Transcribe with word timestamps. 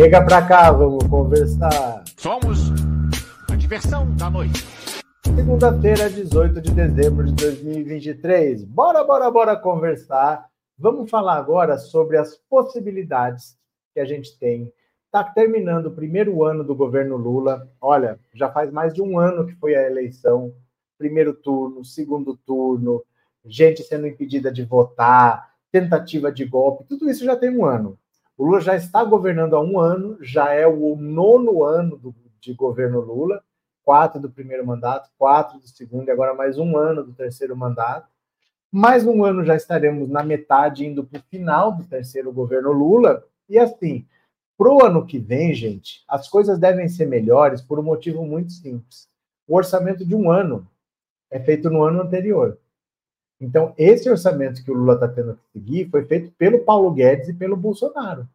Chega 0.00 0.24
pra 0.24 0.40
cá, 0.40 0.72
vamos 0.72 1.06
conversar. 1.08 2.02
Somos 2.16 2.70
a 3.50 3.54
diversão 3.54 4.10
da 4.16 4.30
noite. 4.30 4.64
Segunda-feira, 5.22 6.08
18 6.08 6.58
de 6.58 6.70
dezembro 6.70 7.26
de 7.26 7.34
2023. 7.34 8.64
Bora, 8.64 9.04
bora, 9.04 9.30
bora 9.30 9.54
conversar. 9.54 10.46
Vamos 10.78 11.10
falar 11.10 11.36
agora 11.36 11.76
sobre 11.76 12.16
as 12.16 12.34
possibilidades 12.48 13.58
que 13.92 14.00
a 14.00 14.06
gente 14.06 14.38
tem. 14.38 14.72
Está 15.04 15.22
terminando 15.22 15.88
o 15.88 15.94
primeiro 15.94 16.44
ano 16.44 16.64
do 16.64 16.74
governo 16.74 17.18
Lula. 17.18 17.70
Olha, 17.78 18.18
já 18.32 18.50
faz 18.50 18.72
mais 18.72 18.94
de 18.94 19.02
um 19.02 19.18
ano 19.18 19.46
que 19.46 19.54
foi 19.56 19.74
a 19.74 19.86
eleição. 19.86 20.50
Primeiro 20.96 21.34
turno, 21.34 21.84
segundo 21.84 22.38
turno, 22.46 23.04
gente 23.44 23.82
sendo 23.82 24.06
impedida 24.06 24.50
de 24.50 24.64
votar, 24.64 25.50
tentativa 25.70 26.32
de 26.32 26.46
golpe, 26.46 26.86
tudo 26.88 27.10
isso 27.10 27.22
já 27.22 27.36
tem 27.36 27.50
um 27.50 27.66
ano. 27.66 27.98
O 28.40 28.46
Lula 28.46 28.62
já 28.62 28.74
está 28.74 29.04
governando 29.04 29.54
há 29.54 29.60
um 29.60 29.78
ano, 29.78 30.16
já 30.22 30.54
é 30.54 30.66
o 30.66 30.96
nono 30.96 31.62
ano 31.62 31.98
do, 31.98 32.14
de 32.40 32.54
governo 32.54 32.98
Lula, 32.98 33.44
quatro 33.84 34.18
do 34.18 34.30
primeiro 34.30 34.66
mandato, 34.66 35.10
quatro 35.18 35.58
do 35.58 35.68
segundo, 35.68 36.08
e 36.08 36.10
agora 36.10 36.32
mais 36.32 36.56
um 36.56 36.74
ano 36.74 37.04
do 37.04 37.12
terceiro 37.12 37.54
mandato. 37.54 38.08
Mais 38.72 39.06
um 39.06 39.22
ano 39.26 39.44
já 39.44 39.54
estaremos 39.54 40.08
na 40.08 40.22
metade, 40.22 40.86
indo 40.86 41.04
para 41.04 41.20
o 41.20 41.24
final 41.24 41.72
do 41.72 41.84
terceiro 41.84 42.32
governo 42.32 42.72
Lula. 42.72 43.22
E 43.46 43.58
assim, 43.58 44.06
para 44.56 44.72
o 44.72 44.82
ano 44.82 45.04
que 45.04 45.18
vem, 45.18 45.52
gente, 45.52 46.02
as 46.08 46.26
coisas 46.26 46.58
devem 46.58 46.88
ser 46.88 47.04
melhores 47.04 47.60
por 47.60 47.78
um 47.78 47.82
motivo 47.82 48.24
muito 48.24 48.52
simples. 48.52 49.06
O 49.46 49.54
orçamento 49.54 50.02
de 50.02 50.14
um 50.14 50.30
ano 50.30 50.66
é 51.30 51.38
feito 51.38 51.68
no 51.68 51.82
ano 51.82 52.00
anterior. 52.00 52.58
Então, 53.40 53.72
esse 53.78 54.08
orçamento 54.10 54.62
que 54.62 54.70
o 54.70 54.74
Lula 54.74 54.94
está 54.94 55.08
tendo 55.08 55.34
que 55.34 55.58
seguir 55.58 55.88
foi 55.88 56.04
feito 56.04 56.30
pelo 56.32 56.60
Paulo 56.60 56.90
Guedes 56.92 57.28
e 57.28 57.34
pelo 57.34 57.56
Bolsonaro. 57.56 58.28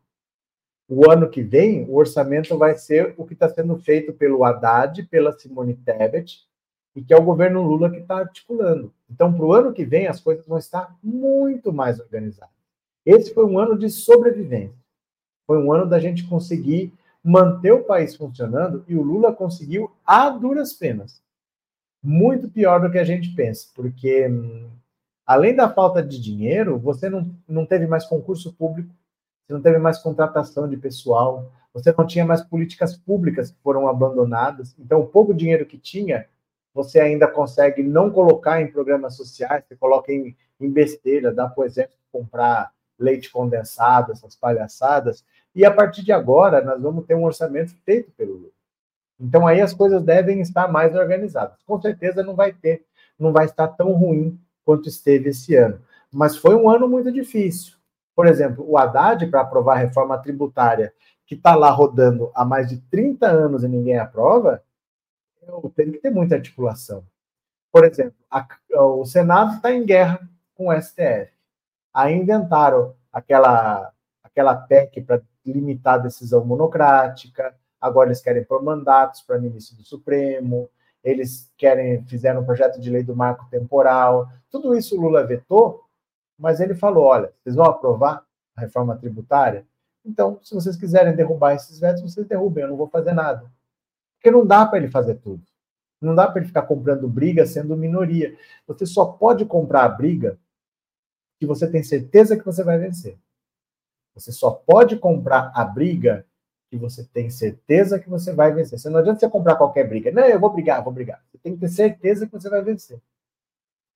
O 0.88 1.10
ano 1.10 1.30
que 1.30 1.44
vem, 1.44 1.84
o 1.86 1.96
orçamento 1.96 2.58
vai 2.58 2.76
ser 2.76 3.14
o 3.18 3.26
que 3.26 3.34
está 3.34 3.48
sendo 3.48 3.78
feito 3.78 4.14
pelo 4.14 4.44
Haddad, 4.44 5.04
pela 5.04 5.32
Simone 5.32 5.76
Tebet, 5.76 6.46
e 6.96 7.04
que 7.04 7.14
é 7.14 7.18
o 7.18 7.24
governo 7.24 7.62
Lula 7.62 7.90
que 7.90 7.98
está 7.98 8.18
articulando. 8.18 8.92
Então, 9.10 9.34
para 9.34 9.46
o 9.46 9.54
ano 9.54 9.74
que 9.74 9.86
vem, 9.86 10.08
as 10.08 10.20
coisas 10.20 10.46
vão 10.48 10.58
estar 10.58 10.96
muito 11.04 11.72
mais 11.72 12.00
organizadas. 12.00 12.56
Esse 13.06 13.34
foi 13.34 13.46
um 13.46 13.60
ano 13.60 13.78
de 13.78 13.90
sobrevivência. 13.90 14.76
Foi 15.46 15.62
um 15.62 15.72
ano 15.72 15.88
da 15.88 16.00
gente 16.00 16.28
conseguir 16.28 16.92
manter 17.24 17.72
o 17.72 17.84
país 17.84 18.16
funcionando 18.16 18.84
e 18.88 18.96
o 18.96 19.02
Lula 19.02 19.34
conseguiu 19.34 19.92
a 20.06 20.30
duras 20.30 20.74
penas. 20.74 21.22
Muito 22.02 22.50
pior 22.50 22.80
do 22.82 22.92
que 22.92 23.00
a 23.00 23.04
gente 23.04 23.34
pensa, 23.36 23.68
porque 23.76 24.28
hum, 24.28 24.70
além 25.26 25.56
da 25.56 25.70
falta 25.70 26.04
de 26.04 26.22
dinheiro, 26.22 26.78
você 26.78 27.10
não, 27.10 27.30
não 27.48 27.66
teve 27.66 27.88
mais 27.88 28.06
concurso 28.06 28.54
público, 28.54 28.94
você 29.46 29.54
não 29.54 29.62
teve 29.62 29.78
mais 29.78 29.98
contratação 30.00 30.68
de 30.68 30.78
pessoal, 30.78 31.52
você 31.74 31.94
não 31.98 32.08
tinha 32.08 32.26
mais 32.26 32.42
políticas 32.42 32.96
públicas 32.96 33.52
que 33.52 33.58
foram 33.62 33.88
abandonadas. 33.88 34.76
Então, 34.80 35.02
o 35.02 35.08
pouco 35.08 35.34
dinheiro 35.34 35.66
que 35.66 35.78
tinha, 35.78 36.26
você 36.74 37.00
ainda 37.00 37.28
consegue 37.28 37.84
não 37.84 38.10
colocar 38.10 38.62
em 38.62 38.72
programas 38.72 39.16
sociais, 39.16 39.64
você 39.68 39.76
coloca 39.76 40.12
em, 40.12 40.36
em 40.60 40.70
besteira, 40.70 41.34
dá 41.34 41.48
para 41.48 41.62
o 41.62 41.66
exército 41.66 42.00
comprar 42.12 42.72
leite 42.98 43.30
condensado, 43.30 44.14
essas 44.14 44.36
palhaçadas. 44.36 45.24
E 45.54 45.66
a 45.66 45.72
partir 45.72 46.04
de 46.04 46.12
agora, 46.12 46.64
nós 46.64 46.82
vamos 46.82 47.06
ter 47.06 47.16
um 47.16 47.26
orçamento 47.26 47.76
feito 47.84 48.12
pelo 48.12 48.34
Lula. 48.34 48.50
Então, 49.20 49.46
aí 49.46 49.62
as 49.62 49.74
coisas 49.74 50.02
devem 50.04 50.42
estar 50.42 50.68
mais 50.68 50.96
organizadas. 50.96 51.62
Com 51.64 51.82
certeza 51.82 52.24
não 52.24 52.36
vai 52.36 52.52
ter, 52.54 52.86
não 53.18 53.32
vai 53.32 53.46
estar 53.46 53.68
tão 53.70 53.92
ruim 53.94 54.40
quanto 54.66 54.90
esteve 54.90 55.30
esse 55.30 55.56
ano. 55.56 55.80
Mas 56.12 56.36
foi 56.36 56.56
um 56.56 56.70
ano 56.70 56.90
muito 56.90 57.12
difícil. 57.12 57.76
Por 58.16 58.26
exemplo, 58.26 58.66
o 58.68 58.78
Haddad, 58.78 59.28
para 59.28 59.42
aprovar 59.42 59.76
a 59.76 59.80
reforma 59.80 60.18
tributária, 60.18 60.94
que 61.26 61.36
está 61.36 61.56
lá 61.56 61.70
rodando 61.70 62.32
há 62.34 62.44
mais 62.44 62.68
de 62.68 62.78
30 62.78 63.28
anos 63.28 63.64
e 63.64 63.68
ninguém 63.68 63.98
aprova, 63.98 64.64
tem 65.76 65.92
que 65.92 66.00
ter 66.00 66.10
muita 66.10 66.36
articulação. 66.36 67.06
Por 67.72 67.84
exemplo, 67.86 68.16
a, 68.30 68.48
o 68.80 69.06
Senado 69.06 69.56
está 69.56 69.72
em 69.72 69.86
guerra 69.86 70.28
com 70.56 70.70
o 70.70 70.82
STF. 70.82 71.32
Aí 71.94 72.16
inventaram 72.16 72.96
aquela, 73.12 73.92
aquela 74.24 74.56
PEC 74.56 75.02
para 75.02 75.22
limitar 75.46 75.96
a 75.96 76.00
decisão 76.00 76.44
monocrática, 76.44 77.56
agora 77.80 78.08
eles 78.08 78.22
querem 78.22 78.44
pôr 78.44 78.64
mandatos 78.64 79.22
para 79.22 79.38
ministro 79.38 79.78
do 79.78 79.84
Supremo, 79.84 80.70
eles 81.06 81.50
querem, 81.56 82.04
fizeram 82.06 82.42
um 82.42 82.46
projeto 82.46 82.82
de 82.82 82.90
lei 82.90 83.04
do 83.04 83.16
marco 83.16 83.48
temporal, 83.50 84.28
tudo 84.50 84.76
isso 84.76 84.98
o 84.98 85.02
Lula 85.02 85.26
vetou, 85.26 85.86
mas 86.38 86.60
ele 86.60 86.74
falou: 86.74 87.06
olha, 87.06 87.32
vocês 87.42 87.56
vão 87.56 87.66
aprovar 87.66 88.26
a 88.56 88.62
reforma 88.62 88.98
tributária? 88.98 89.66
Então, 90.04 90.40
se 90.44 90.54
vocês 90.54 90.76
quiserem 90.76 91.16
derrubar 91.16 91.54
esses 91.54 91.80
vetos, 91.80 92.02
vocês 92.02 92.28
derrubem, 92.28 92.64
eu 92.64 92.70
não 92.70 92.78
vou 92.78 92.88
fazer 92.88 93.14
nada. 93.14 93.50
Porque 94.18 94.32
não 94.32 94.46
dá 94.46 94.66
para 94.66 94.80
ele 94.80 94.90
fazer 94.90 95.16
tudo. 95.16 95.44
Não 96.02 96.14
dá 96.14 96.28
para 96.28 96.40
ele 96.40 96.48
ficar 96.48 96.64
comprando 96.64 97.08
briga 97.08 97.46
sendo 97.46 97.78
minoria. 97.78 98.36
Você 98.68 98.86
só 98.86 99.06
pode 99.06 99.46
comprar 99.46 99.84
a 99.84 99.90
briga 99.90 100.38
que 101.40 101.46
você 101.46 101.70
tem 101.70 101.84
certeza 101.84 102.38
que 102.38 102.46
você 102.46 102.64
vai 102.64 102.78
vencer. 102.78 103.18
Você 104.16 104.32
só 104.32 104.52
pode 104.52 104.98
comprar 104.98 105.52
a 105.54 105.64
briga 105.64 106.26
que 106.70 106.78
você 106.78 107.04
tem 107.04 107.30
certeza 107.30 108.00
que 108.00 108.10
você 108.10 108.34
vai 108.34 108.54
vencer. 108.54 108.80
Você 108.80 108.90
não 108.90 109.00
adianta 109.00 109.20
você 109.20 109.30
comprar 109.30 109.56
qualquer 109.56 109.88
briga. 109.88 110.12
Não, 110.12 110.24
eu 110.24 110.40
vou 110.40 110.52
brigar, 110.52 110.84
vou 110.84 110.94
brigar. 110.94 111.24
Você 111.32 111.38
tem 111.38 111.54
que 111.54 111.60
ter 111.60 111.70
certeza 111.70 112.26
que 112.26 112.34
você 112.34 112.50
vai 112.50 112.62
vencer. 112.62 113.00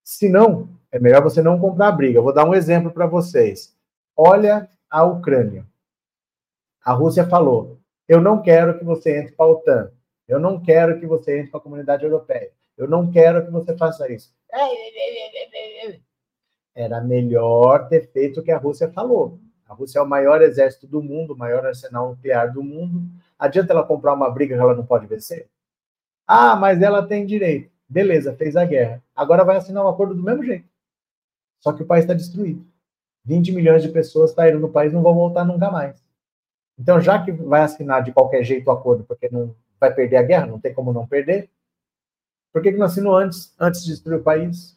Se 0.04 0.30
não, 0.30 0.70
é 0.92 1.00
melhor 1.00 1.22
você 1.22 1.42
não 1.42 1.60
comprar 1.60 1.92
briga. 1.92 2.20
Eu 2.20 2.24
vou 2.24 2.34
dar 2.34 2.48
um 2.48 2.54
exemplo 2.54 2.92
para 2.92 3.06
vocês. 3.06 3.76
Olha 4.16 4.70
a 4.90 5.04
Ucrânia. 5.04 5.66
A 6.84 6.94
Rússia 6.94 7.28
falou: 7.28 7.80
eu 8.10 8.20
não 8.20 8.42
quero 8.42 8.80
que 8.80 8.84
você 8.84 9.20
entre 9.20 9.34
para 9.34 9.46
a 9.46 9.50
OTAN. 9.50 9.92
Eu 10.28 10.40
não 10.40 10.60
quero 10.60 11.00
que 11.00 11.06
você 11.06 11.38
entre 11.38 11.52
para 11.52 11.60
a 11.60 11.64
comunidade 11.64 12.04
europeia. 12.04 12.52
Eu 12.76 12.88
não 12.88 13.12
quero 13.12 13.46
que 13.46 13.52
você 13.52 13.78
faça 13.78 14.12
isso. 14.12 14.34
Era 16.74 17.02
melhor 17.02 17.88
ter 17.88 18.12
feito 18.12 18.40
o 18.40 18.44
que 18.44 18.52
a 18.52 18.58
Rússia 18.58 18.92
falou. 18.92 19.40
A 19.70 19.76
Rússia 19.76 20.00
é 20.00 20.02
o 20.02 20.10
maior 20.10 20.42
exército 20.42 20.88
do 20.88 21.00
mundo, 21.02 21.34
o 21.34 21.38
maior 21.38 21.64
arsenal 21.64 22.10
nuclear 22.10 22.52
do 22.52 22.64
mundo. 22.64 23.08
Adianta 23.38 23.72
ela 23.72 23.86
comprar 23.86 24.14
uma 24.14 24.30
briga 24.32 24.56
que 24.56 24.62
ela 24.62 24.74
não 24.74 24.84
pode 24.84 25.06
vencer? 25.06 25.48
Ah, 26.26 26.56
mas 26.56 26.82
ela 26.82 27.08
tem 27.08 27.24
direito. 27.24 27.72
Beleza, 27.88 28.36
fez 28.36 28.56
a 28.56 28.66
guerra. 28.66 29.04
Agora 29.16 29.44
vai 29.44 29.58
assinar 29.58 29.86
um 29.86 29.88
acordo 29.88 30.16
do 30.16 30.24
mesmo 30.24 30.44
jeito. 30.44 30.68
Só 31.60 31.72
que 31.72 31.84
o 31.84 31.86
país 31.86 32.04
está 32.04 32.16
destruído. 32.16 32.66
20 33.24 33.52
milhões 33.52 33.84
de 33.84 33.90
pessoas 33.90 34.32
saíram 34.32 34.60
do 34.60 34.70
país 34.70 34.92
e 34.92 34.96
não 34.96 35.04
vão 35.04 35.14
voltar 35.14 35.46
nunca 35.46 35.70
mais. 35.70 36.04
Então, 36.78 37.00
já 37.00 37.24
que 37.24 37.32
vai 37.32 37.62
assinar 37.62 38.02
de 38.02 38.12
qualquer 38.12 38.44
jeito 38.44 38.68
o 38.68 38.72
acordo, 38.72 39.04
porque 39.04 39.30
não 39.30 39.56
vai 39.80 39.94
perder 39.94 40.18
a 40.18 40.24
guerra, 40.24 40.48
não 40.48 40.60
tem 40.60 40.74
como 40.74 40.92
não 40.92 41.06
perder, 41.06 41.50
por 42.52 42.64
que, 42.64 42.72
que 42.72 42.78
não 42.78 42.88
assinou 42.88 43.16
antes, 43.16 43.54
antes 43.60 43.84
de 43.84 43.92
destruir 43.92 44.20
o 44.20 44.24
país? 44.24 44.76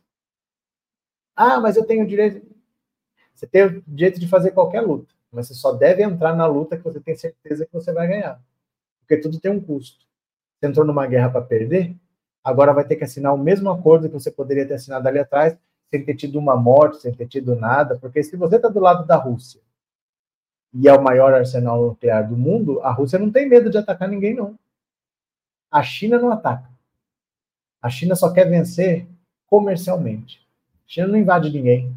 Ah, 1.34 1.58
mas 1.60 1.76
eu 1.76 1.86
tenho 1.86 2.06
direito. 2.06 2.51
Você 3.34 3.46
tem 3.46 3.64
o 3.64 3.82
direito 3.86 4.20
de 4.20 4.28
fazer 4.28 4.52
qualquer 4.52 4.80
luta, 4.80 5.12
mas 5.30 5.48
você 5.48 5.54
só 5.54 5.72
deve 5.72 6.02
entrar 6.02 6.34
na 6.34 6.46
luta 6.46 6.76
que 6.76 6.84
você 6.84 7.00
tem 7.00 7.14
certeza 7.16 7.66
que 7.66 7.72
você 7.72 7.92
vai 7.92 8.06
ganhar. 8.06 8.40
Porque 9.00 9.16
tudo 9.16 9.40
tem 9.40 9.50
um 9.50 9.60
custo. 9.60 10.06
Você 10.58 10.66
entrou 10.68 10.86
numa 10.86 11.06
guerra 11.06 11.30
para 11.30 11.42
perder, 11.42 11.96
agora 12.44 12.72
vai 12.72 12.84
ter 12.84 12.96
que 12.96 13.04
assinar 13.04 13.34
o 13.34 13.38
mesmo 13.38 13.70
acordo 13.70 14.08
que 14.08 14.14
você 14.14 14.30
poderia 14.30 14.66
ter 14.66 14.74
assinado 14.74 15.06
ali 15.08 15.18
atrás, 15.18 15.56
sem 15.90 16.04
ter 16.04 16.14
tido 16.14 16.38
uma 16.38 16.56
morte, 16.56 17.02
sem 17.02 17.12
ter 17.12 17.26
tido 17.26 17.54
nada, 17.54 17.98
porque 17.98 18.22
se 18.22 18.36
você 18.36 18.56
está 18.56 18.68
do 18.68 18.80
lado 18.80 19.06
da 19.06 19.16
Rússia 19.16 19.60
e 20.72 20.88
é 20.88 20.92
o 20.94 21.02
maior 21.02 21.34
arsenal 21.34 21.82
nuclear 21.82 22.26
do 22.26 22.36
mundo, 22.36 22.80
a 22.80 22.90
Rússia 22.90 23.18
não 23.18 23.30
tem 23.30 23.46
medo 23.46 23.68
de 23.68 23.76
atacar 23.76 24.08
ninguém, 24.08 24.34
não. 24.34 24.58
A 25.70 25.82
China 25.82 26.18
não 26.18 26.30
ataca. 26.30 26.70
A 27.80 27.90
China 27.90 28.14
só 28.14 28.32
quer 28.32 28.48
vencer 28.48 29.06
comercialmente. 29.46 30.46
A 30.86 30.88
China 30.88 31.08
não 31.08 31.18
invade 31.18 31.50
ninguém. 31.50 31.91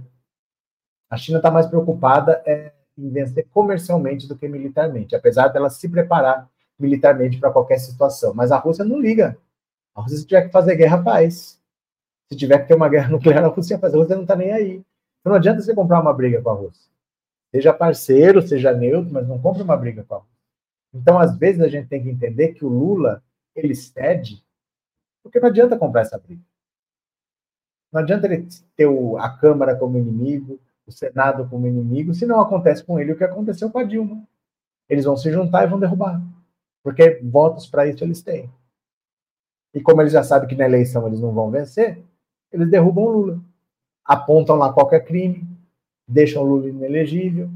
A 1.10 1.18
China 1.18 1.38
está 1.38 1.52
mais 1.52 1.68
preocupada 1.68 2.42
é, 2.46 2.74
em 2.98 3.10
vencer 3.10 3.48
comercialmente 3.52 4.28
do 4.28 4.38
que 4.38 4.48
militarmente, 4.48 5.16
apesar 5.16 5.50
dela 5.50 5.69
se 5.69 5.88
preparar 5.88 6.50
militarmente 6.80 7.40
para 7.40 7.52
qualquer 7.52 7.78
situação. 7.80 8.34
Mas 8.34 8.52
a 8.52 8.57
Rússia 8.57 8.84
não 8.84 9.00
liga. 9.00 9.38
A 9.94 10.02
Rússia, 10.02 10.18
se 10.18 10.25
tiver 10.25 10.44
que 10.44 10.52
fazer 10.52 10.75
guerra, 10.75 11.02
faz. 11.04 11.62
Se 12.30 12.38
tiver 12.38 12.60
que 12.60 12.68
ter 12.68 12.75
uma 12.75 12.90
guerra 12.90 13.10
nuclear, 13.12 13.44
a 13.44 13.48
Rússia 13.48 13.80
faz. 13.80 13.94
A 13.94 13.98
Rússia 13.98 14.16
não 14.16 14.24
está 14.24 14.36
nem 14.36 14.52
aí. 14.52 14.84
Então 15.19 15.31
não 15.31 15.36
adianta 15.36 15.62
você 15.62 15.74
comprar 15.74 16.02
uma 16.02 16.13
briga 16.13 16.42
com 16.42 16.50
a 16.50 16.54
Rússia. 16.54 16.92
Seja 17.54 17.74
parceiro, 17.74 18.42
seja 18.42 18.74
neutro, 18.74 19.13
mas 19.13 19.28
não 19.28 19.40
compre 19.40 19.63
uma 19.63 19.78
briga 19.78 20.04
com 20.04 20.16
a 20.16 20.18
Rússia. 20.18 20.36
Então, 20.94 21.19
às 21.19 21.38
vezes, 21.38 21.62
a 21.62 21.68
gente 21.68 21.88
tem 21.88 22.01
que 22.01 22.10
entender 22.10 22.54
que 22.54 22.63
o 22.63 22.69
Lula, 22.69 23.22
ele 23.54 23.75
cede, 23.75 24.44
porque 25.22 25.40
não 25.40 25.50
adianta 25.50 25.78
comprar 25.78 26.01
essa 26.01 26.18
briga. 26.18 26.42
Não 27.92 28.01
adianta 28.01 28.28
ele 28.28 28.48
ter 28.75 28.88
a 29.19 29.30
Câmara 29.30 29.75
como 29.75 29.98
inimigo, 29.98 30.60
o 30.88 30.92
Senado 30.92 31.48
como 31.50 31.68
inimigo, 31.68 32.14
se 32.14 32.26
não 32.26 32.40
acontece 32.40 32.84
com 32.84 33.00
ele 33.00 33.12
o 33.12 33.18
que 33.18 33.24
aconteceu 33.24 33.70
com 33.70 33.80
a 33.80 33.84
Dilma. 33.84 34.24
Eles 34.88 35.06
vão 35.06 35.18
se 35.18 35.32
juntar 35.32 35.64
e 35.64 35.68
vão 35.68 35.80
derrubar. 35.80 36.22
Porque 36.84 37.20
votos 37.24 37.68
para 37.68 37.88
isso 37.88 38.04
eles 38.04 38.22
têm. 38.22 38.50
E 39.74 39.82
como 39.82 40.02
eles 40.02 40.14
já 40.14 40.24
sabem 40.24 40.48
que 40.48 40.56
na 40.56 40.66
eleição 40.66 41.08
eles 41.08 41.20
não 41.20 41.34
vão 41.34 41.50
vencer, 41.50 42.02
eles 42.52 42.70
derrubam 42.70 43.06
o 43.06 43.10
Lula. 43.10 43.42
Apontam 44.06 44.56
lá 44.56 44.72
qualquer 44.72 45.04
crime, 45.04 45.48
deixam 46.08 46.44
o 46.44 46.46
Lula 46.46 46.70
inelegível. 46.70 47.50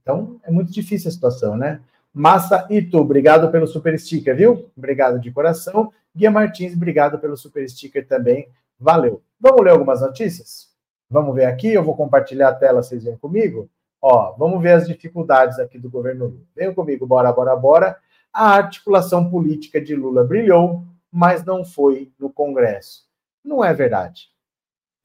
Então, 0.00 0.40
é 0.42 0.50
muito 0.50 0.72
difícil 0.72 1.08
a 1.08 1.12
situação, 1.12 1.56
né? 1.56 1.80
Massa 2.12 2.66
Ito, 2.68 2.98
obrigado 2.98 3.50
pelo 3.50 3.66
super 3.66 3.98
sticker, 3.98 4.36
viu? 4.36 4.70
Obrigado 4.76 5.20
de 5.20 5.30
coração. 5.30 5.92
Guia 6.14 6.30
Martins, 6.30 6.74
obrigado 6.74 7.18
pelo 7.18 7.36
super 7.36 7.68
sticker 7.68 8.06
também. 8.06 8.48
Valeu. 8.78 9.22
Vamos 9.38 9.62
ler 9.62 9.70
algumas 9.70 10.00
notícias? 10.00 10.71
Vamos 11.12 11.34
ver 11.34 11.44
aqui, 11.44 11.68
eu 11.68 11.84
vou 11.84 11.94
compartilhar 11.94 12.48
a 12.48 12.54
tela, 12.54 12.82
vocês 12.82 13.04
vêm 13.04 13.18
comigo? 13.18 13.68
Ó, 14.00 14.32
vamos 14.32 14.62
ver 14.62 14.72
as 14.72 14.88
dificuldades 14.88 15.58
aqui 15.58 15.78
do 15.78 15.90
governo 15.90 16.24
Lula. 16.24 16.40
Venham 16.56 16.72
comigo, 16.72 17.06
bora, 17.06 17.30
bora, 17.30 17.54
bora. 17.54 17.98
A 18.32 18.54
articulação 18.54 19.28
política 19.28 19.78
de 19.78 19.94
Lula 19.94 20.24
brilhou, 20.24 20.86
mas 21.12 21.44
não 21.44 21.66
foi 21.66 22.10
no 22.18 22.32
Congresso. 22.32 23.06
Não 23.44 23.62
é 23.62 23.74
verdade. 23.74 24.30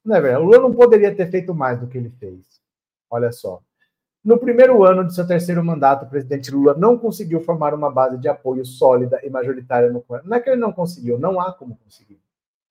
Não 0.04 0.16
é 0.16 0.22
verdade. 0.22 0.44
O 0.44 0.46
Lula 0.46 0.60
não 0.60 0.74
poderia 0.74 1.14
ter 1.14 1.30
feito 1.30 1.54
mais 1.54 1.78
do 1.78 1.88
que 1.88 1.98
ele 1.98 2.10
fez. 2.10 2.62
Olha 3.10 3.34
só. 3.34 3.62
No 4.24 4.38
primeiro 4.38 4.86
ano 4.86 5.06
de 5.06 5.14
seu 5.14 5.28
terceiro 5.28 5.62
mandato, 5.62 6.06
o 6.06 6.10
presidente 6.10 6.52
Lula 6.52 6.74
não 6.74 6.98
conseguiu 6.98 7.42
formar 7.42 7.74
uma 7.74 7.92
base 7.92 8.18
de 8.18 8.30
apoio 8.30 8.66
sólida 8.66 9.20
e 9.26 9.30
majoritária 9.30 9.92
no 9.92 10.02
Congresso. 10.02 10.30
Não 10.30 10.38
é 10.38 10.40
que 10.40 10.50
ele 10.50 10.62
não 10.62 10.72
conseguiu, 10.72 11.20
não 11.20 11.42
há 11.42 11.52
como 11.52 11.78
conseguir. 11.84 12.18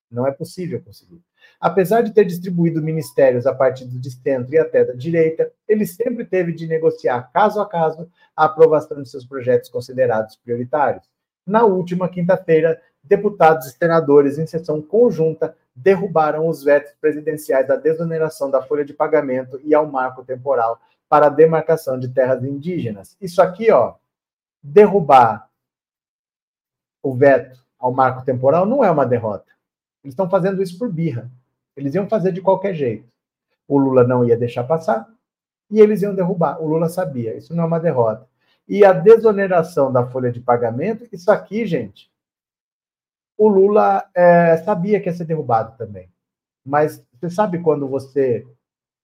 Não 0.09 0.25
é 0.25 0.31
possível 0.31 0.81
conseguir. 0.81 1.21
Apesar 1.59 2.01
de 2.01 2.13
ter 2.13 2.25
distribuído 2.25 2.81
ministérios 2.81 3.45
a 3.45 3.53
partir 3.53 3.85
do 3.85 4.09
centro 4.09 4.53
e 4.53 4.57
até 4.57 4.85
da 4.85 4.93
direita, 4.93 5.51
ele 5.67 5.85
sempre 5.85 6.25
teve 6.25 6.53
de 6.53 6.67
negociar 6.67 7.29
caso 7.33 7.59
a 7.59 7.67
caso 7.67 8.09
a 8.35 8.45
aprovação 8.45 9.01
de 9.01 9.09
seus 9.09 9.25
projetos 9.25 9.69
considerados 9.69 10.35
prioritários. 10.35 11.03
Na 11.45 11.63
última 11.63 12.09
quinta-feira, 12.09 12.81
deputados 13.03 13.67
e 13.67 13.71
senadores, 13.71 14.37
em 14.37 14.45
sessão 14.45 14.81
conjunta, 14.81 15.55
derrubaram 15.75 16.47
os 16.47 16.63
vetos 16.63 16.93
presidenciais 16.99 17.69
à 17.69 17.75
desoneração 17.75 18.49
da 18.49 18.61
folha 18.61 18.83
de 18.83 18.93
pagamento 18.93 19.59
e 19.63 19.73
ao 19.73 19.85
marco 19.85 20.23
temporal 20.23 20.79
para 21.07 21.27
a 21.27 21.29
demarcação 21.29 21.99
de 21.99 22.09
terras 22.09 22.43
indígenas. 22.43 23.15
Isso 23.21 23.41
aqui, 23.41 23.71
ó, 23.71 23.95
derrubar 24.61 25.49
o 27.01 27.13
veto 27.13 27.63
ao 27.79 27.93
marco 27.93 28.25
temporal 28.25 28.65
não 28.65 28.83
é 28.83 28.91
uma 28.91 29.05
derrota. 29.05 29.56
Eles 30.07 30.13
estão 30.13 30.29
fazendo 30.29 30.63
isso 30.63 30.79
por 30.79 30.89
birra. 30.89 31.29
Eles 31.75 31.93
iam 31.93 32.07
fazer 32.07 32.31
de 32.31 32.39
qualquer 32.39 32.73
jeito. 32.73 33.11
O 33.67 33.77
Lula 33.77 34.07
não 34.07 34.23
ia 34.23 34.37
deixar 34.37 34.63
passar 34.63 35.05
e 35.69 35.81
eles 35.81 36.01
iam 36.01 36.15
derrubar. 36.15 36.61
O 36.61 36.65
Lula 36.65 36.87
sabia, 36.87 37.35
isso 37.35 37.53
não 37.53 37.65
é 37.65 37.67
uma 37.67 37.77
derrota. 37.77 38.25
E 38.65 38.85
a 38.85 38.93
desoneração 38.93 39.91
da 39.91 40.07
folha 40.07 40.31
de 40.31 40.39
pagamento, 40.39 41.05
isso 41.11 41.29
aqui, 41.29 41.65
gente, 41.65 42.09
o 43.37 43.49
Lula 43.49 44.09
é, 44.15 44.55
sabia 44.55 45.01
que 45.01 45.09
ia 45.09 45.13
ser 45.13 45.25
derrubado 45.25 45.77
também. 45.77 46.09
Mas 46.65 47.05
você 47.11 47.29
sabe 47.29 47.59
quando 47.59 47.85
você 47.85 48.47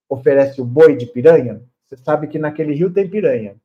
oferece 0.08 0.62
o 0.62 0.66
boi 0.66 0.96
de 0.96 1.06
piranha? 1.06 1.62
Você 1.86 1.98
sabe 1.98 2.28
que 2.28 2.40
naquele 2.40 2.74
rio 2.74 2.94
tem 2.94 3.10
piranha. 3.10 3.58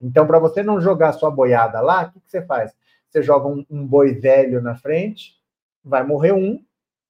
Então, 0.00 0.24
para 0.24 0.38
você 0.38 0.62
não 0.62 0.80
jogar 0.80 1.12
sua 1.12 1.30
boiada 1.30 1.80
lá, 1.80 2.04
o 2.04 2.12
que, 2.12 2.20
que 2.20 2.30
você 2.30 2.40
faz? 2.40 2.72
Você 3.08 3.20
joga 3.20 3.48
um, 3.48 3.66
um, 3.68 3.84
boi 3.84 4.12
velho 4.12 4.62
na 4.62 4.76
frente, 4.76 5.34
vai 5.86 6.02
morrer 6.02 6.32
um, 6.32 6.62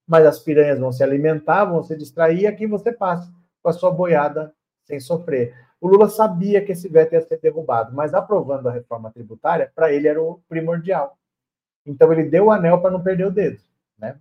mas 0.07 0.27
as 0.27 0.39
piranhas 0.39 0.79
vão 0.79 0.93
se 0.93 1.03
alimentar, 1.03 1.65
vão 1.65 1.83
se 1.83 1.97
distrair, 1.97 2.43
e 2.43 2.47
aqui 2.47 2.67
você 2.67 2.93
passa 2.93 3.33
com 3.63 3.71
a 3.71 3.73
sua 3.73 3.91
boiada 3.91 4.55
sem 4.85 5.01
sofrer. 5.01 5.55
O 5.81 5.89
Lula 5.89 6.09
sabia 6.09 6.65
que 6.65 6.73
esse 6.73 6.89
veto 6.89 7.15
ia 7.15 7.21
ser 7.21 7.41
derrubado, 7.41 7.95
mas 7.95 8.15
aprovando 8.15 8.69
a 8.69 8.73
reforma 8.73 9.11
tributária, 9.11 9.73
para 9.75 9.93
ele 9.93 10.07
era 10.07 10.23
o 10.23 10.41
primordial. 10.49 11.19
Então 11.85 12.13
ele 12.13 12.25
deu 12.25 12.47
o 12.47 12.51
anel 12.51 12.81
para 12.81 12.91
não 12.91 13.03
perder 13.03 13.27
o 13.27 13.31
dedo, 13.31 13.61
né? 13.99 14.19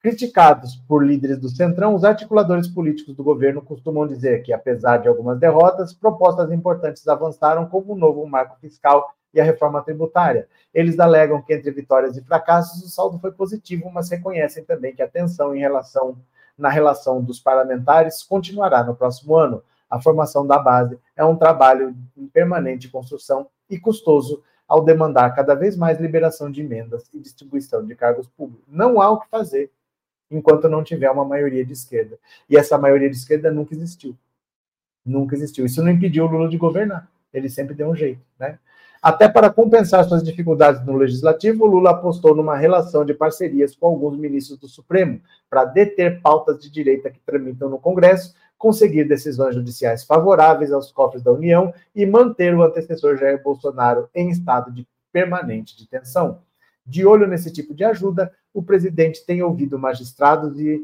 Criticados 0.00 0.76
por 0.88 1.04
líderes 1.04 1.38
do 1.38 1.50
Centrão, 1.50 1.94
os 1.94 2.04
articuladores 2.04 2.66
políticos 2.66 3.14
do 3.14 3.22
governo 3.22 3.60
costumam 3.60 4.06
dizer 4.06 4.42
que, 4.42 4.52
apesar 4.52 4.96
de 4.96 5.08
algumas 5.08 5.38
derrotas, 5.38 5.92
propostas 5.92 6.50
importantes 6.50 7.06
avançaram, 7.06 7.66
como 7.66 7.92
o 7.92 7.98
novo 7.98 8.26
marco 8.26 8.58
fiscal 8.60 9.14
e 9.32 9.40
a 9.40 9.44
reforma 9.44 9.82
tributária. 9.82 10.48
Eles 10.72 10.98
alegam 10.98 11.42
que 11.42 11.54
entre 11.54 11.70
vitórias 11.70 12.16
e 12.16 12.22
fracassos 12.22 12.82
o 12.82 12.88
saldo 12.88 13.18
foi 13.18 13.32
positivo, 13.32 13.90
mas 13.90 14.10
reconhecem 14.10 14.64
também 14.64 14.94
que 14.94 15.02
a 15.02 15.08
tensão 15.08 15.54
em 15.54 15.60
relação 15.60 16.16
na 16.56 16.68
relação 16.68 17.22
dos 17.22 17.40
parlamentares 17.40 18.22
continuará 18.22 18.84
no 18.84 18.94
próximo 18.94 19.34
ano. 19.34 19.62
A 19.88 20.00
formação 20.00 20.46
da 20.46 20.58
base 20.58 20.98
é 21.16 21.24
um 21.24 21.36
trabalho 21.36 21.96
em 22.16 22.26
permanente 22.26 22.88
construção 22.88 23.48
e 23.68 23.78
custoso 23.78 24.42
ao 24.68 24.84
demandar 24.84 25.34
cada 25.34 25.54
vez 25.54 25.76
mais 25.76 25.98
liberação 25.98 26.50
de 26.50 26.60
emendas 26.60 27.08
e 27.12 27.18
distribuição 27.18 27.84
de 27.84 27.94
cargos 27.96 28.28
públicos. 28.28 28.64
Não 28.68 29.00
há 29.00 29.10
o 29.10 29.18
que 29.18 29.28
fazer 29.28 29.70
enquanto 30.30 30.68
não 30.68 30.84
tiver 30.84 31.10
uma 31.10 31.24
maioria 31.24 31.64
de 31.64 31.72
esquerda. 31.72 32.16
E 32.48 32.56
essa 32.56 32.78
maioria 32.78 33.10
de 33.10 33.16
esquerda 33.16 33.50
nunca 33.50 33.74
existiu. 33.74 34.16
Nunca 35.04 35.34
existiu. 35.34 35.66
Isso 35.66 35.82
não 35.82 35.90
impediu 35.90 36.24
o 36.24 36.28
Lula 36.28 36.48
de 36.48 36.56
governar. 36.56 37.10
Ele 37.34 37.48
sempre 37.48 37.74
deu 37.74 37.88
um 37.88 37.96
jeito, 37.96 38.20
né? 38.38 38.58
Até 39.02 39.28
para 39.30 39.48
compensar 39.48 40.04
suas 40.04 40.22
dificuldades 40.22 40.84
no 40.84 40.94
legislativo, 40.94 41.64
Lula 41.64 41.90
apostou 41.90 42.34
numa 42.34 42.54
relação 42.54 43.02
de 43.02 43.14
parcerias 43.14 43.74
com 43.74 43.86
alguns 43.86 44.18
ministros 44.18 44.58
do 44.58 44.68
Supremo 44.68 45.20
para 45.48 45.64
deter 45.64 46.20
pautas 46.20 46.58
de 46.58 46.70
direita 46.70 47.10
que 47.10 47.20
tramitam 47.20 47.70
no 47.70 47.78
Congresso 47.78 48.34
conseguir 48.58 49.04
decisões 49.04 49.54
judiciais 49.54 50.04
favoráveis 50.04 50.70
aos 50.70 50.92
cofres 50.92 51.22
da 51.22 51.32
União 51.32 51.72
e 51.96 52.04
manter 52.04 52.54
o 52.54 52.62
antecessor 52.62 53.16
Jair 53.16 53.42
Bolsonaro 53.42 54.10
em 54.14 54.28
estado 54.28 54.70
de 54.70 54.86
permanente 55.10 55.74
de 55.78 55.88
tensão. 55.88 56.42
De 56.84 57.06
olho 57.06 57.26
nesse 57.26 57.50
tipo 57.50 57.72
de 57.72 57.84
ajuda, 57.84 58.30
o 58.52 58.62
presidente 58.62 59.24
tem 59.24 59.42
ouvido 59.42 59.78
magistrados 59.78 60.60
e 60.60 60.78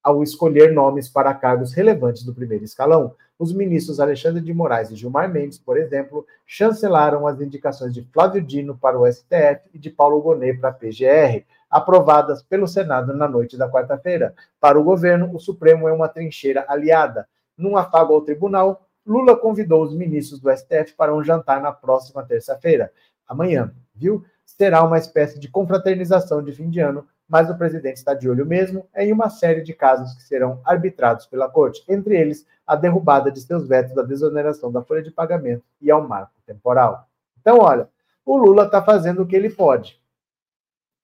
ao 0.00 0.22
escolher 0.22 0.72
nomes 0.72 1.08
para 1.08 1.34
cargos 1.34 1.72
relevantes 1.72 2.22
do 2.22 2.32
primeiro 2.32 2.64
escalão. 2.64 3.16
Os 3.40 3.54
ministros 3.54 3.98
Alexandre 3.98 4.42
de 4.42 4.52
Moraes 4.52 4.90
e 4.90 4.94
Gilmar 4.94 5.26
Mendes, 5.26 5.58
por 5.58 5.78
exemplo, 5.78 6.26
chancelaram 6.44 7.26
as 7.26 7.40
indicações 7.40 7.94
de 7.94 8.02
Flávio 8.12 8.42
Dino 8.42 8.76
para 8.76 9.00
o 9.00 9.10
STF 9.10 9.62
e 9.72 9.78
de 9.78 9.88
Paulo 9.88 10.20
Gonet 10.20 10.60
para 10.60 10.68
a 10.68 10.72
PGR, 10.74 11.46
aprovadas 11.70 12.42
pelo 12.42 12.68
Senado 12.68 13.14
na 13.14 13.26
noite 13.26 13.56
da 13.56 13.66
quarta-feira. 13.66 14.34
Para 14.60 14.78
o 14.78 14.84
governo, 14.84 15.34
o 15.34 15.40
Supremo 15.40 15.88
é 15.88 15.92
uma 15.92 16.06
trincheira 16.06 16.66
aliada. 16.68 17.26
Num 17.56 17.78
afago 17.78 18.12
ao 18.12 18.20
tribunal, 18.20 18.86
Lula 19.06 19.34
convidou 19.34 19.84
os 19.84 19.96
ministros 19.96 20.38
do 20.38 20.54
STF 20.54 20.92
para 20.94 21.14
um 21.14 21.24
jantar 21.24 21.62
na 21.62 21.72
próxima 21.72 22.22
terça-feira. 22.22 22.92
Amanhã, 23.26 23.72
viu? 23.94 24.22
Será 24.44 24.84
uma 24.84 24.98
espécie 24.98 25.40
de 25.40 25.48
confraternização 25.48 26.42
de 26.42 26.52
fim 26.52 26.68
de 26.68 26.80
ano, 26.80 27.08
mas 27.30 27.48
o 27.48 27.56
presidente 27.56 27.96
está 27.96 28.12
de 28.12 28.28
olho 28.28 28.44
mesmo 28.44 28.86
em 28.94 29.12
uma 29.12 29.30
série 29.30 29.62
de 29.62 29.72
casos 29.72 30.12
que 30.14 30.22
serão 30.22 30.60
arbitrados 30.64 31.26
pela 31.26 31.48
corte, 31.48 31.82
entre 31.88 32.14
eles 32.14 32.46
a 32.66 32.76
derrubada 32.76 33.30
de 33.30 33.40
seus 33.40 33.66
vetos 33.66 33.94
da 33.94 34.02
desoneração 34.02 34.70
da 34.70 34.82
folha 34.82 35.02
de 35.02 35.10
pagamento 35.10 35.62
e 35.80 35.90
ao 35.90 36.06
marco 36.06 36.34
temporal. 36.44 37.08
Então, 37.40 37.58
olha, 37.58 37.88
o 38.26 38.36
Lula 38.36 38.64
está 38.64 38.82
fazendo 38.82 39.22
o 39.22 39.26
que 39.26 39.34
ele 39.34 39.48
pode 39.48 40.00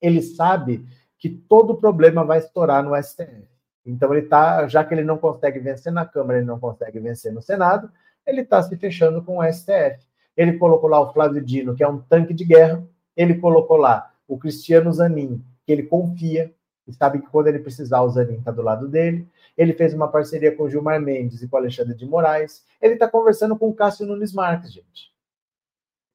ele 0.01 0.23
sabe 0.23 0.87
que 1.19 1.29
todo 1.29 1.77
problema 1.77 2.25
vai 2.25 2.39
estourar 2.39 2.83
no 2.83 2.95
STF. 3.03 3.47
Então 3.85 4.13
ele 4.13 4.27
tá, 4.27 4.67
já 4.67 4.85
que 4.85 4.93
ele 4.93 5.05
não 5.05 5.17
consegue 5.17 5.59
vencer 5.59 5.93
na 5.93 6.05
Câmara, 6.05 6.39
ele 6.39 6.47
não 6.47 6.59
consegue 6.59 6.99
vencer 6.99 7.33
no 7.33 7.41
Senado, 7.41 7.91
ele 8.27 8.43
está 8.43 8.63
se 8.63 8.77
fechando 8.77 9.23
com 9.23 9.39
o 9.39 9.53
STF. 9.53 10.05
Ele 10.37 10.59
colocou 10.59 10.91
lá 10.91 11.01
o 11.01 11.13
Flávio 11.13 11.43
Dino, 11.43 11.75
que 11.75 11.83
é 11.83 11.89
um 11.89 11.99
tanque 11.99 12.35
de 12.35 12.45
guerra. 12.45 12.85
Ele 13.17 13.37
colocou 13.37 13.77
lá 13.77 14.13
o 14.29 14.37
Cristiano 14.37 14.93
Zanin, 14.93 15.43
que 15.67 15.73
ele 15.73 15.83
confia 15.83 16.55
e 16.87 16.93
sabe 16.93 17.21
que 17.21 17.27
quando 17.27 17.49
ele 17.49 17.59
precisar, 17.59 18.01
o 18.03 18.09
Zanin 18.09 18.39
está 18.39 18.53
do 18.53 18.63
lado 18.63 18.87
dele. 18.87 19.29
Ele 19.59 19.75
fez 19.75 19.93
uma 19.93 20.09
parceria 20.09 20.55
com 20.55 20.69
Gilmar 20.69 21.01
Mendes 21.01 21.43
e 21.43 21.49
com 21.49 21.57
Alexandre 21.57 21.97
de 21.97 22.07
Moraes. 22.07 22.65
Ele 22.81 22.95
está 22.95 23.09
conversando 23.09 23.59
com 23.59 23.69
o 23.69 23.75
Cássio 23.75 24.07
Nunes 24.07 24.33
Marques, 24.33 24.73
gente. 24.73 25.13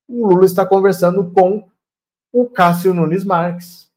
O 0.08 0.28
Lula 0.28 0.46
está 0.46 0.66
conversando 0.66 1.30
com 1.32 1.70
o 2.32 2.50
Cássio 2.50 2.94
Nunes 2.94 3.26
Marques. 3.26 3.92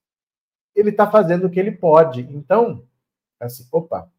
Ele 0.75 0.91
está 0.91 1.09
fazendo 1.09 1.47
o 1.47 1.51
que 1.51 1.61
ele 1.61 1.73
pode. 1.73 2.23
Então, 2.23 2.85
assim, 3.39 3.67
opa. 3.71 4.11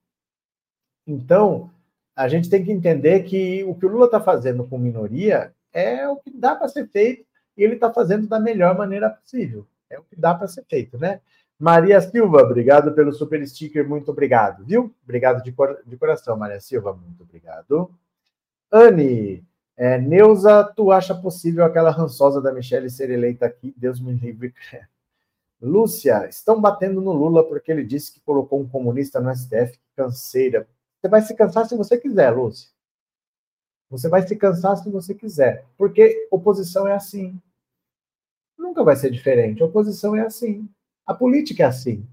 Então, 1.06 1.70
a 2.16 2.30
gente 2.30 2.50
tem 2.50 2.64
que 2.64 2.72
entender 2.72 3.24
que 3.24 3.64
o 3.66 3.76
que 3.76 3.86
o 3.86 3.90
Lula 3.90 4.06
está 4.06 4.22
fazendo 4.22 4.66
com 4.66 4.78
minoria 4.78 5.54
é 5.74 6.08
o 6.08 6.16
que 6.16 6.32
dá 6.32 6.56
para 6.56 6.70
ser 6.70 6.88
feito 6.88 7.26
e 7.58 7.64
ele 7.64 7.76
está 7.76 7.92
fazendo 7.92 8.28
da 8.28 8.40
melhor 8.40 8.78
maneira 8.78 9.10
possível. 9.10 9.68
É 9.90 10.00
o 10.00 10.04
que 10.04 10.16
dá 10.16 10.34
para 10.34 10.48
ser 10.48 10.64
feito, 10.66 10.98
né? 10.98 11.22
Maria 11.58 12.02
Silva, 12.02 12.42
obrigado 12.42 12.94
pelo 12.94 13.14
super 13.14 13.46
sticker, 13.48 13.88
muito 13.88 14.12
obrigado, 14.12 14.66
viu? 14.66 14.94
Obrigado 15.04 15.42
de, 15.42 15.52
cor 15.52 15.82
de 15.86 15.98
coração, 15.98 16.36
Maria 16.36 16.60
Silva, 16.60 16.94
muito 16.94 17.24
obrigado. 17.24 17.90
Anne, 18.72 19.46
é, 19.78 19.98
Neuza, 19.98 20.64
tu 20.76 20.92
acha 20.92 21.16
possível 21.16 21.64
aquela 21.64 21.92
rançosa 21.92 22.42
da 22.42 22.52
Michelle 22.52 22.90
ser 22.90 23.10
eleita 23.10 23.46
aqui? 23.46 23.74
Deus 23.78 24.00
me 24.00 24.14
livre. 24.14 24.54
Lúcia, 25.62 26.28
estão 26.28 26.60
batendo 26.62 27.02
no 27.02 27.12
Lula 27.12 27.48
porque 27.48 27.72
ele 27.72 27.84
disse 27.84 28.14
que 28.14 28.20
colocou 28.22 28.60
um 28.60 28.68
comunista 28.68 29.20
no 29.20 29.34
STF. 29.34 29.80
Canseira. 29.96 30.68
Você 31.00 31.10
vai 31.10 31.22
se 31.22 31.34
cansar 31.36 31.66
se 31.66 31.76
você 31.76 31.98
quiser, 31.98 32.32
Lúcia. 32.32 32.70
Você 33.90 34.10
vai 34.10 34.28
se 34.28 34.36
cansar 34.36 34.78
se 34.78 34.90
você 34.90 35.14
quiser. 35.14 35.66
Porque 35.78 36.28
oposição 36.30 36.88
é 36.88 36.94
assim. 36.94 37.40
Nunca 38.58 38.84
vai 38.84 38.96
ser 38.96 39.12
diferente. 39.12 39.64
Oposição 39.64 40.16
é 40.16 40.22
assim. 40.22 40.68
A 41.06 41.14
política 41.14 41.64
é 41.64 41.66
assim. 41.66 42.06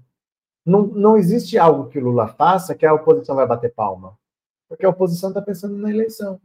Não, 0.65 0.87
não 0.87 1.17
existe 1.17 1.57
algo 1.57 1.89
que 1.89 1.99
o 1.99 2.03
Lula 2.03 2.27
faça 2.27 2.75
que 2.75 2.85
a 2.85 2.93
oposição 2.93 3.35
vai 3.35 3.47
bater 3.47 3.73
palma. 3.73 4.17
Porque 4.67 4.85
a 4.85 4.89
oposição 4.89 5.29
está 5.29 5.41
pensando 5.41 5.77
na 5.77 5.89
eleição. 5.89 6.39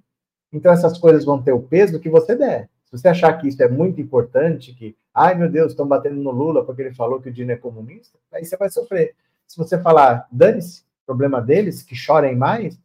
Então 0.52 0.73
essas 0.73 0.99
coisas 0.99 1.25
vão 1.25 1.43
ter 1.43 1.52
o 1.52 1.62
peso 1.62 2.00
que 2.00 2.09
você 2.09 2.35
der. 2.35 2.69
Se 2.85 2.93
você 2.93 3.09
achar 3.09 3.35
que 3.35 3.47
isso 3.49 3.62
é 3.62 3.69
muito 3.69 4.00
importante, 4.00 4.75
que, 4.75 4.97
ai 5.12 5.35
meu 5.35 5.50
Deus, 5.50 5.73
estão 5.73 5.87
batendo 5.87 6.17
no 6.17 6.31
Lula 6.31 6.64
porque 6.64 6.83
ele 6.83 6.95
falou 6.95 7.21
que 7.21 7.28
o 7.28 7.33
Dino 7.33 7.52
é 7.52 7.57
comunista, 7.57 8.19
aí 8.33 8.45
você 8.45 8.57
vai 8.57 8.71
sofrer. 8.71 9.14
Se 9.47 9.59
você 9.59 9.78
falar, 9.78 10.26
dane-se, 10.33 10.85
problema 11.05 11.40
deles, 11.40 11.83
que 11.83 11.95
chorem 11.95 12.35
mais, 12.35 12.78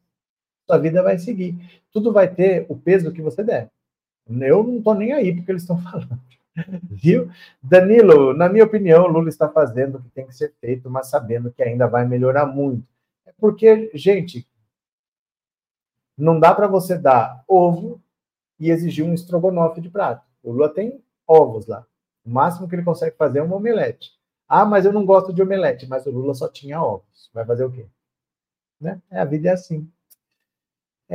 sua 0.65 0.77
vida 0.77 1.01
vai 1.01 1.17
seguir. 1.17 1.55
Tudo 1.91 2.11
vai 2.11 2.33
ter 2.33 2.65
o 2.69 2.75
peso 2.75 3.11
que 3.11 3.21
você 3.21 3.43
der. 3.43 3.69
Eu 4.29 4.63
não 4.63 4.77
estou 4.77 4.95
nem 4.95 5.11
aí 5.11 5.35
porque 5.35 5.51
eles 5.51 5.63
estão 5.63 5.77
falando. 5.83 6.19
Viu? 6.89 7.31
Danilo, 7.61 8.33
na 8.33 8.47
minha 8.47 8.63
opinião, 8.63 9.07
Lula 9.07 9.29
está 9.29 9.49
fazendo 9.49 9.97
o 9.97 10.01
que 10.01 10.09
tem 10.09 10.27
que 10.27 10.35
ser 10.35 10.53
feito, 10.59 10.89
mas 10.89 11.07
sabendo 11.07 11.51
que 11.51 11.63
ainda 11.63 11.87
vai 11.87 12.05
melhorar 12.07 12.45
muito. 12.45 12.87
É 13.25 13.33
porque, 13.37 13.89
gente, 13.93 14.47
não 16.17 16.39
dá 16.39 16.53
para 16.53 16.67
você 16.67 16.97
dar 16.97 17.43
ovo 17.47 18.01
e 18.59 18.69
exigir 18.69 19.03
um 19.03 19.13
estrogonofe 19.13 19.81
de 19.81 19.89
prato. 19.89 20.25
O 20.43 20.51
Lula 20.51 20.69
tem 20.69 21.03
ovos 21.27 21.65
lá. 21.67 21.85
O 22.23 22.29
máximo 22.29 22.67
que 22.67 22.75
ele 22.75 22.83
consegue 22.83 23.15
fazer 23.17 23.39
é 23.39 23.43
uma 23.43 23.55
omelete. 23.55 24.11
Ah, 24.47 24.65
mas 24.65 24.85
eu 24.85 24.93
não 24.93 25.05
gosto 25.05 25.33
de 25.33 25.41
omelete, 25.41 25.87
mas 25.87 26.05
o 26.05 26.11
Lula 26.11 26.33
só 26.33 26.47
tinha 26.47 26.81
ovos. 26.81 27.29
Vai 27.33 27.45
fazer 27.45 27.65
o 27.65 27.71
quê? 27.71 27.87
Né? 28.79 29.01
É, 29.09 29.19
a 29.19 29.25
vida 29.25 29.49
é 29.49 29.53
assim. 29.53 29.89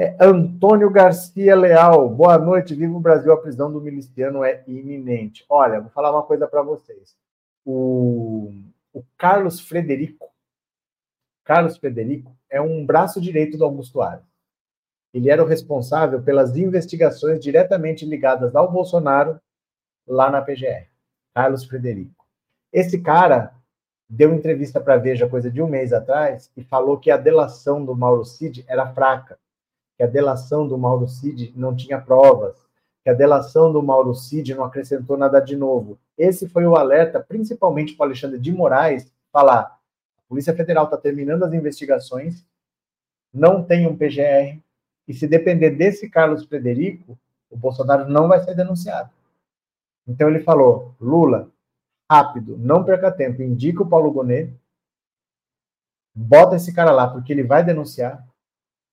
É, 0.01 0.15
Antônio 0.21 0.89
Garcia 0.91 1.57
Leal, 1.57 2.09
boa 2.09 2.39
noite. 2.39 2.73
Viva 2.73 2.97
o 2.97 3.01
Brasil, 3.01 3.33
a 3.33 3.37
prisão 3.37 3.73
do 3.73 3.81
miliciano 3.81 4.45
é 4.45 4.63
iminente. 4.65 5.45
Olha, 5.49 5.81
vou 5.81 5.91
falar 5.91 6.13
uma 6.13 6.23
coisa 6.23 6.47
para 6.47 6.63
vocês. 6.63 7.17
O, 7.67 8.53
o 8.93 9.03
Carlos 9.17 9.59
Frederico, 9.59 10.31
Carlos 11.43 11.77
Frederico 11.77 12.33
é 12.49 12.61
um 12.61 12.87
braço 12.87 13.21
direito 13.21 13.59
do 13.59 13.65
Augusto 13.65 14.01
Aras. 14.01 14.23
Ele 15.13 15.31
era 15.31 15.43
o 15.43 15.47
responsável 15.49 16.23
pelas 16.23 16.57
investigações 16.57 17.41
diretamente 17.41 18.07
ligadas 18.07 18.55
ao 18.55 18.71
Bolsonaro 18.71 19.41
lá 20.07 20.31
na 20.31 20.41
PGR. 20.41 20.87
Carlos 21.35 21.65
Frederico. 21.65 22.25
Esse 22.73 23.01
cara 23.01 23.53
deu 24.09 24.33
entrevista 24.33 24.81
para 24.81 24.97
Veja 24.97 25.29
coisa 25.29 25.51
de 25.51 25.61
um 25.61 25.67
mês 25.67 25.93
atrás 25.93 26.53
e 26.57 26.63
falou 26.63 26.99
que 26.99 27.11
a 27.11 27.17
delação 27.17 27.85
do 27.85 27.97
Mauro 27.97 28.25
Cid 28.25 28.65
era 28.69 28.95
fraca, 28.95 29.37
que 29.99 30.05
a 30.05 30.07
delação 30.07 30.67
do 30.67 30.79
Mauro 30.79 31.09
Cid 31.09 31.53
não 31.57 31.75
tinha 31.75 32.01
provas, 32.01 32.57
que 33.03 33.11
a 33.11 33.15
delação 33.15 33.73
do 33.73 33.83
Mauro 33.83 34.15
Cid 34.15 34.55
não 34.55 34.63
acrescentou 34.63 35.19
nada 35.19 35.41
de 35.41 35.57
novo. 35.57 35.99
Esse 36.17 36.49
foi 36.49 36.65
o 36.65 36.77
alerta, 36.77 37.19
principalmente 37.19 37.95
para 37.95 38.07
Alexandre 38.07 38.39
de 38.39 38.53
Moraes, 38.53 39.13
falar: 39.33 39.63
a 39.63 40.23
Polícia 40.29 40.55
Federal 40.55 40.85
está 40.85 40.97
terminando 40.97 41.43
as 41.43 41.53
investigações, 41.53 42.47
não 43.35 43.65
tem 43.65 43.89
um 43.89 43.97
PGR, 43.97 44.63
e 45.09 45.13
se 45.13 45.27
depender 45.27 45.71
desse 45.71 46.09
Carlos 46.09 46.45
Frederico, 46.45 47.19
o 47.51 47.57
Bolsonaro 47.57 48.09
não 48.09 48.29
vai 48.29 48.39
ser 48.41 48.55
denunciado. 48.55 49.11
Então 50.07 50.29
ele 50.29 50.41
falou: 50.41 50.95
Lula, 51.01 51.51
rápido, 52.09 52.57
não 52.57 52.85
perca 52.85 53.11
tempo, 53.11 53.43
indica 53.43 53.83
o 53.83 53.89
Paulo 53.89 54.13
Gonet, 54.13 54.55
bota 56.15 56.55
esse 56.55 56.73
cara 56.73 56.93
lá, 56.93 57.09
porque 57.09 57.33
ele 57.33 57.43
vai 57.43 57.65
denunciar, 57.65 58.25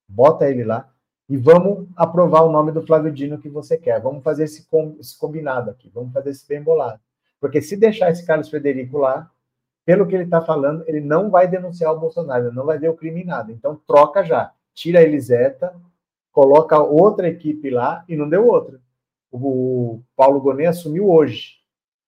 bota 0.10 0.50
ele 0.50 0.64
lá, 0.64 0.92
e 1.28 1.38
vamos 1.38 1.88
aprovar 1.96 2.44
o 2.44 2.52
nome 2.52 2.72
do 2.72 2.86
Flávio 2.86 3.12
Dino 3.12 3.40
que 3.40 3.50
você 3.50 3.78
quer. 3.78 4.00
Vamos 4.00 4.24
fazer 4.24 4.44
esse, 4.44 4.66
com, 4.68 4.96
esse 5.00 5.18
combinado 5.18 5.72
aqui, 5.72 5.90
vamos 5.94 6.14
fazer 6.14 6.30
esse 6.30 6.48
bem 6.48 6.62
bolado. 6.62 7.00
Porque 7.40 7.62
se 7.62 7.76
deixar 7.76 8.12
esse 8.12 8.26
Carlos 8.26 8.50
Frederico 8.50 8.98
lá, 8.98 9.30
pelo 9.86 10.08
que 10.08 10.16
ele 10.16 10.24
está 10.24 10.42
falando, 10.42 10.84
ele 10.88 11.00
não 11.00 11.30
vai 11.30 11.48
denunciar 11.48 11.94
o 11.94 12.00
Bolsonaro, 12.00 12.48
ele 12.48 12.56
não 12.56 12.66
vai 12.66 12.78
ver 12.78 12.90
o 12.90 12.96
crime 12.96 13.24
nada. 13.24 13.52
Então 13.52 13.80
troca 13.88 14.24
já. 14.24 14.52
Tira 14.74 15.00
a 15.00 15.04
Eliseta, 15.04 15.74
coloca 16.32 16.80
outra 16.80 17.28
equipe 17.28 17.70
lá 17.70 18.04
e 18.10 18.16
não 18.16 18.28
deu 18.28 18.48
outra. 18.48 18.80
O 19.32 20.02
Paulo 20.16 20.42
Gonet 20.42 20.68
assumiu 20.68 21.10
hoje. 21.10 21.60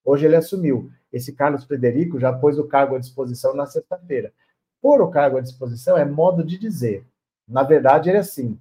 Hoje 0.03 0.25
ele 0.25 0.35
assumiu. 0.35 0.91
Esse 1.11 1.33
Carlos 1.33 1.63
Frederico 1.63 2.19
já 2.19 2.33
pôs 2.33 2.57
o 2.57 2.67
cargo 2.67 2.95
à 2.95 2.99
disposição 2.99 3.53
na 3.55 3.65
sexta-feira. 3.65 4.33
Pôr 4.81 5.01
o 5.01 5.09
cargo 5.09 5.37
à 5.37 5.41
disposição 5.41 5.97
é 5.97 6.05
modo 6.05 6.43
de 6.43 6.57
dizer. 6.57 7.05
Na 7.47 7.63
verdade, 7.63 8.09
ele 8.09 8.17
é 8.17 8.21
assim: 8.21 8.59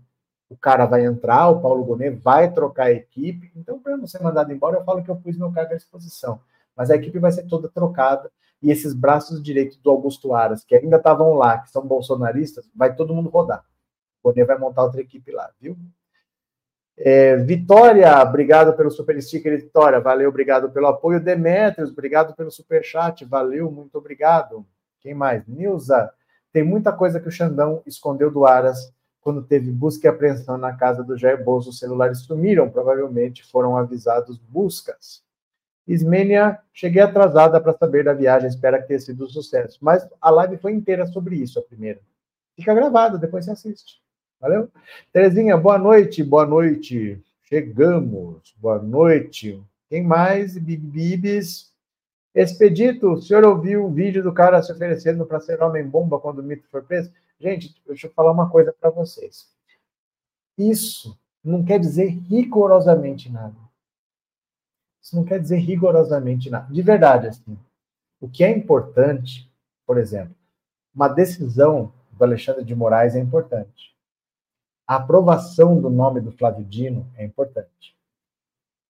o 0.49 0.57
cara 0.57 0.87
vai 0.87 1.05
entrar, 1.05 1.49
o 1.49 1.61
Paulo 1.61 1.85
Gonet 1.85 2.17
vai 2.17 2.53
trocar 2.53 2.87
a 2.87 2.93
equipe. 2.93 3.51
Então, 3.57 3.79
para 3.79 3.97
não 3.97 4.07
ser 4.07 4.23
mandado 4.23 4.53
embora, 4.53 4.79
eu 4.79 4.85
falo 4.85 5.03
que 5.03 5.11
eu 5.11 5.17
pus 5.17 5.37
meu 5.37 5.51
cargo 5.53 5.73
à 5.73 5.77
disposição. 5.77 6.41
Mas 6.77 6.91
a 6.91 6.97
equipe 6.97 7.19
vai 7.19 7.33
ser 7.33 7.45
toda 7.45 7.69
trocada 7.69 8.31
e 8.63 8.71
esses 8.71 8.95
braços 8.95 9.43
direitos 9.43 9.77
do 9.77 9.91
Augusto 9.91 10.35
Aras, 10.35 10.65
que 10.65 10.75
ainda 10.75 10.97
estavam 10.97 11.35
lá, 11.35 11.59
que 11.59 11.71
são 11.71 11.87
bolsonaristas, 11.87 12.69
vai 12.75 12.95
todo 12.95 13.15
mundo 13.15 13.29
rodar. 13.29 13.65
Poder 14.23 14.45
vai 14.45 14.59
montar 14.59 14.85
outra 14.85 15.01
equipe 15.01 15.31
lá, 15.31 15.51
viu? 15.61 15.77
É, 16.99 17.37
Vitória, 17.37 18.23
obrigado 18.23 18.75
pelo 18.75 18.91
super 18.91 19.21
sticker, 19.23 19.61
Vitória, 19.61 20.01
valeu, 20.01 20.31
obrigado 20.31 20.71
pelo 20.71 20.87
apoio. 20.87 21.21
Demetrios, 21.21 21.91
obrigado 21.91 22.35
pelo 22.35 22.51
super 22.51 22.83
chat, 22.83 23.25
valeu, 23.25 23.71
muito 23.71 23.99
obrigado. 23.99 24.65
Quem 25.01 25.15
mais? 25.15 25.47
Nilza, 25.47 26.11
tem 26.53 26.63
muita 26.63 26.93
coisa 26.93 27.21
que 27.21 27.29
o 27.29 27.33
Xandão 27.33 27.83
escondeu 27.87 28.31
do 28.31 28.47
Aras 28.47 28.93
quando 29.27 29.43
teve 29.43 29.73
busca 29.73 30.07
e 30.07 30.09
apreensão 30.09 30.57
na 30.57 30.73
casa 30.77 31.03
do 31.03 31.19
Jair 31.19 31.43
Bolso. 31.43 31.71
Os 31.71 31.81
celulares 31.81 32.21
sumiram, 32.21 32.71
provavelmente 32.71 33.43
foram 33.43 33.77
avisados 33.77 34.39
buscas. 34.39 35.21
Ismênia, 35.85 36.61
cheguei 36.73 37.03
atrasada 37.03 37.61
para 37.61 37.73
saber 37.73 38.05
da 38.05 38.13
viagem, 38.13 38.49
espero 38.49 38.81
que 38.81 38.87
tenha 38.87 39.01
sido 39.01 39.25
um 39.25 39.29
sucesso. 39.29 39.81
Mas 39.83 40.09
a 40.21 40.31
live 40.31 40.59
foi 40.59 40.75
inteira 40.75 41.07
sobre 41.07 41.35
isso, 41.35 41.59
a 41.59 41.63
primeira. 41.63 41.99
Fica 42.55 42.73
gravada, 42.73 43.19
depois 43.19 43.45
você 43.45 43.51
assiste. 43.51 44.01
Valeu? 44.41 44.71
Terezinha, 45.13 45.57
boa 45.57 45.77
noite, 45.77 46.23
boa 46.23 46.47
noite. 46.47 47.21
Chegamos, 47.43 48.55
boa 48.59 48.81
noite. 48.81 49.61
Quem 49.89 50.05
mais? 50.05 50.57
Bibibis. 50.57 51.73
Expedito, 52.33 53.15
o 53.15 53.21
senhor 53.21 53.43
ouviu 53.43 53.87
o 53.87 53.91
vídeo 53.91 54.23
do 54.23 54.33
cara 54.33 54.63
se 54.63 54.71
oferecendo 54.71 55.27
para 55.27 55.41
ser 55.41 55.61
homem-bomba 55.61 56.21
quando 56.21 56.39
o 56.39 56.45
mito 56.45 56.69
for 56.71 56.85
preso? 56.85 57.11
Gente, 57.39 57.75
deixa 57.87 58.07
eu 58.07 58.13
falar 58.13 58.33
uma 58.33 58.51
coisa 58.51 58.73
para 58.73 58.91
vocês. 58.91 59.49
Isso 60.57 61.19
não 61.45 61.65
quer 61.65 61.79
dizer 61.79 62.09
rigorosamente 62.09 63.31
nada. 63.31 63.57
Isso 65.03 65.15
não 65.15 65.25
quer 65.25 65.41
dizer 65.41 65.59
rigorosamente 65.59 66.51
nada. 66.51 66.73
De 66.73 66.83
verdade, 66.83 67.29
assim. 67.29 67.59
O 68.21 68.29
que 68.29 68.43
é 68.43 68.51
importante, 68.51 69.51
por 69.87 69.99
exemplo, 69.99 70.35
uma 70.95 71.09
decisão 71.09 71.93
do 72.11 72.25
Alexandre 72.25 72.65
de 72.65 72.75
Moraes 72.75 73.15
é 73.15 73.21
importante. 73.21 73.95
A 74.87 74.97
aprovação 74.97 75.81
do 75.81 75.91
nome 75.91 76.21
do 76.21 76.33
Flávio 76.33 76.65
Dino 76.65 77.07
é 77.17 77.25
importante. 77.25 77.95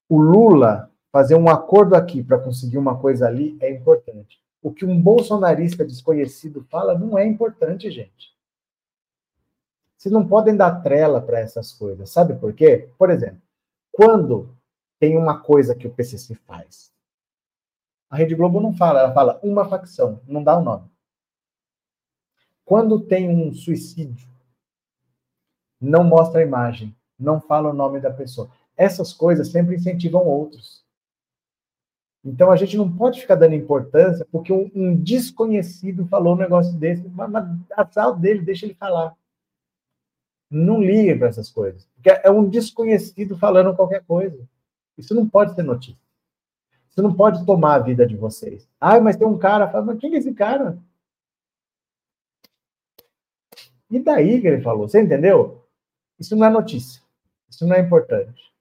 O 0.08 0.20
Lula 0.20 0.90
fazer 1.10 1.34
um 1.34 1.48
acordo 1.48 1.96
aqui 1.96 2.22
para 2.22 2.38
conseguir 2.38 2.78
uma 2.78 2.98
coisa 2.98 3.26
ali 3.26 3.56
é 3.60 3.70
importante. 3.70 4.40
O 4.62 4.72
que 4.72 4.84
um 4.84 5.00
bolsonarista 5.00 5.84
desconhecido 5.84 6.64
fala 6.70 6.96
não 6.96 7.18
é 7.18 7.26
importante, 7.26 7.90
gente. 7.90 8.35
Vocês 10.06 10.14
não 10.14 10.24
podem 10.24 10.56
dar 10.56 10.82
trela 10.82 11.20
para 11.20 11.40
essas 11.40 11.72
coisas. 11.72 12.10
Sabe 12.10 12.36
por 12.36 12.52
quê? 12.52 12.88
Por 12.96 13.10
exemplo, 13.10 13.42
quando 13.90 14.56
tem 15.00 15.18
uma 15.18 15.40
coisa 15.40 15.74
que 15.74 15.88
o 15.88 15.90
PCC 15.90 16.36
faz, 16.46 16.92
a 18.08 18.14
Rede 18.14 18.36
Globo 18.36 18.60
não 18.60 18.72
fala, 18.72 19.00
ela 19.00 19.12
fala 19.12 19.40
uma 19.42 19.68
facção, 19.68 20.20
não 20.24 20.44
dá 20.44 20.56
o 20.56 20.62
nome. 20.62 20.88
Quando 22.64 23.00
tem 23.00 23.28
um 23.28 23.52
suicídio, 23.52 24.28
não 25.80 26.04
mostra 26.04 26.38
a 26.38 26.44
imagem, 26.44 26.94
não 27.18 27.40
fala 27.40 27.70
o 27.70 27.74
nome 27.74 27.98
da 27.98 28.12
pessoa. 28.12 28.48
Essas 28.76 29.12
coisas 29.12 29.48
sempre 29.48 29.74
incentivam 29.74 30.24
outros. 30.24 30.84
Então 32.24 32.52
a 32.52 32.56
gente 32.56 32.76
não 32.76 32.96
pode 32.96 33.20
ficar 33.20 33.34
dando 33.34 33.56
importância 33.56 34.24
porque 34.30 34.52
um, 34.52 34.70
um 34.72 34.94
desconhecido 34.94 36.06
falou 36.06 36.34
um 36.34 36.38
negócio 36.38 36.72
desse, 36.74 37.08
mas, 37.08 37.28
mas 37.28 37.44
azar 37.76 38.16
dele, 38.16 38.42
deixa 38.42 38.66
ele 38.66 38.74
falar. 38.74 39.12
Não 40.50 40.80
ligue 40.80 41.16
para 41.16 41.28
essas 41.28 41.50
coisas, 41.50 41.88
porque 41.94 42.10
é 42.10 42.30
um 42.30 42.48
desconhecido 42.48 43.36
falando 43.36 43.74
qualquer 43.74 44.04
coisa. 44.04 44.48
Isso 44.96 45.14
não 45.14 45.28
pode 45.28 45.54
ser 45.54 45.62
notícia. 45.62 46.00
Isso 46.88 47.02
não 47.02 47.14
pode 47.14 47.44
tomar 47.44 47.74
a 47.74 47.78
vida 47.80 48.06
de 48.06 48.16
vocês. 48.16 48.68
Ah, 48.80 48.98
mas 49.00 49.16
tem 49.16 49.26
um 49.26 49.36
cara, 49.36 49.68
fala, 49.68 49.86
mas 49.86 49.98
quem 49.98 50.14
é 50.14 50.18
esse 50.18 50.32
cara? 50.32 50.78
E 53.90 53.98
daí 53.98 54.40
que 54.40 54.46
ele 54.46 54.62
falou? 54.62 54.88
Você 54.88 55.00
entendeu? 55.00 55.62
Isso 56.18 56.34
não 56.34 56.46
é 56.46 56.50
notícia. 56.50 57.02
Isso 57.48 57.66
não 57.66 57.76
é 57.76 57.80
importante. 57.80 58.52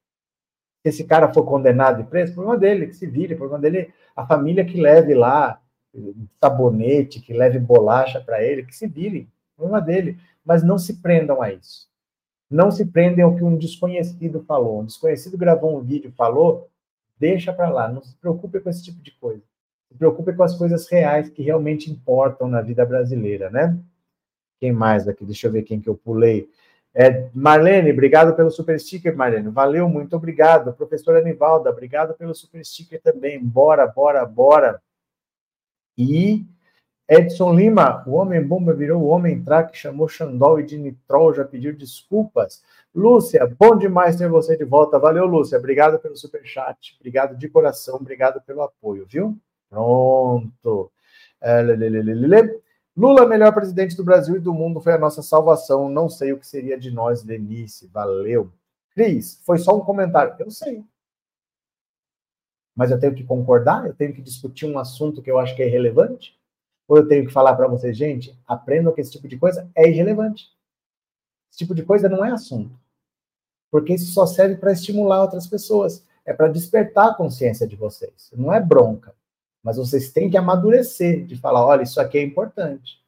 Se 0.81 0.89
esse 0.89 1.03
cara 1.03 1.33
for 1.33 1.45
condenado 1.45 2.01
e 2.01 2.05
preso, 2.05 2.33
problema 2.33 2.57
dele, 2.57 2.87
que 2.87 2.95
se 2.95 3.07
vire, 3.07 3.35
problema 3.35 3.61
dele, 3.61 3.93
a 4.15 4.25
família 4.25 4.65
que 4.65 4.79
leve 4.79 5.13
lá 5.13 5.61
sabonete, 6.39 7.21
que 7.21 7.33
leve 7.33 7.57
bolacha 7.57 8.19
para 8.19 8.43
ele, 8.43 8.65
que 8.65 8.75
se 8.75 8.85
vire, 8.85 9.29
problema 9.55 9.81
dele. 9.81 10.19
Mas 10.45 10.63
não 10.63 10.77
se 10.77 11.01
prendam 11.01 11.41
a 11.41 11.51
isso. 11.51 11.89
Não 12.49 12.69
se 12.69 12.85
prendem 12.85 13.23
ao 13.23 13.35
que 13.35 13.43
um 13.43 13.57
desconhecido 13.57 14.43
falou. 14.43 14.81
Um 14.81 14.85
desconhecido 14.85 15.37
gravou 15.37 15.77
um 15.77 15.81
vídeo, 15.81 16.13
falou, 16.15 16.69
deixa 17.17 17.51
para 17.51 17.69
lá. 17.69 17.87
Não 17.87 18.01
se 18.01 18.15
preocupe 18.15 18.59
com 18.59 18.69
esse 18.69 18.83
tipo 18.83 19.01
de 19.01 19.11
coisa. 19.11 19.41
Se 19.87 19.97
preocupe 19.97 20.33
com 20.33 20.43
as 20.43 20.55
coisas 20.55 20.87
reais 20.87 21.29
que 21.29 21.41
realmente 21.41 21.91
importam 21.91 22.47
na 22.47 22.61
vida 22.61 22.85
brasileira, 22.85 23.49
né? 23.49 23.77
Quem 24.59 24.71
mais 24.71 25.07
aqui? 25.07 25.25
Deixa 25.25 25.47
eu 25.47 25.51
ver 25.51 25.63
quem 25.63 25.81
que 25.81 25.89
eu 25.89 25.95
pulei. 25.95 26.49
É, 26.93 27.29
Marlene, 27.33 27.91
obrigado 27.91 28.33
pelo 28.35 28.49
super 28.49 28.79
sticker, 28.79 29.17
Marlene. 29.17 29.49
Valeu, 29.49 29.89
muito 29.89 30.15
obrigado. 30.15 30.73
Professora 30.73 31.19
Anivalda, 31.19 31.69
obrigado 31.69 32.13
pelo 32.13 32.33
super 32.33 32.63
sticker 32.63 33.01
também. 33.01 33.43
Bora, 33.43 33.85
bora, 33.85 34.25
bora. 34.25 34.81
E 35.97 36.45
Edson 37.07 37.53
Lima, 37.53 38.03
o 38.07 38.13
Homem-Bomba 38.13 38.73
virou 38.73 39.03
o 39.03 39.07
Homem-Track, 39.07 39.77
chamou 39.77 40.07
Xandol 40.07 40.59
e 40.59 40.65
de 40.65 40.77
Nitrol, 40.77 41.33
já 41.33 41.45
pediu 41.45 41.75
desculpas. 41.75 42.63
Lúcia, 42.93 43.45
bom 43.59 43.77
demais 43.77 44.15
ter 44.15 44.27
você 44.27 44.57
de 44.57 44.63
volta. 44.63 44.97
Valeu, 44.97 45.25
Lúcia. 45.25 45.59
Obrigado 45.59 45.99
pelo 45.99 46.15
super 46.15 46.43
chat. 46.45 46.95
Obrigado 46.99 47.37
de 47.37 47.47
coração. 47.47 47.95
Obrigado 47.95 48.41
pelo 48.41 48.61
apoio, 48.61 49.05
viu? 49.05 49.37
Pronto. 49.69 50.91
É, 51.41 51.61
Lula, 52.97 53.27
melhor 53.27 53.53
presidente 53.53 53.95
do 53.95 54.03
Brasil 54.03 54.37
e 54.37 54.39
do 54.39 54.53
mundo, 54.53 54.79
foi 54.79 54.93
a 54.93 54.97
nossa 54.97 55.21
salvação. 55.21 55.89
Não 55.89 56.09
sei 56.09 56.31
o 56.31 56.39
que 56.39 56.47
seria 56.47 56.79
de 56.79 56.89
nós, 56.89 57.23
Lenice. 57.23 57.87
Valeu. 57.87 58.51
Cris, 58.91 59.41
foi 59.45 59.57
só 59.57 59.75
um 59.75 59.81
comentário. 59.81 60.33
Eu 60.39 60.49
sei. 60.49 60.83
Mas 62.73 62.89
eu 62.89 62.99
tenho 62.99 63.13
que 63.13 63.23
concordar? 63.23 63.85
Eu 63.85 63.93
tenho 63.93 64.13
que 64.13 64.21
discutir 64.21 64.65
um 64.65 64.79
assunto 64.79 65.21
que 65.21 65.29
eu 65.29 65.37
acho 65.37 65.55
que 65.55 65.61
é 65.61 65.67
irrelevante? 65.67 66.39
Ou 66.87 66.97
eu 66.97 67.07
tenho 67.07 67.25
que 67.25 67.33
falar 67.33 67.55
para 67.55 67.67
vocês, 67.67 67.95
gente, 67.97 68.37
aprendam 68.47 68.93
que 68.93 69.01
esse 69.01 69.11
tipo 69.11 69.27
de 69.27 69.37
coisa 69.37 69.69
é 69.75 69.89
irrelevante. 69.89 70.49
Esse 71.49 71.59
tipo 71.59 71.73
de 71.73 71.83
coisa 71.83 72.07
não 72.07 72.23
é 72.23 72.31
assunto. 72.31 72.77
Porque 73.71 73.93
isso 73.93 74.11
só 74.11 74.25
serve 74.25 74.55
para 74.55 74.71
estimular 74.71 75.21
outras 75.21 75.47
pessoas. 75.47 76.03
É 76.25 76.33
para 76.33 76.47
despertar 76.47 77.09
a 77.09 77.13
consciência 77.13 77.67
de 77.67 77.75
vocês. 77.75 78.31
Não 78.33 78.53
é 78.53 78.59
bronca. 78.59 79.13
Mas 79.63 79.77
vocês 79.77 80.11
têm 80.11 80.29
que 80.29 80.37
amadurecer 80.37 81.25
de 81.25 81.35
falar, 81.35 81.65
olha, 81.65 81.83
isso 81.83 81.99
aqui 81.99 82.19
é 82.19 82.23
importante. 82.23 83.03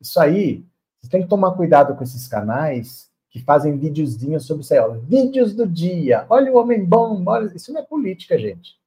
Isso 0.00 0.20
aí, 0.20 0.64
vocês 1.00 1.10
têm 1.10 1.22
que 1.22 1.28
tomar 1.28 1.56
cuidado 1.56 1.96
com 1.96 2.04
esses 2.04 2.28
canais 2.28 3.10
que 3.30 3.42
fazem 3.42 3.76
videozinhos 3.76 4.46
sobre 4.46 4.62
isso 4.62 4.72
aí, 4.72 4.80
ó, 4.80 4.90
vídeos 4.90 5.54
do 5.54 5.66
dia. 5.66 6.26
Olha 6.30 6.52
o 6.52 6.56
homem 6.56 6.84
bom, 6.84 7.22
olha, 7.26 7.52
isso 7.54 7.72
não 7.72 7.80
é 7.80 7.84
política, 7.84 8.38
gente. 8.38 8.78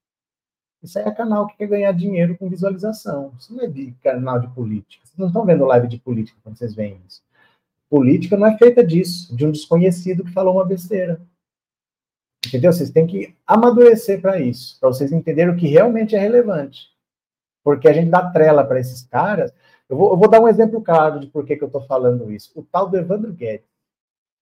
Isso 0.83 0.97
aí 0.97 1.05
é 1.05 1.11
canal 1.11 1.45
que 1.47 1.57
quer 1.57 1.67
ganhar 1.67 1.91
dinheiro 1.91 2.37
com 2.37 2.49
visualização. 2.49 3.33
Isso 3.37 3.53
não 3.53 3.63
é 3.63 3.67
de 3.67 3.91
canal 4.03 4.39
de 4.39 4.47
política. 4.49 5.05
Vocês 5.05 5.17
não 5.17 5.27
estão 5.27 5.45
vendo 5.45 5.65
live 5.65 5.87
de 5.87 5.99
política 5.99 6.39
quando 6.43 6.57
vocês 6.57 6.73
veem 6.73 6.99
isso. 7.07 7.21
Política 7.89 8.37
não 8.37 8.47
é 8.47 8.57
feita 8.57 8.83
disso, 8.83 9.35
de 9.35 9.45
um 9.45 9.51
desconhecido 9.51 10.23
que 10.23 10.31
falou 10.31 10.55
uma 10.55 10.65
besteira. 10.65 11.21
Entendeu? 12.47 12.73
Vocês 12.73 12.89
têm 12.89 13.05
que 13.05 13.35
amadurecer 13.45 14.19
para 14.19 14.39
isso, 14.39 14.79
para 14.79 14.89
vocês 14.89 15.11
entenderem 15.11 15.53
o 15.53 15.57
que 15.57 15.67
realmente 15.67 16.15
é 16.15 16.19
relevante. 16.19 16.89
Porque 17.63 17.87
a 17.87 17.93
gente 17.93 18.09
dá 18.09 18.31
trela 18.31 18.63
para 18.63 18.79
esses 18.79 19.03
caras. 19.03 19.53
Eu 19.87 19.97
vou, 19.97 20.11
eu 20.11 20.17
vou, 20.17 20.27
dar 20.27 20.41
um 20.41 20.47
exemplo 20.47 20.81
claro 20.81 21.19
de 21.19 21.27
por 21.27 21.45
que, 21.45 21.55
que 21.55 21.63
eu 21.63 21.67
estou 21.67 21.81
falando 21.81 22.31
isso. 22.31 22.51
O 22.55 22.63
tal 22.63 22.89
do 22.89 22.97
Evandro 22.97 23.31
Guedes, 23.31 23.67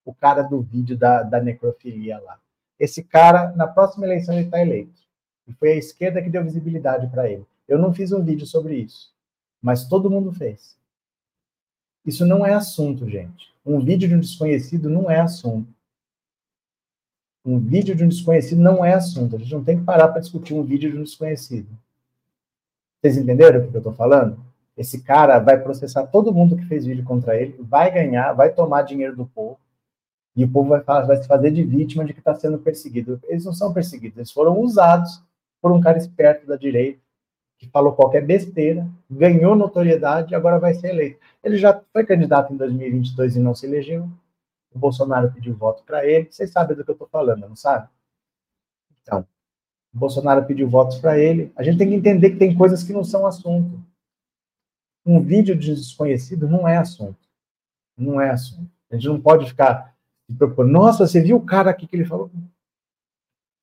o 0.06 0.14
cara 0.14 0.42
do 0.44 0.62
vídeo 0.62 0.98
da, 0.98 1.24
da 1.24 1.42
necrofilia 1.42 2.20
lá. 2.20 2.40
Esse 2.80 3.04
cara, 3.04 3.52
na 3.58 3.68
próxima 3.68 4.06
eleição, 4.06 4.36
ele 4.36 4.46
está 4.46 4.62
eleito. 4.62 5.09
E 5.50 5.54
foi 5.54 5.72
a 5.72 5.76
esquerda 5.76 6.22
que 6.22 6.30
deu 6.30 6.44
visibilidade 6.44 7.08
para 7.08 7.30
ele. 7.30 7.46
Eu 7.68 7.78
não 7.78 7.94
fiz 7.94 8.12
um 8.12 8.24
vídeo 8.24 8.46
sobre 8.46 8.76
isso, 8.76 9.12
mas 9.62 9.88
todo 9.88 10.10
mundo 10.10 10.32
fez. 10.32 10.78
Isso 12.06 12.26
não 12.26 12.46
é 12.46 12.54
assunto, 12.54 13.10
gente. 13.10 13.54
Um 13.66 13.80
vídeo 13.80 14.08
de 14.08 14.16
um 14.16 14.20
desconhecido 14.20 14.90
não 14.90 15.12
é 15.12 15.20
assunto 15.20 15.68
um 17.46 17.58
vídeo 17.60 17.96
de 17.96 18.04
um 18.04 18.10
desconhecido 18.10 18.62
não 18.62 18.84
é 18.84 18.94
assunto. 18.94 19.36
A 19.36 19.40
gente 19.40 19.54
não 19.54 19.64
tem 19.64 19.80
que 19.80 19.84
parar 19.84 20.10
para 20.10 20.22
discutir 20.22 20.54
um 20.54 20.64
vídeo 20.64 20.92
de 20.92 20.98
um 20.98 21.04
desconhecido. 21.04 21.68
Vocês 23.02 23.18
entenderam 23.18 23.60
o 23.60 23.72
que 23.72 23.76
eu 23.76 23.80
estou 23.80 23.94
falando? 23.94 24.38
Esse 24.78 25.02
cara 25.02 25.40
vai 25.40 25.58
processar 25.58 26.08
todo 26.08 26.34
mundo 26.34 26.56
que 26.56 26.66
fez 26.66 26.86
vídeo 26.86 27.04
contra 27.04 27.36
ele, 27.40 27.56
vai 27.60 27.92
ganhar, 27.92 28.34
vai 28.34 28.52
tomar 28.52 28.84
dinheiro 28.84 29.16
do 29.16 29.26
povo, 29.26 29.60
e 30.36 30.44
o 30.44 30.50
povo 30.50 30.70
vai, 30.70 30.82
vai 30.82 31.18
se 31.18 31.28
fazer 31.28 31.52
de 31.52 31.64
vítima 31.64 32.06
de 32.06 32.14
que 32.14 32.20
está 32.20 32.36
sendo 32.36 32.60
perseguido. 32.60 33.20
Eles 33.24 33.44
não 33.44 33.54
são 33.54 33.74
perseguidos, 33.74 34.18
eles 34.18 34.32
foram 34.32 34.60
usados 34.60 35.22
por 35.62 35.72
um 35.72 35.82
cara 35.82 35.98
esperto 35.98 36.48
da 36.48 36.56
direita, 36.56 37.00
que 37.58 37.68
falou 37.68 37.94
qualquer 37.94 38.26
besteira, 38.26 38.88
ganhou 39.10 39.56
notoriedade 39.56 40.34
e 40.34 40.36
agora 40.36 40.60
vai 40.60 40.74
ser 40.74 40.90
eleito. 40.90 41.20
Ele 41.44 41.58
já 41.58 41.82
foi 41.92 42.06
candidato 42.06 42.54
em 42.54 42.58
2022 42.58 43.36
e 43.36 43.40
não 43.40 43.54
se 43.54 43.66
elegeu 43.66 44.10
o 44.74 44.80
Bolsonaro 44.80 45.32
pediu 45.32 45.56
voto 45.56 45.84
para 45.84 46.06
ele. 46.06 46.32
Vocês 46.32 46.52
sabem 46.52 46.76
do 46.76 46.84
que 46.84 46.92
eu 46.92 46.94
estou 46.94 47.08
falando, 47.08 47.48
não 47.48 47.56
sabe? 47.56 47.90
Então, 49.02 49.26
o 49.94 49.98
Bolsonaro 49.98 50.46
pediu 50.46 50.70
votos 50.70 51.00
para 51.00 51.18
ele. 51.18 51.52
A 51.56 51.64
gente 51.64 51.78
tem 51.78 51.90
que 51.90 51.96
entender 51.96 52.32
que 52.32 52.38
tem 52.38 52.56
coisas 52.56 52.84
que 52.84 52.94
não 52.94 53.04
são 53.04 53.26
assunto. 53.26 53.82
Um 55.06 55.22
vídeo 55.22 55.56
de 55.56 55.74
desconhecido 55.74 56.48
não 56.48 56.68
é 56.68 56.78
assunto. 56.78 57.28
Não 57.98 58.22
é 58.22 58.30
assunto. 58.30 58.70
A 58.92 58.96
gente 58.96 59.08
não 59.08 59.20
pode 59.20 59.48
ficar 59.48 59.96
se 60.26 60.36
propondo, 60.36 60.72
nossa, 60.72 61.08
você 61.08 61.22
viu 61.22 61.38
o 61.38 61.46
cara 61.46 61.72
aqui 61.72 61.88
que 61.88 61.96
ele 61.96 62.06
falou? 62.06 62.30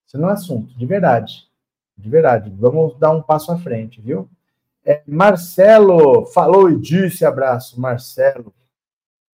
Isso 0.07 0.19
não 0.19 0.29
é 0.29 0.33
assunto, 0.33 0.77
de 0.77 0.87
verdade. 0.87 1.49
De 1.97 2.11
verdade. 2.11 2.53
Vamos 2.59 2.97
dar 2.99 3.11
um 3.11 3.23
passo 3.23 3.51
à 3.53 3.59
frente, 3.59 4.01
viu? 4.01 4.29
É, 4.85 5.03
Marcelo 5.07 6.27
falou 6.27 6.71
e 6.71 6.79
disse 6.79 7.25
abraço, 7.25 7.81
Marcelo. 7.81 8.55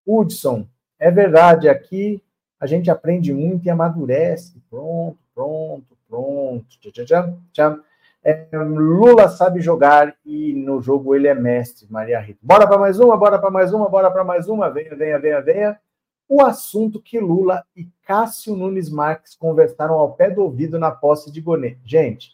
Hudson, 0.07 0.66
é 0.98 1.11
verdade, 1.11 1.68
aqui 1.68 2.22
a 2.59 2.66
gente 2.66 2.90
aprende 2.90 3.33
muito 3.33 3.66
e 3.66 3.70
amadurece. 3.70 4.62
Pronto, 4.70 5.18
pronto, 5.35 5.98
pronto. 6.09 6.66
Tchau, 6.81 7.05
tchau, 7.05 7.38
tchau. 7.53 7.79
É, 8.25 8.46
Lula 8.53 9.29
sabe 9.29 9.61
jogar 9.61 10.14
e 10.25 10.53
no 10.55 10.81
jogo 10.81 11.14
ele 11.14 11.27
é 11.27 11.35
mestre, 11.35 11.87
Maria 11.90 12.20
Rita. 12.20 12.38
Bora 12.40 12.66
para 12.66 12.79
mais 12.79 13.01
uma, 13.01 13.16
bora 13.16 13.38
para 13.38 13.51
mais 13.51 13.75
uma, 13.75 13.88
bora 13.88 14.11
para 14.11 14.22
mais 14.22 14.48
uma. 14.48 14.70
Venha, 14.70 14.94
venha, 14.94 15.18
venha, 15.18 15.40
venha. 15.40 15.81
O 16.29 16.40
assunto 16.40 17.03
que 17.03 17.18
Lula 17.18 17.64
e 17.77 17.88
Cássio 18.07 18.55
Nunes 18.55 18.88
Marques 18.88 19.35
conversaram 19.35 19.94
ao 19.94 20.14
pé 20.14 20.31
do 20.31 20.42
ouvido 20.42 20.79
na 20.79 20.90
posse 20.90 21.33
de 21.33 21.40
Gonê. 21.40 21.77
Gente, 21.85 22.31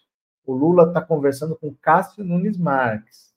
o 0.48 0.54
Lula 0.54 0.84
está 0.84 1.02
conversando 1.02 1.54
com 1.54 1.74
Cássio 1.74 2.24
Nunes 2.24 2.56
Marques. 2.56 3.34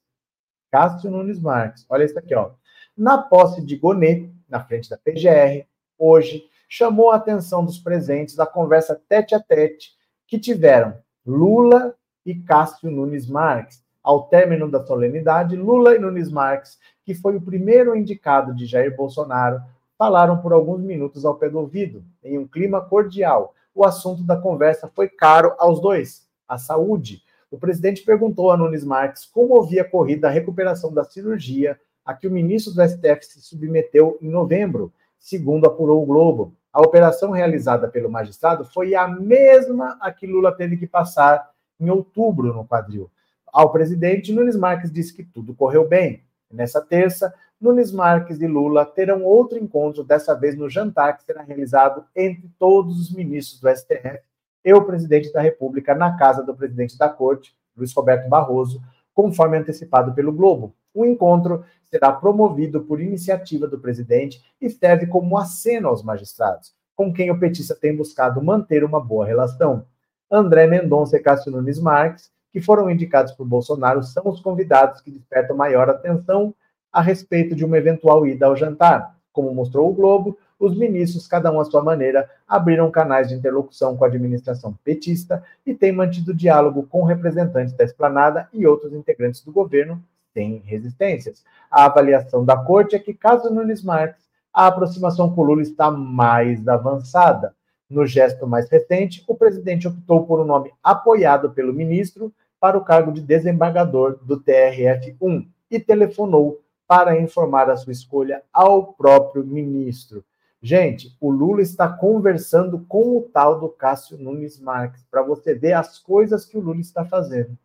Cássio 0.72 1.12
Nunes 1.12 1.42
Marques. 1.42 1.86
Olha 1.90 2.06
isso 2.06 2.18
aqui, 2.18 2.34
ó. 2.34 2.52
Na 2.96 3.18
posse 3.18 3.62
de 3.62 3.76
Gonê, 3.76 4.30
na 4.48 4.62
frente 4.64 4.90
da 4.90 4.98
PGR, 4.98 5.68
hoje, 6.00 6.46
chamou 6.70 7.12
a 7.12 7.18
atenção 7.18 7.66
dos 7.66 7.78
presentes 7.78 8.34
da 8.34 8.46
conversa 8.46 8.98
tete 9.10 9.36
a 9.36 9.42
tete 9.42 9.92
que 10.26 10.40
tiveram 10.40 10.98
Lula 11.26 11.94
e 12.26 12.34
Cássio 12.34 12.90
Nunes 12.90 13.28
Marques. 13.28 13.84
Ao 14.02 14.30
término 14.30 14.72
da 14.72 14.86
solenidade, 14.86 15.58
Lula 15.58 15.94
e 15.94 16.00
Nunes 16.00 16.32
Marques, 16.32 16.80
que 17.04 17.14
foi 17.14 17.36
o 17.36 17.42
primeiro 17.42 17.94
indicado 17.94 18.56
de 18.56 18.66
Jair 18.66 18.96
Bolsonaro, 18.96 19.62
falaram 19.98 20.42
por 20.42 20.54
alguns 20.54 20.80
minutos 20.80 21.26
ao 21.26 21.36
pé 21.36 21.50
do 21.50 21.60
ouvido, 21.60 22.06
em 22.24 22.38
um 22.38 22.48
clima 22.48 22.80
cordial. 22.80 23.54
O 23.76 23.84
assunto 23.84 24.24
da 24.24 24.38
conversa 24.38 24.90
foi 24.96 25.10
caro 25.10 25.54
aos 25.60 25.82
dois: 25.82 26.31
a 26.52 26.58
saúde. 26.58 27.24
O 27.50 27.58
presidente 27.58 28.04
perguntou 28.04 28.52
a 28.52 28.58
Nunes 28.58 28.84
Marques 28.84 29.26
como 29.26 29.62
havia 29.62 29.86
corrido 29.86 30.26
a 30.26 30.30
recuperação 30.30 30.94
da 30.94 31.06
cirurgia 31.06 31.80
a 32.06 32.14
que 32.14 32.28
o 32.28 32.32
ministro 32.32 32.74
do 32.74 32.86
STF 32.86 33.26
se 33.26 33.42
submeteu 33.42 34.18
em 34.22 34.30
novembro, 34.30 34.92
segundo 35.18 35.66
apurou 35.66 36.04
o 36.04 36.06
Globo. 36.06 36.54
A 36.74 36.82
operação 36.82 37.32
realizada 37.32 37.88
pelo 37.88 38.10
magistrado 38.10 38.66
foi 38.66 38.96
a 38.96 39.08
mesma 39.08 39.98
a 40.02 40.12
que 40.12 40.28
Lula 40.28 40.52
teve 40.52 40.76
que 40.76 40.88
passar 40.88 41.52
em 41.80 41.90
outubro 41.90 42.54
no 42.54 42.68
quadril. 42.68 43.10
Ao 43.48 43.72
presidente, 43.72 44.34
Nunes 44.34 44.58
Marques 44.58 44.92
disse 44.92 45.14
que 45.14 45.24
tudo 45.24 45.54
correu 45.54 45.88
bem. 45.88 46.24
Nessa 46.52 46.82
terça, 46.82 47.34
Nunes 47.60 47.92
Marques 47.92 48.42
e 48.42 48.48
Lula 48.48 48.86
terão 48.86 49.24
outro 49.24 49.58
encontro, 49.58 50.04
dessa 50.04 50.34
vez 50.34 50.58
no 50.58 50.70
jantar 50.70 51.16
que 51.18 51.24
será 51.24 51.44
realizado 51.44 52.04
entre 52.16 52.50
todos 52.60 53.00
os 53.00 53.14
ministros 53.14 53.62
do 53.62 53.70
STF 53.70 54.31
e 54.64 54.74
o 54.74 54.84
presidente 54.84 55.32
da 55.32 55.42
República 55.42 55.96
na 55.96 56.18
casa 56.18 56.44
do 56.44 56.56
presidente 56.56 56.98
da 56.98 57.10
Corte, 57.10 57.56
Luiz 57.76 57.94
Roberto 57.94 58.30
Barroso, 58.30 58.82
conforme 59.14 59.58
antecipado 59.58 60.14
pelo 60.14 60.32
Globo. 60.32 60.74
O 60.94 61.06
encontro 61.06 61.64
será 61.84 62.12
promovido 62.12 62.82
por 62.82 63.02
iniciativa 63.02 63.68
do 63.68 63.80
presidente 63.80 64.42
e 64.60 64.70
serve 64.70 65.08
como 65.08 65.38
aceno 65.38 65.88
aos 65.88 66.04
magistrados, 66.04 66.74
com 66.96 67.14
quem 67.14 67.32
o 67.32 67.40
petista 67.40 67.76
tem 67.76 67.96
buscado 67.96 68.42
manter 68.42 68.84
uma 68.84 69.00
boa 69.00 69.26
relação. 69.26 69.86
André 70.30 70.68
Mendonça 70.68 71.18
e 71.18 71.20
Cássio 71.20 71.52
Nunes 71.52 71.80
Marques, 71.80 72.32
que 72.52 72.62
foram 72.62 72.90
indicados 72.90 73.32
por 73.34 73.46
Bolsonaro, 73.46 74.04
são 74.04 74.28
os 74.28 74.42
convidados 74.42 75.02
que 75.02 75.12
despertam 75.12 75.56
maior 75.56 75.90
atenção 75.90 76.54
a 76.92 77.02
respeito 77.02 77.56
de 77.56 77.64
uma 77.64 77.78
eventual 77.78 78.26
ida 78.28 78.46
ao 78.46 78.56
jantar. 78.56 79.16
Como 79.32 79.54
mostrou 79.54 79.90
o 79.90 79.94
Globo, 79.94 80.38
os 80.62 80.78
ministros, 80.78 81.28
cada 81.28 81.52
um 81.52 81.60
à 81.60 81.66
sua 81.66 81.82
maneira, 81.82 82.30
abriram 82.48 82.92
canais 82.92 83.30
de 83.30 83.34
interlocução 83.34 83.98
com 83.98 84.06
a 84.06 84.08
administração 84.08 84.78
petista 84.84 85.44
e 85.66 85.74
têm 85.74 85.92
mantido 85.92 86.36
diálogo 86.36 86.84
com 86.84 87.04
representantes 87.04 87.74
da 87.74 87.84
esplanada 87.84 88.48
e 88.54 88.68
outros 88.68 88.94
integrantes 88.94 89.44
do 89.44 89.52
governo 89.52 90.00
sem 90.36 90.62
resistências. 90.64 91.44
A 91.70 91.86
avaliação 91.86 92.46
da 92.46 92.56
corte 92.56 92.96
é 92.96 93.00
que, 93.00 93.12
caso 93.12 93.50
Nunes 93.50 93.84
Marques, 93.84 94.30
a 94.54 94.68
aproximação 94.68 95.34
com 95.34 95.42
Lula 95.42 95.64
está 95.64 95.90
mais 95.90 96.68
avançada. 96.68 97.56
No 97.90 98.06
gesto 98.06 98.46
mais 98.46 98.70
recente, 98.70 99.24
o 99.28 99.34
presidente 99.34 99.88
optou 99.88 100.28
por 100.28 100.40
um 100.40 100.46
nome 100.46 100.72
apoiado 100.84 101.50
pelo 101.50 101.74
ministro 101.74 102.32
para 102.60 102.78
o 102.78 102.86
cargo 102.86 103.12
de 103.12 103.22
desembargador 103.22 104.20
do 104.22 104.40
TRF-1 104.40 105.48
e 105.72 105.80
telefonou 105.80 106.62
para 106.88 107.20
informar 107.20 107.68
a 107.68 107.76
sua 107.76 107.94
escolha 107.94 108.44
ao 108.54 108.94
próprio 108.94 109.44
ministro. 109.44 110.24
Gente, 110.62 111.18
o 111.20 111.32
Lula 111.32 111.62
está 111.62 111.92
conversando 111.92 112.86
com 112.88 113.18
o 113.18 113.22
tal 113.24 113.60
do 113.60 113.68
Cássio 113.68 114.18
Nunes 114.18 114.60
Marques, 114.60 115.04
para 115.10 115.24
você 115.24 115.56
ver 115.56 115.74
as 115.74 115.98
coisas 115.98 116.46
que 116.46 116.56
o 116.56 116.62
Lula 116.62 116.80
está 116.80 117.04
fazendo. 117.04 117.58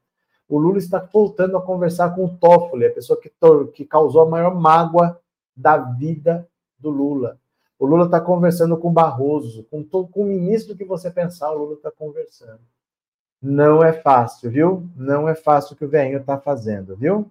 O 0.49 0.59
Lula 0.59 0.79
está 0.79 0.99
voltando 0.99 1.59
a 1.59 1.63
conversar 1.63 2.15
com 2.15 2.25
o 2.25 2.37
Toffoli, 2.39 2.87
a 2.87 2.93
pessoa 2.93 3.21
que, 3.21 3.31
que 3.75 3.85
causou 3.85 4.23
a 4.23 4.29
maior 4.31 4.55
mágoa 4.55 5.21
da 5.55 5.77
vida 5.77 6.49
do 6.79 6.89
Lula. 6.89 7.39
O 7.79 7.85
Lula 7.85 8.07
está 8.07 8.19
conversando 8.19 8.79
com 8.79 8.91
Barroso, 8.91 9.65
com, 9.65 9.85
com 9.85 10.23
o 10.23 10.25
ministro 10.25 10.75
que 10.75 10.85
você 10.85 11.11
pensar, 11.11 11.51
o 11.51 11.59
Lula 11.59 11.75
está 11.75 11.91
conversando. 11.91 12.61
Não 13.43 13.85
é 13.85 13.93
fácil, 13.93 14.51
viu? 14.51 14.89
Não 14.97 15.29
é 15.29 15.35
fácil 15.35 15.75
o 15.75 15.77
que 15.77 15.85
o 15.85 15.89
velhinho 15.89 16.21
está 16.21 16.39
fazendo, 16.39 16.97
viu? 16.97 17.31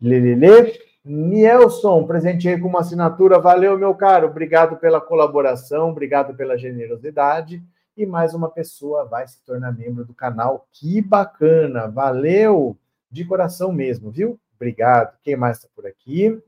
Lelele. 0.00 0.91
Nielson, 1.04 2.06
presenteei 2.06 2.58
com 2.58 2.68
uma 2.68 2.80
assinatura. 2.80 3.40
Valeu, 3.40 3.76
meu 3.76 3.94
caro. 3.94 4.28
Obrigado 4.28 4.76
pela 4.76 5.00
colaboração, 5.00 5.90
obrigado 5.90 6.34
pela 6.34 6.56
generosidade. 6.56 7.62
E 7.96 8.06
mais 8.06 8.34
uma 8.34 8.48
pessoa 8.48 9.04
vai 9.04 9.26
se 9.26 9.44
tornar 9.44 9.72
membro 9.72 10.04
do 10.04 10.14
canal. 10.14 10.66
Que 10.72 11.02
bacana. 11.02 11.88
Valeu 11.88 12.76
de 13.10 13.24
coração 13.24 13.72
mesmo, 13.72 14.10
viu? 14.10 14.38
Obrigado. 14.56 15.18
Quem 15.22 15.36
mais 15.36 15.58
está 15.58 15.68
por 15.74 15.86
aqui? 15.86 16.40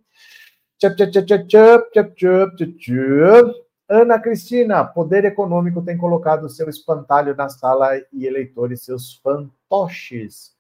Tchup, 0.79 0.97
tchup, 0.97 1.11
tchup, 1.11 1.47
tchup, 1.47 2.15
tchup, 2.17 2.57
tchup, 2.57 2.73
tchup. 2.79 3.65
Ana 3.89 4.19
Cristina, 4.19 4.83
Poder 4.83 5.27
Econômico 5.27 5.83
tem 5.83 5.99
colocado 5.99 6.49
seu 6.49 6.71
espantalho 6.71 7.37
na 7.37 7.51
sala 7.51 7.99
e 8.13 8.25
eleitores 8.25 8.83
seus 8.83 9.17
fantoches. 9.17 10.54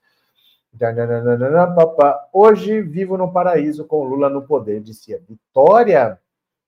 Hoje 2.32 2.82
vivo 2.82 3.16
no 3.16 3.32
paraíso 3.32 3.84
com 3.84 4.04
Lula 4.04 4.28
no 4.28 4.42
poder, 4.42 4.80
disse 4.80 5.14
a 5.14 5.18
Vitória. 5.18 6.18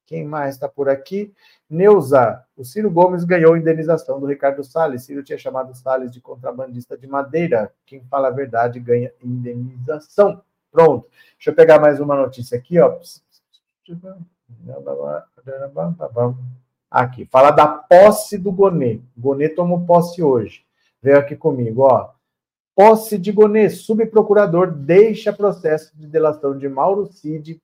Quem 0.06 0.24
mais 0.24 0.54
está 0.54 0.68
por 0.68 0.88
aqui? 0.88 1.34
Neuza, 1.68 2.44
o 2.56 2.64
Ciro 2.64 2.88
Gomes 2.88 3.24
ganhou 3.24 3.56
indenização 3.56 4.20
do 4.20 4.26
Ricardo 4.26 4.62
Salles. 4.62 5.02
Ciro 5.02 5.24
tinha 5.24 5.36
chamado 5.36 5.74
Salles 5.74 6.12
de 6.12 6.20
contrabandista 6.20 6.96
de 6.96 7.08
madeira. 7.08 7.72
Quem 7.84 8.04
fala 8.04 8.28
a 8.28 8.30
verdade 8.30 8.78
ganha 8.78 9.12
indenização. 9.20 10.40
Pronto. 10.70 11.08
Deixa 11.36 11.50
eu 11.50 11.54
pegar 11.54 11.80
mais 11.80 11.98
uma 11.98 12.14
notícia 12.14 12.56
aqui, 12.56 12.78
ó. 12.78 13.00
Aqui, 16.88 17.26
fala 17.26 17.50
da 17.50 17.66
posse 17.66 18.38
do 18.38 18.52
Gonê. 18.52 19.00
Gonê 19.16 19.48
tomou 19.48 19.84
posse 19.84 20.22
hoje. 20.22 20.64
Veio 21.02 21.18
aqui 21.18 21.34
comigo, 21.34 21.82
ó. 21.82 22.10
Posse 22.76 23.16
de 23.16 23.32
Gonê, 23.32 23.70
subprocurador 23.70 24.70
deixa 24.70 25.32
processo 25.32 25.96
de 25.96 26.06
delação 26.06 26.58
de 26.58 26.68
Mauro 26.68 27.06
Cid 27.06 27.58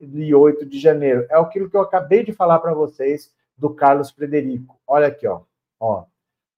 de 0.00 0.34
8 0.34 0.66
de 0.66 0.80
janeiro. 0.80 1.24
É 1.30 1.38
aquilo 1.38 1.70
que 1.70 1.76
eu 1.76 1.80
acabei 1.80 2.24
de 2.24 2.32
falar 2.32 2.58
para 2.58 2.74
vocês 2.74 3.32
do 3.56 3.70
Carlos 3.72 4.10
Frederico. 4.10 4.76
Olha 4.84 5.06
aqui, 5.06 5.24
ó. 5.24 5.42
ó. 5.78 6.06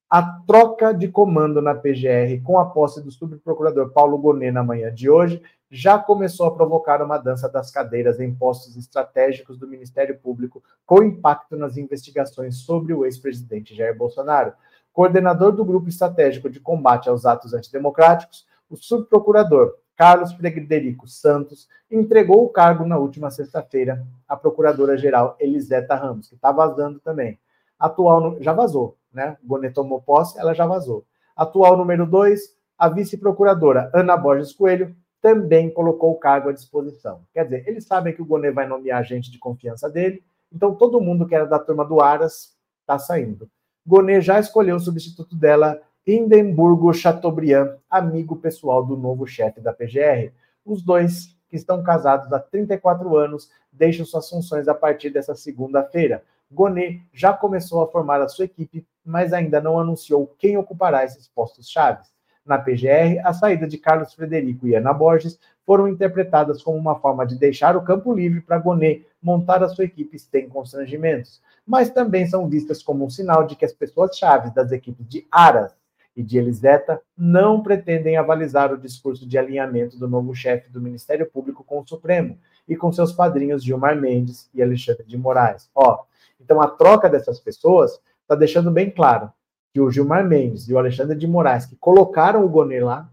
A 0.09 0.23
troca 0.23 0.95
de 0.95 1.09
comando 1.09 1.61
na 1.61 1.75
PGR 1.75 2.43
com 2.43 2.59
a 2.59 2.71
posse 2.71 3.03
do 3.03 3.11
subprocurador 3.11 3.91
Paulo 3.91 4.17
Gonê 4.17 4.51
na 4.51 4.65
manhã 4.65 4.91
de 4.91 5.11
hoje 5.11 5.43
já 5.71 5.99
começou 5.99 6.47
a 6.47 6.55
provocar 6.55 7.03
uma 7.03 7.19
dança 7.19 7.47
das 7.47 7.71
cadeiras 7.71 8.19
em 8.19 8.35
postos 8.35 8.75
estratégicos 8.75 9.59
do 9.59 9.69
Ministério 9.69 10.19
Público, 10.19 10.65
com 10.87 11.03
impacto 11.03 11.59
nas 11.59 11.77
investigações 11.77 12.57
sobre 12.57 12.95
o 12.95 13.05
ex-presidente 13.05 13.75
Jair 13.75 13.95
Bolsonaro 13.95 14.55
coordenador 14.93 15.53
do 15.53 15.65
Grupo 15.65 15.89
Estratégico 15.89 16.51
de 16.51 16.61
Combate 16.61 17.09
aos 17.09 17.25
Atos 17.25 17.55
Antidemocráticos, 17.55 18.47
o 18.69 18.77
subprocurador 18.77 19.75
Carlos 19.97 20.33
Frederico 20.33 21.09
Santos 21.09 21.69
entregou 21.91 22.45
o 22.45 22.49
cargo 22.49 22.87
na 22.87 22.99
última 22.99 23.31
sexta-feira 23.31 24.07
à 24.29 24.37
procuradora-geral 24.37 25.37
Eliseta 25.41 25.97
Ramos, 25.97 26.29
que 26.29 26.37
está 26.37 26.53
vazando 26.53 27.01
também. 27.01 27.37
Atual, 27.77 28.37
já 28.41 28.53
vazou, 28.53 28.97
né? 29.13 29.37
Gonet 29.43 29.75
tomou 29.75 30.01
posse, 30.01 30.39
ela 30.39 30.55
já 30.55 30.67
vazou. 30.67 31.05
Atual 31.37 31.77
número 31.77 32.07
2, 32.07 32.55
a 32.79 32.89
vice-procuradora 32.89 33.91
Ana 33.93 34.17
Borges 34.17 34.53
Coelho 34.53 34.95
também 35.21 35.69
colocou 35.69 36.13
o 36.13 36.19
cargo 36.19 36.49
à 36.49 36.53
disposição. 36.53 37.23
Quer 37.35 37.45
dizer, 37.45 37.69
eles 37.69 37.85
sabem 37.85 38.15
que 38.15 38.23
o 38.23 38.25
Gonet 38.25 38.55
vai 38.55 38.69
nomear 38.69 39.03
gente 39.05 39.33
de 39.33 39.39
confiança 39.39 39.91
dele, 39.91 40.23
então 40.53 40.77
todo 40.77 41.01
mundo 41.01 41.27
que 41.27 41.35
era 41.35 41.45
da 41.45 41.59
turma 41.59 41.85
do 41.85 42.01
Aras 42.01 42.57
está 42.83 42.99
saindo. 42.99 43.51
Gonet 43.89 44.21
já 44.21 44.39
escolheu 44.39 44.77
o 44.77 44.81
substituto 44.81 45.35
dela, 45.35 45.81
Hindenburgo 46.07 46.93
Chateaubriand, 46.93 47.79
amigo 47.89 48.37
pessoal 48.37 48.85
do 48.85 48.95
novo 48.99 49.27
chefe 49.27 49.63
da 49.63 49.73
PGR. 49.73 50.31
Os 50.63 50.83
dois, 50.83 51.35
que 51.49 51.57
estão 51.57 51.83
casados 51.83 52.31
há 52.31 52.39
34 52.39 53.17
anos, 53.17 53.51
deixam 53.73 54.05
suas 54.05 54.29
funções 54.29 54.69
a 54.69 54.75
partir 54.75 55.09
dessa 55.09 55.35
segunda-feira. 55.35 56.23
Gonet 56.53 57.01
já 57.15 57.33
começou 57.33 57.83
a 57.83 57.89
formar 57.89 58.21
a 58.21 58.29
sua 58.29 58.45
equipe, 58.45 58.87
mas 59.03 59.33
ainda 59.33 59.59
não 59.59 59.81
anunciou 59.81 60.35
quem 60.39 60.59
ocupará 60.59 61.03
esses 61.03 61.27
postos 61.27 61.71
chaves. 61.71 62.13
Na 62.49 62.59
PGR, 62.59 63.21
a 63.23 63.33
saída 63.33 63.69
de 63.69 63.79
Carlos 63.79 64.15
Frederico 64.15 64.67
e 64.67 64.75
Ana 64.75 64.93
Borges 64.93 65.39
foram 65.65 65.87
interpretadas 65.87 66.63
como 66.63 66.79
uma 66.79 66.99
forma 66.99 67.27
de 67.27 67.37
deixar 67.37 67.77
o 67.77 67.85
campo 67.85 68.13
livre 68.13 68.41
para 68.41 68.59
Gonet 68.59 69.07
montar 69.23 69.63
a 69.63 69.69
sua 69.69 69.85
equipe 69.85 70.19
sem 70.19 70.49
constrangimentos 70.49 71.41
mas 71.69 71.91
também 71.91 72.27
são 72.27 72.49
vistas 72.49 72.83
como 72.83 73.05
um 73.05 73.11
sinal 73.11 73.47
de 73.47 73.55
que 73.55 73.65
as 73.65 73.75
pessoas-chave 73.75 74.51
das 74.55 74.73
equipes 74.73 75.07
de 75.07 75.27
Aras 75.31 75.77
e 76.17 76.23
de 76.23 76.39
Eliseta 76.39 76.99
não 77.15 77.63
pretendem 77.63 78.17
avalizar 78.17 78.73
o 78.73 78.79
discurso 78.79 79.29
de 79.29 79.37
alinhamento 79.37 79.99
do 79.99 80.09
novo 80.09 80.35
chefe 80.35 80.71
do 80.71 80.81
Ministério 80.81 81.31
Público 81.31 81.63
com 81.63 81.81
o 81.81 81.87
Supremo 81.87 82.39
e 82.67 82.75
com 82.75 82.91
seus 82.91 83.13
padrinhos 83.13 83.63
Gilmar 83.63 83.95
Mendes 84.01 84.49
e 84.55 84.63
Alexandre 84.63 85.05
de 85.05 85.19
Moraes. 85.19 85.71
Ó, 85.75 86.05
então 86.41 86.59
a 86.59 86.69
troca 86.69 87.07
dessas 87.07 87.39
pessoas 87.39 88.01
está 88.23 88.35
deixando 88.35 88.71
bem 88.71 88.91
claro 88.91 89.31
que 89.73 89.81
o 89.81 89.91
Gilmar 89.91 90.27
Mendes 90.27 90.69
e 90.69 90.75
o 90.75 90.79
Alexandre 90.79 91.17
de 91.17 91.27
Moraes, 91.27 91.67
que 91.67 91.77
colocaram 91.77 92.45
o 92.45 92.49
Gonê 92.49 92.81
lá, 92.81 93.11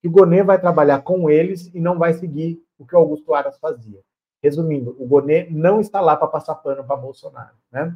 que 0.00 0.08
o 0.08 0.10
Gonê 0.10 0.42
vai 0.42 0.60
trabalhar 0.60 1.02
com 1.02 1.28
eles 1.28 1.70
e 1.74 1.80
não 1.80 1.98
vai 1.98 2.14
seguir 2.14 2.62
o 2.78 2.86
que 2.86 2.94
o 2.94 2.98
Augusto 2.98 3.34
Aras 3.34 3.58
fazia. 3.58 4.00
Resumindo, 4.42 4.96
o 4.98 5.06
Gonê 5.06 5.48
não 5.50 5.80
está 5.80 6.00
lá 6.00 6.16
para 6.16 6.28
passar 6.28 6.54
pano 6.56 6.84
para 6.84 6.96
Bolsonaro. 6.96 7.54
Né? 7.72 7.94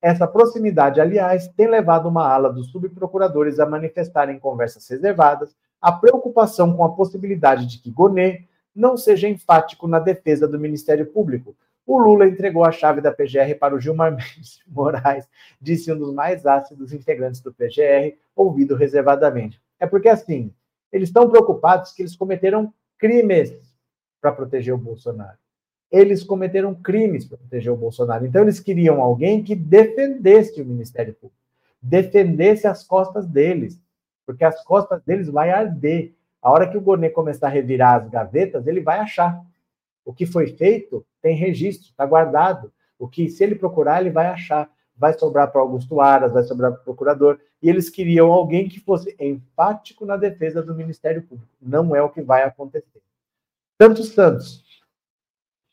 Essa 0.00 0.26
proximidade, 0.26 1.00
aliás, 1.00 1.48
tem 1.48 1.68
levado 1.68 2.08
uma 2.08 2.26
ala 2.26 2.52
dos 2.52 2.70
subprocuradores 2.70 3.58
a 3.58 3.66
manifestar 3.66 4.30
em 4.30 4.38
conversas 4.38 4.88
reservadas 4.88 5.56
a 5.80 5.90
preocupação 5.90 6.76
com 6.76 6.84
a 6.84 6.92
possibilidade 6.92 7.66
de 7.66 7.78
que 7.78 7.90
Gonê 7.90 8.44
não 8.74 8.96
seja 8.96 9.28
enfático 9.28 9.88
na 9.88 9.98
defesa 9.98 10.46
do 10.46 10.58
Ministério 10.58 11.06
Público. 11.06 11.56
O 11.86 11.98
Lula 11.98 12.26
entregou 12.26 12.64
a 12.64 12.72
chave 12.72 13.00
da 13.00 13.12
PGR 13.12 13.56
para 13.58 13.74
o 13.74 13.80
Gilmar 13.80 14.12
Mendes 14.16 14.60
Moraes, 14.66 15.28
disse 15.60 15.92
um 15.92 15.98
dos 15.98 16.14
mais 16.14 16.46
ácidos 16.46 16.92
integrantes 16.92 17.40
do 17.40 17.52
PGR, 17.52 18.16
ouvido 18.34 18.74
reservadamente. 18.74 19.60
É 19.80 19.86
porque, 19.86 20.08
assim, 20.08 20.52
eles 20.92 21.08
estão 21.08 21.28
preocupados 21.28 21.92
que 21.92 22.02
eles 22.02 22.16
cometeram 22.16 22.72
crimes 22.98 23.52
para 24.20 24.32
proteger 24.32 24.72
o 24.72 24.78
Bolsonaro 24.78 25.42
eles 25.92 26.24
cometeram 26.24 26.74
crimes 26.74 27.26
para 27.26 27.36
proteger 27.36 27.70
o 27.70 27.76
Bolsonaro. 27.76 28.24
Então, 28.24 28.40
eles 28.40 28.58
queriam 28.58 29.02
alguém 29.02 29.44
que 29.44 29.54
defendesse 29.54 30.60
o 30.62 30.64
Ministério 30.64 31.12
Público, 31.12 31.38
defendesse 31.82 32.66
as 32.66 32.82
costas 32.82 33.26
deles, 33.26 33.78
porque 34.24 34.42
as 34.42 34.64
costas 34.64 35.02
deles 35.04 35.28
vai 35.28 35.50
arder. 35.50 36.14
A 36.40 36.50
hora 36.50 36.68
que 36.68 36.78
o 36.78 36.80
Gonê 36.80 37.10
começar 37.10 37.48
a 37.48 37.50
revirar 37.50 38.02
as 38.02 38.08
gavetas, 38.08 38.66
ele 38.66 38.80
vai 38.80 39.00
achar. 39.00 39.44
O 40.04 40.12
que 40.12 40.26
foi 40.26 40.48
feito 40.48 41.04
tem 41.20 41.36
registro, 41.36 41.90
está 41.90 42.04
guardado. 42.04 42.72
O 42.98 43.08
que, 43.08 43.28
se 43.28 43.42
ele 43.42 43.54
procurar, 43.54 44.00
ele 44.00 44.10
vai 44.10 44.26
achar. 44.26 44.70
Vai 44.96 45.12
sobrar 45.18 45.50
para 45.50 45.60
Augusto 45.60 46.00
Aras, 46.00 46.32
vai 46.32 46.42
sobrar 46.42 46.72
para 46.72 46.80
o 46.80 46.84
procurador. 46.84 47.38
E 47.62 47.68
eles 47.68 47.88
queriam 47.88 48.30
alguém 48.30 48.68
que 48.68 48.80
fosse 48.80 49.16
empático 49.18 50.04
na 50.04 50.16
defesa 50.16 50.62
do 50.62 50.74
Ministério 50.74 51.22
Público. 51.22 51.50
Não 51.60 51.94
é 51.96 52.02
o 52.02 52.10
que 52.10 52.20
vai 52.20 52.42
acontecer. 52.42 53.00
Tanto 53.78 54.02
Santos 54.04 54.62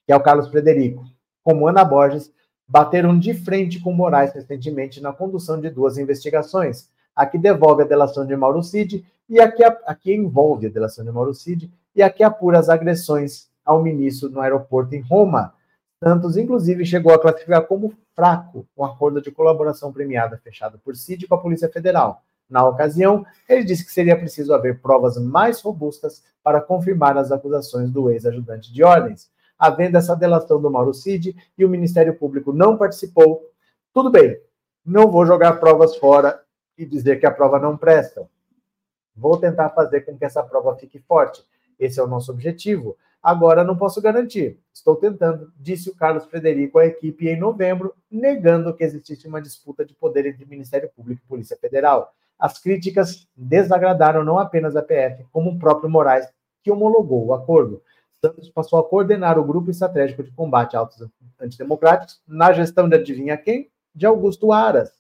que 0.10 0.14
é 0.14 0.16
o 0.16 0.24
Carlos 0.24 0.48
Frederico, 0.48 1.06
como 1.44 1.68
Ana 1.68 1.86
Borges, 1.86 2.34
bateram 2.68 3.20
de 3.20 3.32
frente 3.32 3.80
com 3.80 3.94
Moraes 3.94 4.34
recentemente 4.34 5.00
na 5.00 5.14
condução 5.14 5.62
de 5.62 5.70
duas 5.70 6.00
investigações, 6.00 6.90
a 7.16 7.28
que 7.28 7.38
devolve 7.38 7.84
a 7.84 7.86
delação 7.86 8.26
de 8.26 8.36
Mauro 8.36 8.64
Cid 8.64 9.06
e 9.30 9.40
a 9.40 9.52
que, 9.52 9.64
a, 9.64 9.68
a 9.86 9.94
que 9.94 10.12
envolve 10.12 10.66
a 10.66 10.70
delação 10.72 11.06
de 11.06 11.12
Mauro 11.12 11.36
Cid 11.36 11.72
e 11.96 12.02
a 12.02 12.10
que 12.10 12.24
apura 12.24 12.58
as 12.58 12.70
agressões 12.70 13.52
ao 13.66 13.82
ministro 13.82 14.30
no 14.30 14.42
aeroporto 14.42 14.96
em 14.96 15.02
Roma. 15.02 15.54
Santos, 16.04 16.38
inclusive, 16.38 16.86
chegou 16.86 17.14
a 17.14 17.20
classificar 17.20 17.66
como 17.68 17.94
fraco 18.16 18.66
o 18.76 18.86
acordo 18.86 19.22
de 19.22 19.32
colaboração 19.32 19.92
premiada 19.92 20.38
fechado 20.38 20.80
por 20.80 20.96
Cid 20.96 21.28
com 21.28 21.36
a 21.36 21.42
Polícia 21.42 21.70
Federal. 21.70 22.24
Na 22.50 22.68
ocasião, 22.68 23.26
ele 23.48 23.64
disse 23.64 23.86
que 23.86 23.92
seria 23.92 24.18
preciso 24.18 24.54
haver 24.54 24.82
provas 24.82 25.18
mais 25.18 25.62
robustas 25.62 26.24
para 26.44 26.62
confirmar 26.62 27.18
as 27.18 27.32
acusações 27.32 27.92
do 27.92 28.10
ex-ajudante 28.10 28.74
de 28.74 28.84
ordens 28.84 29.30
havendo 29.60 29.98
essa 29.98 30.16
delação 30.16 30.62
do 30.62 30.72
Mauro 30.72 30.94
Cid 30.94 31.36
e 31.58 31.66
o 31.66 31.70
Ministério 31.70 32.16
Público 32.16 32.54
não 32.54 32.78
participou, 32.78 33.52
tudo 33.94 34.10
bem, 34.10 34.40
não 34.86 35.12
vou 35.12 35.26
jogar 35.26 35.60
provas 35.60 35.98
fora 35.98 36.42
e 36.78 36.86
dizer 36.86 37.20
que 37.20 37.26
a 37.26 37.32
prova 37.32 37.60
não 37.60 37.76
presta. 37.76 38.26
Vou 39.14 39.38
tentar 39.38 39.70
fazer 39.72 40.02
com 40.02 40.18
que 40.18 40.24
essa 40.24 40.42
prova 40.42 40.78
fique 40.78 40.98
forte. 41.00 41.44
Esse 41.78 42.00
é 42.00 42.04
o 42.04 42.08
nosso 42.08 42.32
objetivo. 42.32 42.96
Agora 43.22 43.64
não 43.64 43.76
posso 43.76 44.02
garantir. 44.02 44.60
Estou 44.74 44.96
tentando, 44.96 45.52
disse 45.58 45.90
o 45.90 45.96
Carlos 45.96 46.26
Frederico 46.26 46.80
à 46.80 46.86
equipe 46.86 47.28
em 47.28 47.38
novembro, 47.38 47.94
negando 48.10 48.74
que 48.74 48.84
existisse 48.84 49.28
uma 49.28 49.42
disputa 49.42 49.84
de 49.86 49.94
poder 49.94 50.26
entre 50.26 50.46
Ministério 50.46 50.90
Público 50.96 51.22
e 51.24 51.28
Polícia 51.28 51.58
Federal. 51.58 52.14
As 52.38 52.58
críticas 52.58 53.28
desagradaram 53.36 54.24
não 54.24 54.40
apenas 54.40 54.76
a 54.78 54.82
PF, 54.82 55.26
como 55.32 55.52
o 55.52 55.60
próprio 55.60 55.90
Moraes, 55.90 56.28
que 56.64 56.72
homologou 56.72 57.26
o 57.26 57.34
acordo. 57.34 57.82
Santos 58.22 58.50
passou 58.50 58.80
a 58.80 58.88
coordenar 58.88 59.38
o 59.38 59.44
grupo 59.44 59.70
estratégico 59.70 60.24
de 60.24 60.32
combate 60.32 60.76
a 60.76 60.80
autos 60.80 61.06
antidemocráticos 61.40 62.22
na 62.28 62.54
gestão 62.54 62.88
de 62.88 62.96
adivinha 62.96 63.38
quem? 63.38 63.70
De 63.94 64.06
Augusto 64.06 64.52
Aras, 64.52 64.92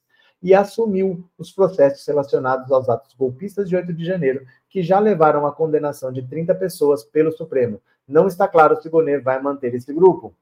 e 0.41 0.53
assumiu 0.53 1.25
os 1.37 1.51
processos 1.51 2.05
relacionados 2.05 2.71
aos 2.71 2.89
atos 2.89 3.13
golpistas 3.13 3.69
de 3.69 3.75
8 3.75 3.93
de 3.93 4.05
janeiro, 4.05 4.45
que 4.69 4.81
já 4.81 4.99
levaram 4.99 5.45
à 5.45 5.51
condenação 5.51 6.11
de 6.11 6.27
30 6.27 6.55
pessoas 6.55 7.03
pelo 7.03 7.31
Supremo. 7.31 7.81
Não 8.09 8.25
está 8.25 8.47
claro 8.47 8.81
se 8.81 8.89
Gonet 8.89 9.21
vai 9.21 9.39
manter 9.39 9.75
esse 9.75 9.93
grupo. 9.93 10.33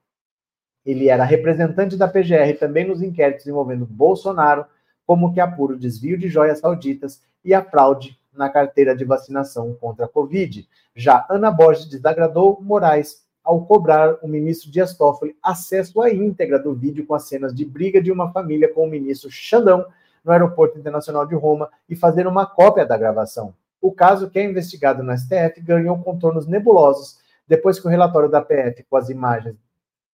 Ele 0.86 1.10
era 1.10 1.26
representante 1.26 1.98
da 1.98 2.08
PGR 2.08 2.58
também 2.58 2.88
nos 2.88 3.02
inquéritos 3.02 3.46
envolvendo 3.46 3.86
Bolsonaro, 3.86 4.66
como 5.06 5.34
que 5.34 5.42
apura 5.42 5.74
o 5.74 5.78
desvio 5.78 6.18
de 6.18 6.30
joias 6.30 6.60
sauditas 6.60 7.22
e 7.44 7.54
a 7.54 7.62
fraude 7.62 8.18
na 8.32 8.50
carteira 8.50 8.96
de 8.96 9.04
vacinação 9.04 9.74
contra 9.74 10.06
a 10.06 10.08
Covid. 10.08 10.66
Já 10.96 11.26
Ana 11.30 11.52
Borges 11.52 11.90
desagradou 11.90 12.58
Moraes 12.62 13.22
ao 13.44 13.66
cobrar 13.66 14.16
o 14.22 14.30
ministro 14.30 14.72
Dias 14.72 14.96
Toffoli 14.96 15.36
acesso 15.44 16.02
à 16.02 16.10
íntegra 16.10 16.58
do 16.58 16.74
vídeo 16.74 17.06
com 17.06 17.16
as 17.16 17.28
cenas 17.28 17.54
de 17.54 17.66
briga 17.66 18.02
de 18.02 18.14
uma 18.14 18.32
família 18.32 18.74
com 18.74 18.86
o 18.86 18.90
ministro 18.90 19.30
Xandão 19.30 19.86
no 20.24 20.32
Aeroporto 20.32 20.80
Internacional 20.80 21.26
de 21.26 21.36
Roma 21.36 21.70
e 21.90 21.98
fazer 21.98 22.28
uma 22.28 22.46
cópia 22.46 22.86
da 22.86 22.98
gravação. 22.98 23.54
O 23.82 23.92
caso, 23.92 24.30
que 24.30 24.40
é 24.40 24.44
investigado 24.46 25.04
no 25.04 25.18
STF, 25.18 25.60
ganhou 25.62 25.98
contornos 26.00 26.48
nebulosos 26.48 27.27
depois 27.48 27.80
que 27.80 27.88
o 27.88 27.90
relatório 27.90 28.30
da 28.30 28.42
PF, 28.42 28.84
com 28.90 28.98
as 28.98 29.10
imagens, 29.10 29.56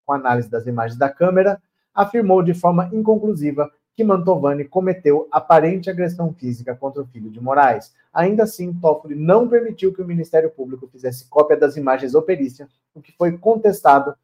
com 0.06 0.12
a 0.12 0.16
análise 0.16 0.48
das 0.48 0.66
imagens 0.66 0.98
da 0.98 1.08
câmera, 1.08 1.60
afirmou 1.94 2.42
de 2.42 2.54
forma 2.54 2.88
inconclusiva 2.92 3.70
que 3.96 4.04
Mantovani 4.04 4.64
cometeu 4.64 5.28
aparente 5.30 5.88
agressão 5.88 6.32
física 6.32 6.74
contra 6.74 7.02
o 7.02 7.06
filho 7.06 7.30
de 7.30 7.40
Moraes. 7.40 7.94
Ainda 8.12 8.42
assim, 8.42 8.72
Toffoli 8.72 9.14
não 9.14 9.48
permitiu 9.48 9.92
que 9.92 10.02
o 10.02 10.06
Ministério 10.06 10.50
Público 10.50 10.88
fizesse 10.88 11.28
cópia 11.28 11.56
das 11.56 11.76
imagens 11.76 12.14
ou 12.14 12.22
perícia, 12.22 12.68
o 12.94 13.00
que 13.00 13.12
foi 13.16 13.36
contestado 13.38 14.14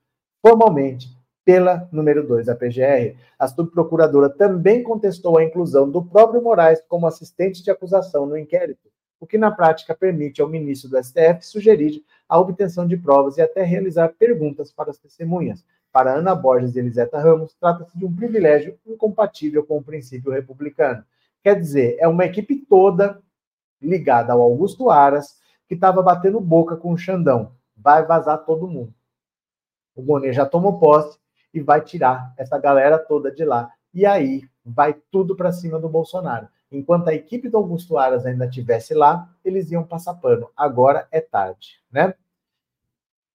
formalmente 0.42 1.16
pela 1.44 1.88
número 1.92 2.26
2 2.26 2.46
da 2.46 2.56
PGR. 2.56 3.16
A 3.38 3.46
subprocuradora 3.46 4.28
também 4.28 4.82
contestou 4.82 5.38
a 5.38 5.44
inclusão 5.44 5.88
do 5.88 6.04
próprio 6.04 6.42
Moraes 6.42 6.82
como 6.88 7.06
assistente 7.06 7.62
de 7.62 7.70
acusação 7.70 8.26
no 8.26 8.36
inquérito 8.36 8.90
o 9.20 9.26
que 9.26 9.36
na 9.36 9.50
prática 9.50 9.94
permite 9.94 10.40
ao 10.40 10.48
ministro 10.48 10.88
do 10.88 11.04
STF 11.04 11.42
sugerir 11.42 12.02
a 12.30 12.38
obtenção 12.38 12.86
de 12.86 12.96
provas 12.96 13.36
e 13.36 13.42
até 13.42 13.64
realizar 13.64 14.10
perguntas 14.10 14.70
para 14.70 14.90
as 14.90 14.98
testemunhas. 14.98 15.64
Para 15.90 16.14
Ana 16.14 16.32
Borges 16.32 16.76
e 16.76 16.78
Eliseta 16.78 17.18
Ramos, 17.18 17.56
trata-se 17.58 17.98
de 17.98 18.04
um 18.06 18.14
privilégio 18.14 18.78
incompatível 18.86 19.66
com 19.66 19.78
o 19.78 19.82
princípio 19.82 20.30
republicano. 20.30 21.04
Quer 21.42 21.58
dizer, 21.58 21.96
é 21.98 22.06
uma 22.06 22.24
equipe 22.24 22.54
toda 22.54 23.20
ligada 23.82 24.32
ao 24.32 24.40
Augusto 24.40 24.90
Aras 24.90 25.40
que 25.66 25.74
estava 25.74 26.00
batendo 26.02 26.40
boca 26.40 26.76
com 26.76 26.92
o 26.92 26.96
Xandão. 26.96 27.52
Vai 27.76 28.06
vazar 28.06 28.44
todo 28.44 28.68
mundo. 28.68 28.94
O 29.96 30.00
Bonet 30.00 30.32
já 30.32 30.46
tomou 30.46 30.78
posse 30.78 31.18
e 31.52 31.60
vai 31.60 31.80
tirar 31.80 32.32
essa 32.38 32.56
galera 32.58 32.96
toda 32.96 33.32
de 33.32 33.44
lá. 33.44 33.72
E 33.92 34.06
aí 34.06 34.44
vai 34.64 34.94
tudo 35.10 35.34
para 35.34 35.50
cima 35.50 35.80
do 35.80 35.88
Bolsonaro. 35.88 36.46
Enquanto 36.70 37.08
a 37.08 37.14
equipe 37.14 37.48
do 37.48 37.56
Augusto 37.56 37.98
Aras 37.98 38.24
ainda 38.24 38.46
estivesse 38.46 38.94
lá, 38.94 39.28
eles 39.44 39.70
iam 39.72 39.84
passar 39.84 40.14
pano. 40.14 40.48
Agora 40.56 41.08
é 41.10 41.20
tarde, 41.20 41.80
né? 41.90 42.14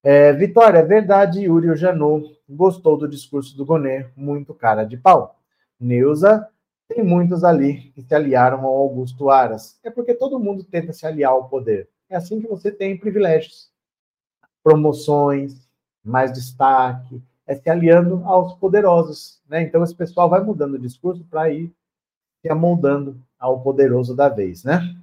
É, 0.01 0.31
Vitória, 0.33 0.79
é 0.79 0.83
verdade, 0.83 1.41
Yuri 1.41 1.75
Janot 1.75 2.39
gostou 2.47 2.95
do 2.95 3.07
discurso 3.07 3.57
do 3.57 3.65
Gonet, 3.65 4.07
muito 4.15 4.53
cara 4.53 4.83
de 4.83 4.97
pau. 4.97 5.39
Neuza, 5.79 6.47
tem 6.87 7.03
muitos 7.03 7.43
ali 7.43 7.91
que 7.91 8.03
se 8.03 8.13
aliaram 8.13 8.63
ao 8.65 8.75
Augusto 8.75 9.29
Aras. 9.29 9.79
É 9.83 9.89
porque 9.89 10.13
todo 10.13 10.39
mundo 10.39 10.63
tenta 10.63 10.93
se 10.93 11.05
aliar 11.05 11.31
ao 11.31 11.49
poder. 11.49 11.89
É 12.07 12.15
assim 12.15 12.39
que 12.39 12.47
você 12.47 12.71
tem 12.71 12.97
privilégios, 12.97 13.71
promoções, 14.63 15.67
mais 16.03 16.31
destaque, 16.31 17.21
é 17.47 17.55
se 17.55 17.69
aliando 17.69 18.21
aos 18.25 18.53
poderosos. 18.53 19.41
Né? 19.49 19.63
Então, 19.63 19.83
esse 19.83 19.95
pessoal 19.95 20.29
vai 20.29 20.41
mudando 20.41 20.75
o 20.75 20.79
discurso 20.79 21.25
para 21.25 21.49
ir 21.49 21.73
se 22.41 22.49
amoldando 22.49 23.19
ao 23.39 23.61
poderoso 23.61 24.15
da 24.15 24.29
vez, 24.29 24.63
né? 24.63 24.95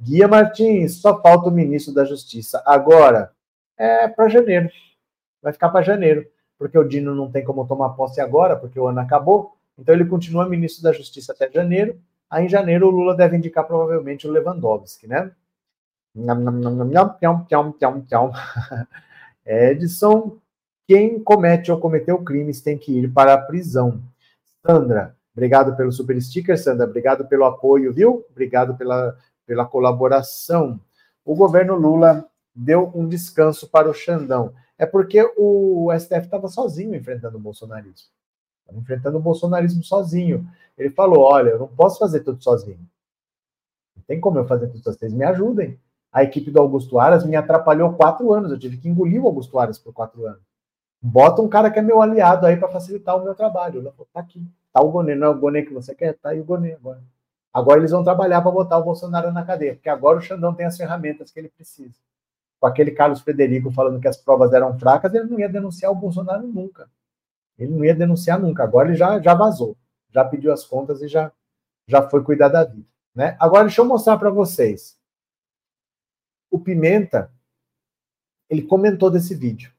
Guia 0.00 0.26
Martins, 0.26 1.00
só 1.00 1.20
falta 1.20 1.48
o 1.48 1.52
ministro 1.52 1.94
da 1.94 2.04
Justiça. 2.04 2.62
Agora, 2.66 3.32
é 3.76 4.08
para 4.08 4.28
janeiro. 4.28 4.68
Vai 5.42 5.52
ficar 5.52 5.68
para 5.68 5.82
janeiro, 5.82 6.26
porque 6.58 6.78
o 6.78 6.84
Dino 6.84 7.14
não 7.14 7.30
tem 7.30 7.44
como 7.44 7.66
tomar 7.66 7.90
posse 7.90 8.20
agora, 8.20 8.56
porque 8.56 8.80
o 8.80 8.86
ano 8.86 9.00
acabou. 9.00 9.56
Então 9.78 9.94
ele 9.94 10.04
continua 10.04 10.48
ministro 10.48 10.82
da 10.82 10.92
Justiça 10.92 11.32
até 11.32 11.50
janeiro. 11.50 12.00
Aí 12.30 12.46
em 12.46 12.48
janeiro 12.48 12.86
o 12.86 12.90
Lula 12.90 13.14
deve 13.14 13.36
indicar 13.36 13.66
provavelmente 13.66 14.26
o 14.26 14.30
Lewandowski, 14.30 15.06
né? 15.06 15.30
Edson, 19.44 20.38
quem 20.86 21.22
comete 21.22 21.70
ou 21.72 21.78
cometeu 21.78 22.22
crimes 22.22 22.60
tem 22.60 22.78
que 22.78 22.98
ir 23.00 23.12
para 23.12 23.34
a 23.34 23.38
prisão. 23.38 24.00
Sandra, 24.64 25.16
obrigado 25.34 25.76
pelo 25.76 25.92
super 25.92 26.20
sticker, 26.22 26.58
Sandra. 26.58 26.86
Obrigado 26.86 27.26
pelo 27.26 27.44
apoio, 27.44 27.92
viu? 27.92 28.24
Obrigado 28.30 28.76
pela, 28.76 29.16
pela 29.46 29.66
colaboração. 29.66 30.80
O 31.24 31.34
governo 31.34 31.74
Lula 31.74 32.26
deu 32.54 32.90
um 32.94 33.08
descanso 33.08 33.68
para 33.68 33.90
o 33.90 33.94
Xandão. 33.94 34.54
É 34.78 34.86
porque 34.86 35.22
o 35.36 35.88
STF 35.98 36.24
estava 36.24 36.48
sozinho 36.48 36.94
enfrentando 36.94 37.36
o 37.36 37.40
bolsonarismo. 37.40 38.08
Estava 38.60 38.78
enfrentando 38.78 39.18
o 39.18 39.20
bolsonarismo 39.20 39.82
sozinho. 39.82 40.46
Ele 40.76 40.90
falou: 40.90 41.20
olha, 41.20 41.50
eu 41.50 41.58
não 41.58 41.68
posso 41.68 41.98
fazer 41.98 42.20
tudo 42.20 42.42
sozinho. 42.42 42.80
Não 43.96 44.02
tem 44.06 44.20
como 44.20 44.38
eu 44.38 44.46
fazer 44.46 44.68
tudo 44.68 44.82
sozinho. 44.82 44.98
Vocês 44.98 45.12
me 45.12 45.24
ajudem. 45.24 45.78
A 46.12 46.22
equipe 46.22 46.50
do 46.50 46.60
Augusto 46.60 46.98
Aras 46.98 47.24
me 47.24 47.34
atrapalhou 47.34 47.94
quatro 47.94 48.32
anos. 48.32 48.52
Eu 48.52 48.58
tive 48.58 48.76
que 48.76 48.88
engolir 48.88 49.22
o 49.22 49.26
Augusto 49.26 49.58
Aras 49.58 49.78
por 49.78 49.92
quatro 49.92 50.26
anos. 50.26 50.42
Bota 51.02 51.42
um 51.42 51.48
cara 51.48 51.70
que 51.70 51.78
é 51.78 51.82
meu 51.82 52.00
aliado 52.00 52.46
aí 52.46 52.56
para 52.56 52.68
facilitar 52.68 53.16
o 53.16 53.24
meu 53.24 53.34
trabalho. 53.34 53.80
Eu 53.80 53.92
falei, 53.92 54.08
tá 54.12 54.20
aqui. 54.20 54.46
Tá 54.74 54.82
o 54.82 54.90
Gonê, 54.90 55.14
não 55.14 55.28
é 55.28 55.30
o 55.30 55.38
Gonê 55.38 55.62
que 55.62 55.72
você 55.72 55.94
quer? 55.94 56.14
Tá 56.14 56.30
aí 56.30 56.40
o 56.40 56.44
Gonê 56.44 56.72
agora. 56.72 57.00
Agora 57.52 57.78
eles 57.78 57.92
vão 57.92 58.02
trabalhar 58.02 58.42
para 58.42 58.50
botar 58.50 58.76
o 58.76 58.82
Bolsonaro 58.82 59.30
na 59.30 59.44
cadeia, 59.44 59.74
porque 59.74 59.88
agora 59.88 60.18
o 60.18 60.20
Xandão 60.20 60.52
tem 60.52 60.66
as 60.66 60.76
ferramentas 60.76 61.30
que 61.30 61.38
ele 61.38 61.48
precisa. 61.48 61.94
Com 62.58 62.66
aquele 62.66 62.90
Carlos 62.90 63.20
Frederico 63.20 63.70
falando 63.70 64.00
que 64.00 64.08
as 64.08 64.16
provas 64.16 64.52
eram 64.52 64.76
fracas, 64.76 65.14
ele 65.14 65.26
não 65.26 65.38
ia 65.38 65.48
denunciar 65.48 65.92
o 65.92 65.94
Bolsonaro 65.94 66.44
nunca. 66.44 66.90
Ele 67.56 67.70
não 67.70 67.84
ia 67.84 67.94
denunciar 67.94 68.36
nunca. 68.40 68.64
Agora 68.64 68.88
ele 68.88 68.96
já, 68.96 69.20
já 69.20 69.32
vazou, 69.32 69.76
já 70.10 70.24
pediu 70.24 70.52
as 70.52 70.64
contas 70.64 71.00
e 71.02 71.06
já, 71.06 71.30
já 71.86 72.10
foi 72.10 72.24
cuidar 72.24 72.48
da 72.48 72.64
vida. 72.64 72.88
Né? 73.14 73.36
Agora 73.38 73.62
deixa 73.62 73.80
eu 73.80 73.84
mostrar 73.84 74.18
para 74.18 74.30
vocês. 74.30 74.98
O 76.50 76.58
Pimenta, 76.58 77.30
ele 78.50 78.62
comentou 78.62 79.08
desse 79.08 79.36
vídeo. 79.36 79.72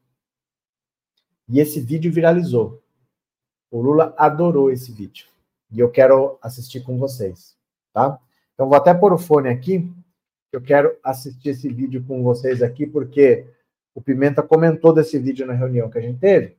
E 1.50 1.60
esse 1.60 1.82
vídeo 1.82 2.10
viralizou. 2.14 2.82
O 3.76 3.82
Lula 3.82 4.16
adorou 4.18 4.72
esse 4.72 4.90
vídeo. 4.90 5.28
E 5.70 5.82
eu 5.82 5.92
quero 5.92 6.40
assistir 6.42 6.80
com 6.82 6.98
vocês, 6.98 7.58
tá? 7.92 8.18
Então 8.54 8.70
vou 8.70 8.78
até 8.78 8.94
pôr 8.94 9.12
o 9.12 9.18
fone 9.18 9.50
aqui. 9.50 9.94
Eu 10.50 10.62
quero 10.62 10.98
assistir 11.04 11.50
esse 11.50 11.68
vídeo 11.68 12.02
com 12.08 12.24
vocês 12.24 12.64
aqui, 12.64 12.88
porque 12.88 13.46
o 13.94 14.02
Pimenta 14.02 14.42
comentou 14.42 14.94
desse 14.94 15.20
vídeo 15.20 15.46
na 15.46 15.52
reunião 15.52 15.90
que 15.90 15.98
a 15.98 16.02
gente 16.02 16.20
teve. 16.20 16.56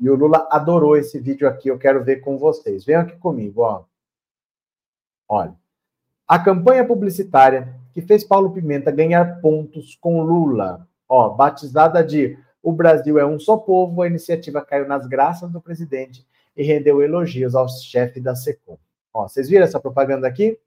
E 0.00 0.10
o 0.10 0.16
Lula 0.16 0.48
adorou 0.50 0.96
esse 0.96 1.20
vídeo 1.20 1.46
aqui. 1.46 1.68
Eu 1.68 1.78
quero 1.78 2.02
ver 2.02 2.16
com 2.16 2.38
vocês. 2.38 2.84
Venham 2.84 3.02
aqui 3.02 3.16
comigo, 3.16 3.60
ó. 3.62 3.84
Olha. 5.28 5.54
A 6.26 6.40
campanha 6.40 6.84
publicitária 6.84 7.72
que 7.92 8.02
fez 8.02 8.24
Paulo 8.24 8.52
Pimenta 8.52 8.90
ganhar 8.90 9.40
pontos 9.40 9.94
com 10.00 10.24
Lula, 10.24 10.88
ó, 11.08 11.28
batizada 11.28 12.02
de 12.02 12.36
o 12.64 12.72
Brasil 12.72 13.18
é 13.18 13.26
um 13.26 13.38
só 13.38 13.58
povo, 13.58 14.00
a 14.00 14.06
iniciativa 14.06 14.64
caiu 14.64 14.88
nas 14.88 15.06
graças 15.06 15.52
do 15.52 15.60
presidente 15.60 16.26
e 16.56 16.64
rendeu 16.64 17.02
elogios 17.02 17.54
ao 17.54 17.68
chefe 17.68 18.20
da 18.20 18.34
SECOM. 18.34 18.78
Ó, 19.12 19.28
vocês 19.28 19.50
viram 19.50 19.64
essa 19.64 19.78
propaganda 19.78 20.26
aqui? 20.26 20.58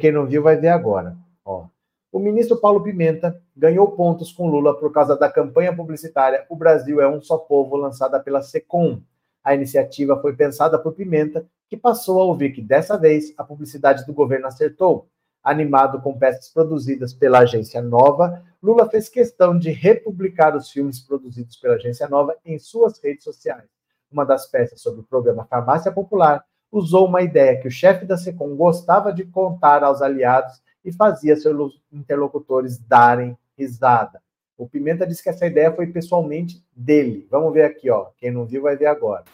Quem 0.00 0.10
não 0.10 0.26
viu 0.26 0.42
vai 0.42 0.56
ver 0.56 0.68
agora. 0.68 1.18
Ó. 1.44 1.66
O 2.10 2.18
ministro 2.18 2.56
Paulo 2.56 2.82
Pimenta 2.82 3.38
ganhou 3.54 3.90
pontos 3.90 4.32
com 4.32 4.48
Lula 4.48 4.78
por 4.78 4.90
causa 4.90 5.14
da 5.16 5.30
campanha 5.30 5.74
publicitária 5.74 6.46
O 6.48 6.56
Brasil 6.56 6.98
é 6.98 7.08
um 7.08 7.20
só 7.20 7.36
povo, 7.36 7.76
lançada 7.76 8.18
pela 8.18 8.40
SECOM. 8.40 9.02
A 9.42 9.54
iniciativa 9.54 10.18
foi 10.22 10.34
pensada 10.34 10.78
por 10.78 10.94
Pimenta, 10.94 11.46
que 11.68 11.76
passou 11.76 12.22
a 12.22 12.24
ouvir 12.24 12.52
que 12.52 12.62
dessa 12.62 12.96
vez 12.96 13.34
a 13.36 13.44
publicidade 13.44 14.06
do 14.06 14.14
governo 14.14 14.46
acertou. 14.46 15.08
Animado 15.44 16.00
com 16.00 16.18
peças 16.18 16.48
produzidas 16.48 17.12
pela 17.12 17.40
agência 17.40 17.82
Nova, 17.82 18.42
Lula 18.62 18.88
fez 18.88 19.10
questão 19.10 19.58
de 19.58 19.70
republicar 19.70 20.56
os 20.56 20.70
filmes 20.70 20.98
produzidos 20.98 21.56
pela 21.58 21.74
agência 21.74 22.08
Nova 22.08 22.34
em 22.46 22.58
suas 22.58 22.98
redes 22.98 23.24
sociais. 23.24 23.68
Uma 24.10 24.24
das 24.24 24.46
peças 24.46 24.80
sobre 24.80 25.00
o 25.00 25.04
programa 25.04 25.44
Farmácia 25.44 25.92
Popular 25.92 26.42
usou 26.72 27.06
uma 27.06 27.20
ideia 27.20 27.60
que 27.60 27.68
o 27.68 27.70
chefe 27.70 28.06
da 28.06 28.16
SECOM 28.16 28.56
gostava 28.56 29.12
de 29.12 29.24
contar 29.24 29.84
aos 29.84 30.00
aliados 30.00 30.62
e 30.82 30.90
fazia 30.90 31.36
seus 31.36 31.78
interlocutores 31.92 32.78
darem 32.78 33.36
risada. 33.56 34.22
O 34.56 34.66
Pimenta 34.66 35.06
disse 35.06 35.22
que 35.22 35.28
essa 35.28 35.46
ideia 35.46 35.72
foi 35.72 35.88
pessoalmente 35.88 36.64
dele. 36.74 37.26
Vamos 37.30 37.52
ver 37.52 37.64
aqui, 37.64 37.90
ó. 37.90 38.06
Quem 38.16 38.30
não 38.30 38.46
viu 38.46 38.62
vai 38.62 38.76
ver 38.76 38.86
agora. 38.86 39.24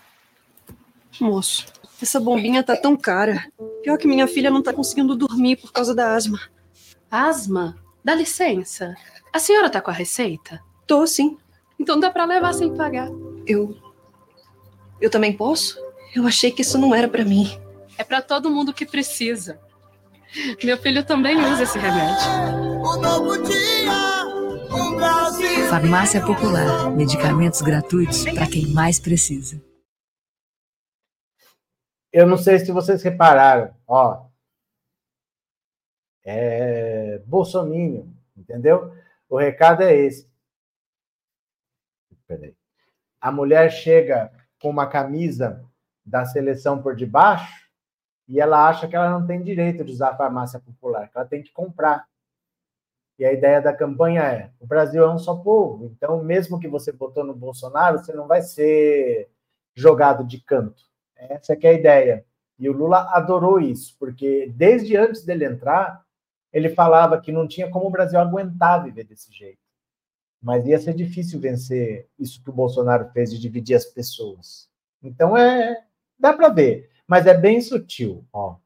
Moço, 1.20 1.66
essa 2.04 2.20
bombinha 2.20 2.62
tá 2.62 2.76
tão 2.76 2.96
cara. 2.96 3.44
Pior 3.82 3.96
que 3.98 4.08
minha 4.08 4.26
filha 4.26 4.50
não 4.50 4.62
tá 4.62 4.72
conseguindo 4.72 5.16
dormir 5.16 5.56
por 5.56 5.72
causa 5.72 5.94
da 5.94 6.14
asma. 6.14 6.40
Asma? 7.10 7.76
Dá 8.04 8.14
licença. 8.14 8.94
A 9.32 9.38
senhora 9.38 9.70
tá 9.70 9.80
com 9.80 9.90
a 9.90 9.94
receita? 9.94 10.60
Tô, 10.86 11.06
sim. 11.06 11.36
Então 11.78 11.98
dá 11.98 12.10
para 12.10 12.24
levar 12.24 12.52
sem 12.52 12.74
pagar. 12.74 13.08
Eu. 13.46 13.76
Eu 15.00 15.10
também 15.10 15.32
posso? 15.32 15.78
Eu 16.14 16.26
achei 16.26 16.50
que 16.50 16.62
isso 16.62 16.78
não 16.78 16.94
era 16.94 17.08
para 17.08 17.24
mim. 17.24 17.50
É 17.96 18.04
para 18.04 18.20
todo 18.20 18.50
mundo 18.50 18.72
que 18.72 18.84
precisa. 18.84 19.58
Meu 20.62 20.78
filho 20.78 21.04
também 21.04 21.36
usa 21.36 21.62
esse 21.62 21.78
remédio. 21.78 22.26
Farmácia 25.68 26.20
Popular. 26.20 26.90
Medicamentos 26.90 27.60
gratuitos 27.62 28.24
para 28.24 28.46
quem 28.46 28.66
mais 28.68 28.98
precisa. 28.98 29.60
Eu 32.12 32.26
não 32.26 32.36
sei 32.36 32.58
se 32.58 32.72
vocês 32.72 33.02
repararam, 33.02 33.74
ó. 33.86 34.26
É 36.24 37.18
Bolsonaro, 37.26 38.12
entendeu? 38.36 38.92
O 39.28 39.38
recado 39.38 39.82
é 39.82 39.94
esse. 39.94 40.28
Peraí. 42.26 42.54
A 43.20 43.30
mulher 43.30 43.70
chega 43.70 44.32
com 44.60 44.70
uma 44.70 44.86
camisa 44.88 45.64
da 46.04 46.24
seleção 46.24 46.82
por 46.82 46.96
debaixo 46.96 47.68
e 48.26 48.40
ela 48.40 48.68
acha 48.68 48.88
que 48.88 48.96
ela 48.96 49.10
não 49.10 49.26
tem 49.26 49.42
direito 49.42 49.84
de 49.84 49.92
usar 49.92 50.10
a 50.10 50.16
farmácia 50.16 50.58
popular, 50.60 51.08
que 51.08 51.16
ela 51.16 51.26
tem 51.26 51.42
que 51.42 51.52
comprar. 51.52 52.08
E 53.18 53.24
a 53.24 53.32
ideia 53.32 53.60
da 53.60 53.76
campanha 53.76 54.22
é: 54.22 54.50
o 54.58 54.66
Brasil 54.66 55.04
é 55.04 55.12
um 55.12 55.18
só 55.18 55.36
povo, 55.36 55.86
então 55.86 56.22
mesmo 56.24 56.58
que 56.58 56.68
você 56.68 56.90
votou 56.92 57.24
no 57.24 57.34
Bolsonaro, 57.34 57.98
você 57.98 58.12
não 58.12 58.26
vai 58.26 58.42
ser 58.42 59.30
jogado 59.74 60.24
de 60.24 60.40
canto. 60.40 60.89
Essa 61.28 61.52
é, 61.54 61.58
é 61.62 61.68
a 61.68 61.72
ideia. 61.72 62.24
E 62.58 62.68
o 62.68 62.72
Lula 62.72 63.10
adorou 63.14 63.60
isso, 63.60 63.96
porque 63.98 64.52
desde 64.54 64.96
antes 64.96 65.24
dele 65.24 65.44
entrar, 65.44 66.04
ele 66.52 66.68
falava 66.68 67.20
que 67.20 67.32
não 67.32 67.46
tinha 67.46 67.70
como 67.70 67.86
o 67.86 67.90
Brasil 67.90 68.18
aguentar 68.18 68.84
viver 68.84 69.04
desse 69.04 69.32
jeito. 69.32 69.58
Mas 70.42 70.66
ia 70.66 70.78
ser 70.78 70.94
difícil 70.94 71.38
vencer 71.38 72.08
isso 72.18 72.42
que 72.42 72.50
o 72.50 72.52
Bolsonaro 72.52 73.10
fez 73.12 73.30
de 73.30 73.38
dividir 73.38 73.76
as 73.76 73.84
pessoas. 73.84 74.68
Então 75.02 75.36
é, 75.36 75.84
dá 76.18 76.32
para 76.32 76.48
ver, 76.48 76.90
mas 77.06 77.26
é 77.26 77.34
bem 77.34 77.60
sutil, 77.60 78.24
ó. 78.32 78.56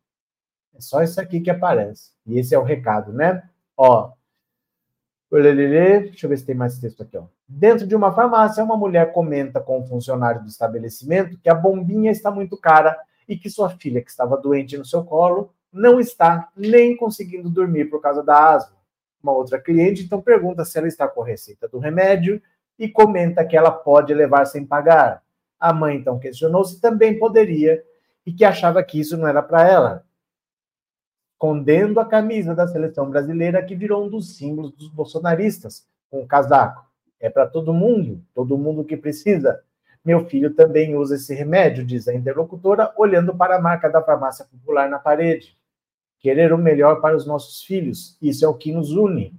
É 0.74 0.80
só 0.80 1.02
isso 1.02 1.20
aqui 1.20 1.40
que 1.40 1.50
aparece. 1.50 2.12
E 2.26 2.38
esse 2.38 2.54
é 2.54 2.58
o 2.58 2.64
recado, 2.64 3.12
né? 3.12 3.48
Ó. 3.76 4.12
Deixa 6.10 6.26
eu 6.26 6.30
ver 6.30 6.36
se 6.38 6.46
tem 6.46 6.54
mais 6.54 6.78
texto 6.78 7.02
aqui, 7.02 7.16
ó. 7.16 7.24
Dentro 7.48 7.86
de 7.86 7.96
uma 7.96 8.12
farmácia, 8.12 8.62
uma 8.62 8.76
mulher 8.76 9.12
comenta 9.12 9.60
com 9.60 9.80
o 9.80 9.86
funcionário 9.86 10.42
do 10.42 10.48
estabelecimento 10.48 11.38
que 11.38 11.48
a 11.48 11.54
bombinha 11.54 12.10
está 12.10 12.30
muito 12.30 12.56
cara 12.56 12.96
e 13.28 13.36
que 13.36 13.50
sua 13.50 13.70
filha, 13.70 14.00
que 14.00 14.10
estava 14.10 14.36
doente 14.36 14.76
no 14.76 14.84
seu 14.84 15.02
colo, 15.02 15.52
não 15.72 15.98
está 15.98 16.48
nem 16.56 16.96
conseguindo 16.96 17.50
dormir 17.50 17.86
por 17.86 18.00
causa 18.00 18.22
da 18.22 18.54
asma. 18.54 18.76
Uma 19.20 19.32
outra 19.32 19.58
cliente 19.58 20.04
então 20.04 20.20
pergunta 20.20 20.64
se 20.64 20.78
ela 20.78 20.86
está 20.86 21.08
com 21.08 21.22
a 21.22 21.26
receita 21.26 21.66
do 21.66 21.78
remédio 21.78 22.40
e 22.78 22.88
comenta 22.88 23.44
que 23.44 23.56
ela 23.56 23.72
pode 23.72 24.14
levar 24.14 24.44
sem 24.44 24.64
pagar. 24.64 25.22
A 25.58 25.72
mãe 25.72 25.96
então 25.96 26.18
questionou 26.18 26.64
se 26.64 26.80
também 26.80 27.18
poderia 27.18 27.82
e 28.24 28.32
que 28.32 28.44
achava 28.44 28.82
que 28.84 29.00
isso 29.00 29.16
não 29.16 29.26
era 29.26 29.42
para 29.42 29.68
ela. 29.68 30.04
Escondendo 31.34 32.00
a 32.00 32.06
camisa 32.06 32.54
da 32.54 32.66
seleção 32.66 33.10
brasileira 33.10 33.62
que 33.62 33.74
virou 33.74 34.06
um 34.06 34.08
dos 34.08 34.36
símbolos 34.36 34.72
dos 34.72 34.88
bolsonaristas, 34.88 35.86
com 36.10 36.22
o 36.22 36.26
casaco. 36.26 36.86
É 37.20 37.28
para 37.28 37.46
todo 37.46 37.74
mundo, 37.74 38.22
todo 38.34 38.56
mundo 38.56 38.84
que 38.84 38.96
precisa. 38.96 39.60
Meu 40.04 40.26
filho 40.26 40.54
também 40.54 40.96
usa 40.96 41.16
esse 41.16 41.34
remédio, 41.34 41.84
diz 41.84 42.06
a 42.06 42.14
interlocutora, 42.14 42.92
olhando 42.96 43.34
para 43.34 43.56
a 43.56 43.60
marca 43.60 43.90
da 43.90 44.02
farmácia 44.02 44.44
popular 44.44 44.88
na 44.88 44.98
parede. 44.98 45.56
Querer 46.20 46.52
o 46.52 46.58
melhor 46.58 47.00
para 47.00 47.16
os 47.16 47.26
nossos 47.26 47.62
filhos, 47.64 48.16
isso 48.22 48.44
é 48.44 48.48
o 48.48 48.54
que 48.54 48.72
nos 48.72 48.92
une. 48.92 49.34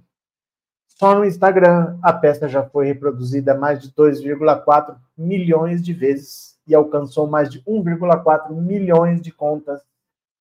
Só 0.86 1.14
no 1.14 1.24
Instagram, 1.24 1.98
a 2.02 2.12
peça 2.12 2.48
já 2.48 2.62
foi 2.62 2.86
reproduzida 2.86 3.54
mais 3.54 3.82
de 3.82 3.92
2,4 3.92 4.96
milhões 5.16 5.82
de 5.82 5.92
vezes 5.92 6.58
e 6.66 6.74
alcançou 6.74 7.26
mais 7.26 7.50
de 7.50 7.62
1,4 7.62 8.52
milhões 8.52 9.20
de 9.20 9.30
contas 9.32 9.82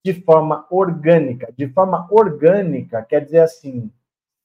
de 0.06 0.14
forma 0.22 0.68
orgânica. 0.70 1.52
De 1.58 1.68
forma 1.68 2.08
orgânica 2.12 3.02
quer 3.02 3.26
dizer 3.26 3.40
assim, 3.40 3.92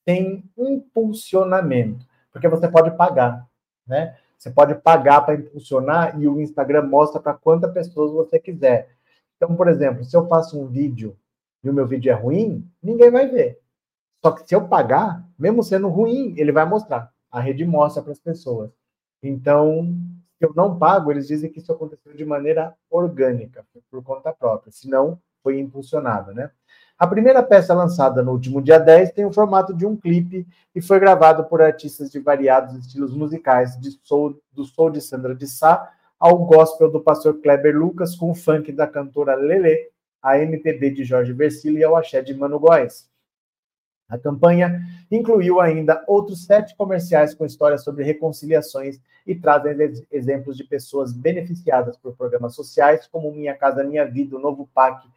tem 0.07 0.43
impulsionamento, 0.57 2.07
porque 2.33 2.49
você 2.49 2.67
pode 2.67 2.97
pagar, 2.97 3.47
né? 3.87 4.17
Você 4.39 4.51
pode 4.51 4.75
pagar 4.77 5.21
para 5.21 5.35
impulsionar 5.35 6.19
e 6.19 6.27
o 6.27 6.41
Instagram 6.41 6.85
mostra 6.85 7.21
para 7.21 7.35
quantas 7.35 7.71
pessoas 7.75 8.11
você 8.11 8.39
quiser. 8.39 8.89
Então, 9.37 9.55
por 9.55 9.69
exemplo, 9.69 10.03
se 10.03 10.17
eu 10.17 10.27
faço 10.27 10.59
um 10.59 10.67
vídeo 10.67 11.15
e 11.63 11.69
o 11.69 11.75
meu 11.75 11.87
vídeo 11.87 12.11
é 12.11 12.15
ruim, 12.15 12.67
ninguém 12.83 13.11
vai 13.11 13.27
ver. 13.29 13.61
Só 14.25 14.31
que 14.31 14.49
se 14.49 14.55
eu 14.55 14.67
pagar, 14.67 15.23
mesmo 15.39 15.63
sendo 15.63 15.89
ruim, 15.89 16.33
ele 16.39 16.53
vai 16.53 16.65
mostrar. 16.65 17.13
A 17.31 17.39
rede 17.39 17.67
mostra 17.67 18.03
para 18.03 18.13
as 18.13 18.19
pessoas. 18.19 18.71
Então, 19.23 19.95
se 20.39 20.47
eu 20.47 20.55
não 20.55 20.79
pago, 20.79 21.11
eles 21.11 21.29
dizem 21.29 21.53
que 21.53 21.59
isso 21.59 21.71
aconteceu 21.71 22.15
de 22.15 22.25
maneira 22.25 22.75
orgânica, 22.89 23.63
por 23.91 24.03
conta 24.03 24.33
própria. 24.33 24.73
Senão, 24.73 25.21
foi 25.43 25.59
impulsionado, 25.59 26.33
né? 26.33 26.51
A 26.99 27.07
primeira 27.07 27.43
peça 27.43 27.73
lançada 27.73 28.23
no 28.23 28.33
último 28.33 28.61
dia 28.61 28.79
10 28.79 29.13
tem 29.13 29.25
o 29.25 29.33
formato 29.33 29.73
de 29.73 29.87
um 29.87 29.97
clipe 29.97 30.47
e 30.75 30.83
foi 30.83 31.01
gravado 31.01 31.45
por 31.45 31.63
artistas 31.63 32.11
de 32.11 32.21
variados 32.21 32.77
estilos 32.77 33.15
musicais, 33.15 33.73
soul, 34.05 34.39
do 34.53 34.65
soul 34.65 34.91
de 34.91 35.01
Sandra 35.01 35.35
de 35.35 35.47
Sá 35.47 35.91
ao 36.19 36.45
gospel 36.45 36.91
do 36.91 37.01
pastor 37.01 37.41
Kleber 37.41 37.75
Lucas, 37.75 38.15
com 38.15 38.31
o 38.31 38.35
funk 38.35 38.71
da 38.71 38.87
cantora 38.87 39.35
Lele, 39.35 39.89
a 40.23 40.39
MPB 40.39 40.91
de 40.91 41.03
Jorge 41.03 41.33
Versilo 41.33 41.79
e 41.79 41.85
ao 41.85 41.97
axé 41.97 42.21
de 42.21 42.35
Mano 42.35 42.61
Góes. 42.61 43.09
A 44.07 44.19
campanha 44.19 44.83
incluiu 45.11 45.59
ainda 45.59 46.05
outros 46.07 46.45
sete 46.45 46.77
comerciais 46.77 47.33
com 47.33 47.47
histórias 47.47 47.83
sobre 47.83 48.05
reconciliações 48.05 49.01
e 49.27 49.35
trazem 49.35 49.73
exemplos 50.11 50.57
de 50.57 50.65
pessoas 50.65 51.13
beneficiadas 51.13 51.97
por 51.97 52.15
programas 52.15 52.55
sociais 52.55 53.07
como 53.07 53.33
Minha 53.33 53.55
Casa 53.55 53.85
Minha 53.85 54.05
Vida, 54.05 54.37
o 54.37 54.41
Novo 54.41 54.69
PAC, 54.75 55.09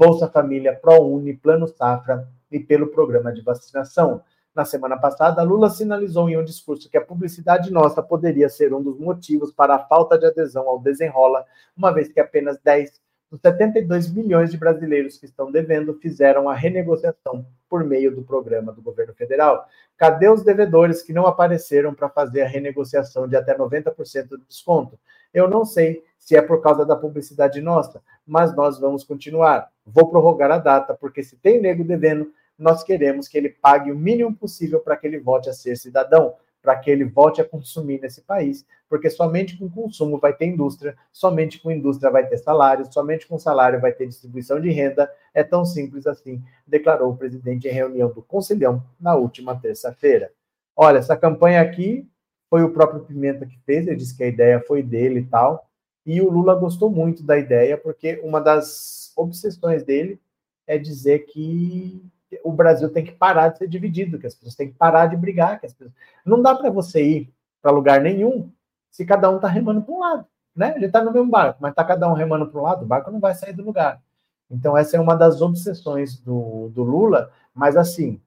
Bolsa 0.00 0.26
Família, 0.26 0.74
ProUni, 0.74 1.36
Plano 1.36 1.68
Safra 1.68 2.26
e 2.50 2.58
pelo 2.58 2.86
programa 2.86 3.30
de 3.30 3.42
vacinação. 3.42 4.22
Na 4.54 4.64
semana 4.64 4.96
passada, 4.96 5.42
Lula 5.42 5.68
sinalizou 5.68 6.26
em 6.30 6.38
um 6.38 6.42
discurso 6.42 6.88
que 6.88 6.96
a 6.96 7.04
publicidade 7.04 7.70
nossa 7.70 8.02
poderia 8.02 8.48
ser 8.48 8.72
um 8.72 8.82
dos 8.82 8.98
motivos 8.98 9.52
para 9.52 9.74
a 9.74 9.78
falta 9.78 10.18
de 10.18 10.24
adesão 10.24 10.66
ao 10.66 10.80
desenrola, 10.80 11.44
uma 11.76 11.92
vez 11.92 12.08
que 12.08 12.18
apenas 12.18 12.58
10 12.64 12.98
dos 13.30 13.40
72 13.42 14.10
milhões 14.10 14.50
de 14.50 14.56
brasileiros 14.56 15.18
que 15.18 15.26
estão 15.26 15.52
devendo 15.52 15.92
fizeram 15.92 16.48
a 16.48 16.54
renegociação 16.54 17.44
por 17.68 17.84
meio 17.84 18.10
do 18.10 18.22
programa 18.22 18.72
do 18.72 18.80
governo 18.80 19.12
federal. 19.12 19.66
Cadê 19.98 20.30
os 20.30 20.42
devedores 20.42 21.02
que 21.02 21.12
não 21.12 21.26
apareceram 21.26 21.94
para 21.94 22.08
fazer 22.08 22.40
a 22.40 22.48
renegociação 22.48 23.28
de 23.28 23.36
até 23.36 23.54
90% 23.54 24.28
do 24.28 24.38
desconto? 24.38 24.98
Eu 25.32 25.48
não 25.48 25.64
sei 25.64 26.02
se 26.18 26.36
é 26.36 26.42
por 26.42 26.62
causa 26.62 26.84
da 26.84 26.94
publicidade 26.94 27.60
nossa, 27.60 28.02
mas 28.26 28.54
nós 28.54 28.78
vamos 28.78 29.04
continuar. 29.04 29.70
Vou 29.86 30.08
prorrogar 30.10 30.50
a 30.50 30.58
data, 30.58 30.94
porque 30.94 31.22
se 31.22 31.36
tem 31.36 31.60
nego 31.60 31.82
devendo, 31.82 32.32
nós 32.58 32.82
queremos 32.82 33.26
que 33.26 33.38
ele 33.38 33.48
pague 33.48 33.90
o 33.90 33.96
mínimo 33.96 34.34
possível 34.36 34.80
para 34.80 34.96
que 34.96 35.06
ele 35.06 35.18
volte 35.18 35.48
a 35.48 35.52
ser 35.52 35.76
cidadão, 35.76 36.34
para 36.62 36.76
que 36.76 36.90
ele 36.90 37.04
volte 37.04 37.40
a 37.40 37.44
consumir 37.44 38.00
nesse 38.00 38.20
país, 38.20 38.66
porque 38.88 39.08
somente 39.08 39.56
com 39.56 39.70
consumo 39.70 40.18
vai 40.18 40.34
ter 40.34 40.46
indústria, 40.46 40.96
somente 41.10 41.58
com 41.58 41.70
indústria 41.70 42.10
vai 42.10 42.26
ter 42.26 42.36
salário, 42.36 42.92
somente 42.92 43.26
com 43.26 43.38
salário 43.38 43.80
vai 43.80 43.92
ter 43.92 44.06
distribuição 44.06 44.60
de 44.60 44.70
renda. 44.70 45.10
É 45.32 45.42
tão 45.42 45.64
simples 45.64 46.06
assim, 46.06 46.42
declarou 46.66 47.10
o 47.12 47.16
presidente 47.16 47.68
em 47.68 47.72
reunião 47.72 48.10
do 48.10 48.20
Conselhão 48.20 48.84
na 49.00 49.14
última 49.14 49.58
terça-feira. 49.58 50.30
Olha, 50.76 50.98
essa 50.98 51.16
campanha 51.16 51.60
aqui 51.60 52.09
foi 52.50 52.64
o 52.64 52.72
próprio 52.72 53.00
Pimenta 53.00 53.46
que 53.46 53.56
fez, 53.60 53.86
ele 53.86 53.96
disse 53.96 54.16
que 54.16 54.24
a 54.24 54.28
ideia 54.28 54.60
foi 54.60 54.82
dele 54.82 55.20
e 55.20 55.26
tal. 55.26 55.70
E 56.04 56.20
o 56.20 56.28
Lula 56.28 56.54
gostou 56.56 56.90
muito 56.90 57.22
da 57.22 57.38
ideia, 57.38 57.78
porque 57.78 58.20
uma 58.24 58.40
das 58.40 59.12
obsessões 59.16 59.84
dele 59.84 60.20
é 60.66 60.76
dizer 60.76 61.20
que 61.20 62.04
o 62.42 62.52
Brasil 62.52 62.88
tem 62.90 63.04
que 63.04 63.12
parar 63.12 63.48
de 63.48 63.58
ser 63.58 63.68
dividido, 63.68 64.18
que 64.18 64.26
as 64.26 64.34
pessoas 64.34 64.56
têm 64.56 64.68
que 64.68 64.76
parar 64.76 65.06
de 65.06 65.16
brigar, 65.16 65.60
que 65.60 65.66
as 65.66 65.72
pessoas... 65.72 65.94
não 66.24 66.42
dá 66.42 66.54
para 66.54 66.70
você 66.70 67.02
ir 67.02 67.32
para 67.62 67.70
lugar 67.70 68.00
nenhum 68.00 68.50
se 68.90 69.04
cada 69.04 69.30
um 69.30 69.36
está 69.36 69.46
remando 69.46 69.82
para 69.82 69.94
um 69.94 70.00
lado, 70.00 70.26
né? 70.54 70.74
Ele 70.74 70.86
está 70.86 71.02
no 71.02 71.12
mesmo 71.12 71.30
barco, 71.30 71.58
mas 71.60 71.70
está 71.70 71.84
cada 71.84 72.08
um 72.08 72.14
remando 72.14 72.48
para 72.48 72.60
um 72.60 72.64
lado, 72.64 72.84
o 72.84 72.88
barco 72.88 73.10
não 73.10 73.20
vai 73.20 73.34
sair 73.34 73.52
do 73.52 73.64
lugar. 73.64 74.02
Então 74.50 74.76
essa 74.76 74.96
é 74.96 75.00
uma 75.00 75.14
das 75.14 75.40
obsessões 75.40 76.18
do, 76.18 76.68
do 76.70 76.82
Lula, 76.82 77.30
mas 77.54 77.76
assim, 77.76 78.20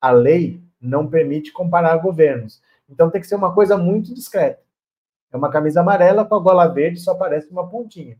a 0.00 0.10
lei 0.10 0.60
não 0.80 1.06
permite 1.06 1.52
comparar 1.52 1.96
governos. 1.98 2.60
Então 2.88 3.10
tem 3.10 3.20
que 3.20 3.26
ser 3.26 3.34
uma 3.34 3.54
coisa 3.54 3.76
muito 3.76 4.14
discreta. 4.14 4.62
É 5.30 5.36
uma 5.36 5.50
camisa 5.50 5.80
amarela 5.80 6.24
com 6.24 6.34
a 6.34 6.40
gola 6.40 6.66
verde, 6.66 7.00
só 7.00 7.12
aparece 7.12 7.50
uma 7.50 7.68
pontinha. 7.68 8.16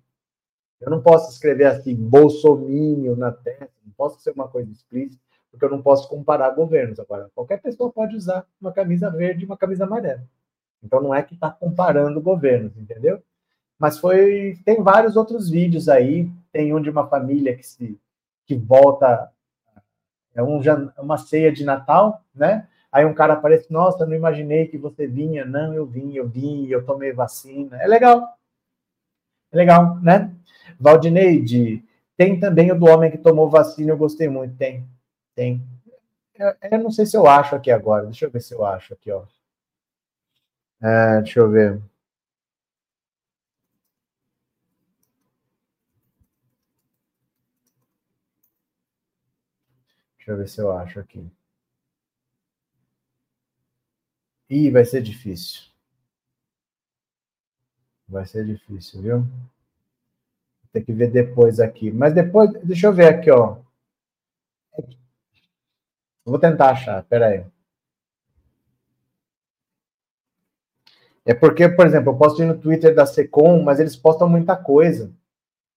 Eu 0.80 0.90
não 0.90 1.00
posso 1.00 1.30
escrever 1.32 1.64
assim, 1.64 1.94
bolsomínio 1.94 3.16
na 3.16 3.32
testa, 3.32 3.70
não 3.84 3.92
posso 3.96 4.20
ser 4.20 4.30
uma 4.30 4.46
coisa 4.46 4.70
explícita, 4.70 5.20
porque 5.50 5.64
eu 5.64 5.70
não 5.70 5.82
posso 5.82 6.08
comparar 6.08 6.50
governos. 6.50 7.00
Agora, 7.00 7.30
qualquer 7.34 7.60
pessoa 7.60 7.90
pode 7.90 8.14
usar 8.14 8.46
uma 8.60 8.72
camisa 8.72 9.10
verde 9.10 9.42
e 9.42 9.46
uma 9.46 9.56
camisa 9.56 9.84
amarela. 9.84 10.22
Então 10.82 11.00
não 11.00 11.14
é 11.14 11.22
que 11.22 11.34
está 11.34 11.50
comparando 11.50 12.20
governos, 12.20 12.76
entendeu? 12.76 13.22
Mas 13.78 13.98
foi. 13.98 14.58
Tem 14.64 14.82
vários 14.82 15.16
outros 15.16 15.48
vídeos 15.48 15.88
aí. 15.88 16.30
Tem 16.52 16.74
um 16.74 16.80
de 16.80 16.90
uma 16.90 17.06
família 17.08 17.56
que 17.56 17.66
se 17.66 17.98
que 18.46 18.54
volta. 18.56 19.30
É 20.34 20.42
um, 20.42 20.60
uma 20.98 21.18
ceia 21.18 21.52
de 21.52 21.64
Natal, 21.64 22.22
né? 22.34 22.68
Aí 22.93 23.05
um 23.05 23.14
cara 23.14 23.34
aparece, 23.34 23.70
nossa, 23.72 24.07
não 24.07 24.14
imaginei 24.14 24.66
que 24.66 24.78
você 24.78 25.07
vinha. 25.07 25.45
Não, 25.45 25.74
eu 25.74 25.86
vim, 25.86 26.14
eu 26.14 26.28
vim, 26.28 26.66
eu 26.68 26.84
tomei 26.84 27.12
vacina. 27.12 27.80
É 27.82 27.86
legal. 27.86 28.36
É 29.53 29.57
legal, 29.57 29.97
né? 30.01 30.34
Valdineide, 30.78 31.82
tem 32.16 32.39
também 32.39 32.70
o 32.72 32.78
do 32.78 32.86
homem 32.86 33.11
que 33.11 33.18
tomou 33.18 33.49
vacina, 33.49 33.93
eu 33.93 33.97
gostei 33.99 34.28
muito. 34.28 34.57
Tem, 34.57 34.86
tem. 35.34 35.62
Eu, 36.36 36.55
eu 36.72 36.78
não 36.80 36.91
sei 36.91 37.07
se 37.07 37.16
eu 37.16 37.26
acho 37.28 37.55
aqui 37.57 37.70
agora. 37.70 38.07
Deixa 38.07 38.26
eu 38.26 38.30
ver 38.30 38.43
se 38.43 38.55
eu 38.55 38.64
acho 38.66 38.95
aqui, 38.95 39.11
ó. 39.12 39.24
É, 40.82 41.20
deixa 41.22 41.41
eu 41.41 41.51
ver. 41.51 41.80
Deixa 50.16 50.30
eu 50.30 50.36
ver 50.36 50.49
se 50.49 50.61
eu 50.61 50.70
acho 50.70 51.01
aqui. 51.01 51.28
Ih, 54.51 54.70
vai 54.70 54.84
ser 54.84 55.01
difícil. 55.03 55.62
Vai 58.09 58.26
ser 58.26 58.44
difícil, 58.44 59.01
viu? 59.03 59.26
Tem 60.72 60.82
que 60.84 60.92
ver 60.92 61.11
depois 61.11 61.61
aqui. 61.61 61.90
Mas 61.90 62.14
depois, 62.14 62.51
deixa 62.64 62.86
eu 62.86 62.92
ver 62.92 63.09
aqui, 63.09 63.30
ó. 63.30 63.59
Vou 66.24 66.38
tentar 66.38 66.70
achar, 66.70 67.03
peraí. 67.05 67.44
É 71.24 71.34
porque, 71.34 71.68
por 71.68 71.86
exemplo, 71.86 72.12
eu 72.12 72.16
posto 72.16 72.42
ir 72.42 72.46
no 72.46 72.59
Twitter 72.59 72.94
da 72.94 73.05
Secom, 73.05 73.62
mas 73.62 73.78
eles 73.78 73.94
postam 73.96 74.28
muita 74.28 74.57
coisa. 74.57 75.12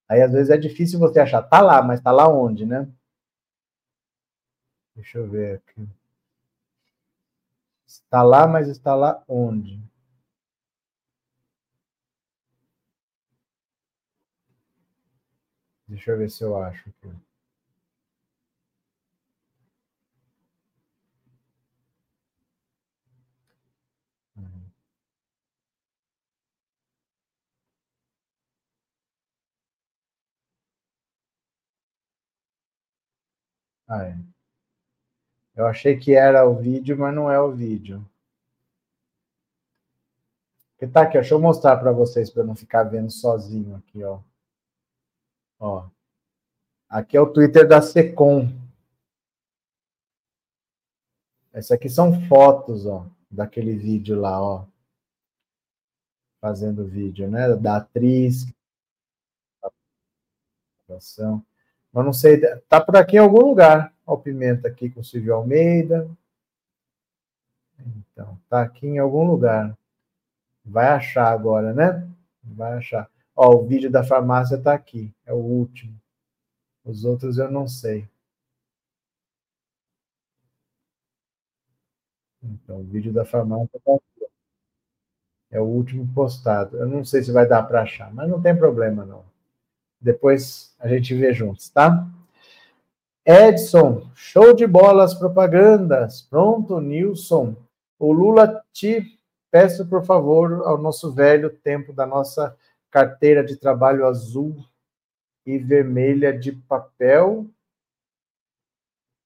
Aí 0.10 0.22
às 0.22 0.32
vezes 0.32 0.50
é 0.50 0.58
difícil 0.58 1.00
você 1.00 1.20
achar. 1.20 1.42
Tá 1.44 1.62
lá, 1.62 1.82
mas 1.82 2.02
tá 2.02 2.12
lá 2.12 2.28
onde, 2.28 2.66
né? 2.66 2.88
Deixa 4.96 5.18
eu 5.18 5.30
ver 5.30 5.56
aqui. 5.56 5.88
Está 7.92 8.24
lá, 8.24 8.48
mas 8.48 8.70
está 8.70 8.96
lá 8.96 9.22
onde? 9.28 9.84
Deixa 15.88 16.10
eu 16.10 16.18
ver 16.18 16.32
se 16.32 16.44
eu 16.44 16.58
acho 16.60 16.90
aqui. 16.90 17.16
Ah, 33.88 34.04
é. 34.06 34.31
Eu 35.62 35.68
achei 35.68 35.96
que 35.96 36.16
era 36.16 36.44
o 36.44 36.56
vídeo, 36.56 36.98
mas 36.98 37.14
não 37.14 37.30
é 37.30 37.40
o 37.40 37.52
vídeo. 37.52 38.04
Que 40.80 40.88
tá 40.88 41.04
aqui, 41.04 41.14
deixa 41.14 41.36
eu 41.36 41.40
mostrar 41.40 41.78
para 41.78 41.92
vocês 41.92 42.32
para 42.32 42.44
não 42.44 42.56
ficar 42.56 42.82
vendo 42.86 43.12
sozinho 43.12 43.76
aqui, 43.76 44.04
ó. 44.04 44.20
Ó. 45.60 45.88
Aqui 46.90 47.16
é 47.16 47.22
o 47.22 47.32
Twitter 47.32 47.68
da 47.68 47.80
Secom. 47.80 48.48
Essa 51.54 51.76
aqui 51.76 51.88
são 51.88 52.28
fotos, 52.28 52.88
ó, 52.88 53.06
daquele 53.30 53.76
vídeo 53.76 54.20
lá, 54.20 54.42
ó. 54.42 54.66
Fazendo 56.40 56.88
vídeo, 56.88 57.30
né? 57.30 57.56
Da 57.56 57.78
atriz. 57.78 58.48
Mas 61.94 62.06
não 62.06 62.14
sei, 62.14 62.40
tá 62.70 62.80
por 62.80 62.96
aqui 62.96 63.18
em 63.18 63.20
algum 63.20 63.42
lugar. 63.42 63.94
Ó, 64.06 64.14
o 64.14 64.18
Pimenta 64.18 64.68
aqui 64.68 64.90
com 64.90 65.02
o 65.02 65.04
Silvio 65.04 65.36
Almeida. 65.36 66.10
Então, 67.80 68.40
tá 68.50 68.62
aqui 68.62 68.88
em 68.88 69.00
algum 69.00 69.26
lugar. 69.26 69.78
Vai 70.64 70.88
achar 70.88 71.28
agora, 71.32 71.74
né? 71.74 72.08
Vai 72.44 72.74
achar. 72.78 73.10
Ó, 73.36 73.56
o 73.56 73.66
vídeo 73.66 73.92
da 73.92 74.04
farmácia 74.04 74.58
tá 74.58 74.74
aqui. 74.74 75.14
É 75.26 75.34
o 75.34 75.38
último. 75.38 76.00
Os 76.86 77.06
outros 77.06 77.38
eu 77.38 77.50
não 77.52 77.68
sei. 77.68 78.08
Então, 82.44 82.80
o 82.80 82.84
vídeo 82.84 83.14
da 83.14 83.26
farmácia 83.26 83.80
tá 83.84 83.96
aqui. 83.96 84.32
É 85.50 85.60
o 85.60 85.66
último 85.66 86.08
postado. 86.14 86.78
Eu 86.78 86.88
não 86.88 87.04
sei 87.04 87.24
se 87.24 87.32
vai 87.32 87.48
dar 87.48 87.64
para 87.64 87.82
achar, 87.82 88.14
mas 88.14 88.30
não 88.30 88.42
tem 88.42 88.56
problema, 88.56 89.06
não. 89.06 89.31
Depois 90.02 90.74
a 90.80 90.88
gente 90.88 91.14
vê 91.14 91.32
juntos, 91.32 91.70
tá? 91.70 92.08
Edson, 93.24 94.10
show 94.16 94.54
de 94.54 94.66
bolas, 94.66 95.14
propagandas. 95.14 96.24
Pronto, 96.24 96.82
Nilson. 96.82 97.56
O 98.00 98.12
Lula 98.12 98.64
te 98.74 99.20
peço, 99.52 99.88
por 99.88 100.04
favor, 100.04 100.64
ao 100.66 100.78
nosso 100.78 101.12
velho 101.12 101.52
tempo 101.52 101.94
da 101.94 102.06
nossa 102.06 102.58
carteira 102.90 103.44
de 103.44 103.58
trabalho 103.58 104.08
azul 104.08 104.56
e 105.46 105.60
vermelha 105.60 106.38
de 106.38 106.52
papel. 106.52 107.46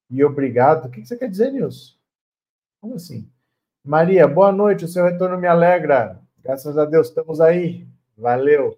E 0.10 0.24
obrigado. 0.24 0.88
O 0.88 0.92
que 0.92 1.06
você 1.06 1.18
quer 1.18 1.30
dizer, 1.30 1.52
Nilson? 1.52 1.96
Como 2.82 2.96
assim? 2.96 3.30
Maria, 3.84 4.28
boa 4.28 4.52
noite. 4.52 4.84
O 4.84 4.90
seu 4.90 5.06
retorno 5.06 5.38
me 5.38 5.48
alegra. 5.48 6.22
Graças 6.44 6.78
a 6.78 6.86
Deus, 6.86 7.08
estamos 7.08 7.40
aí. 7.40 7.88
Valeu. 8.18 8.78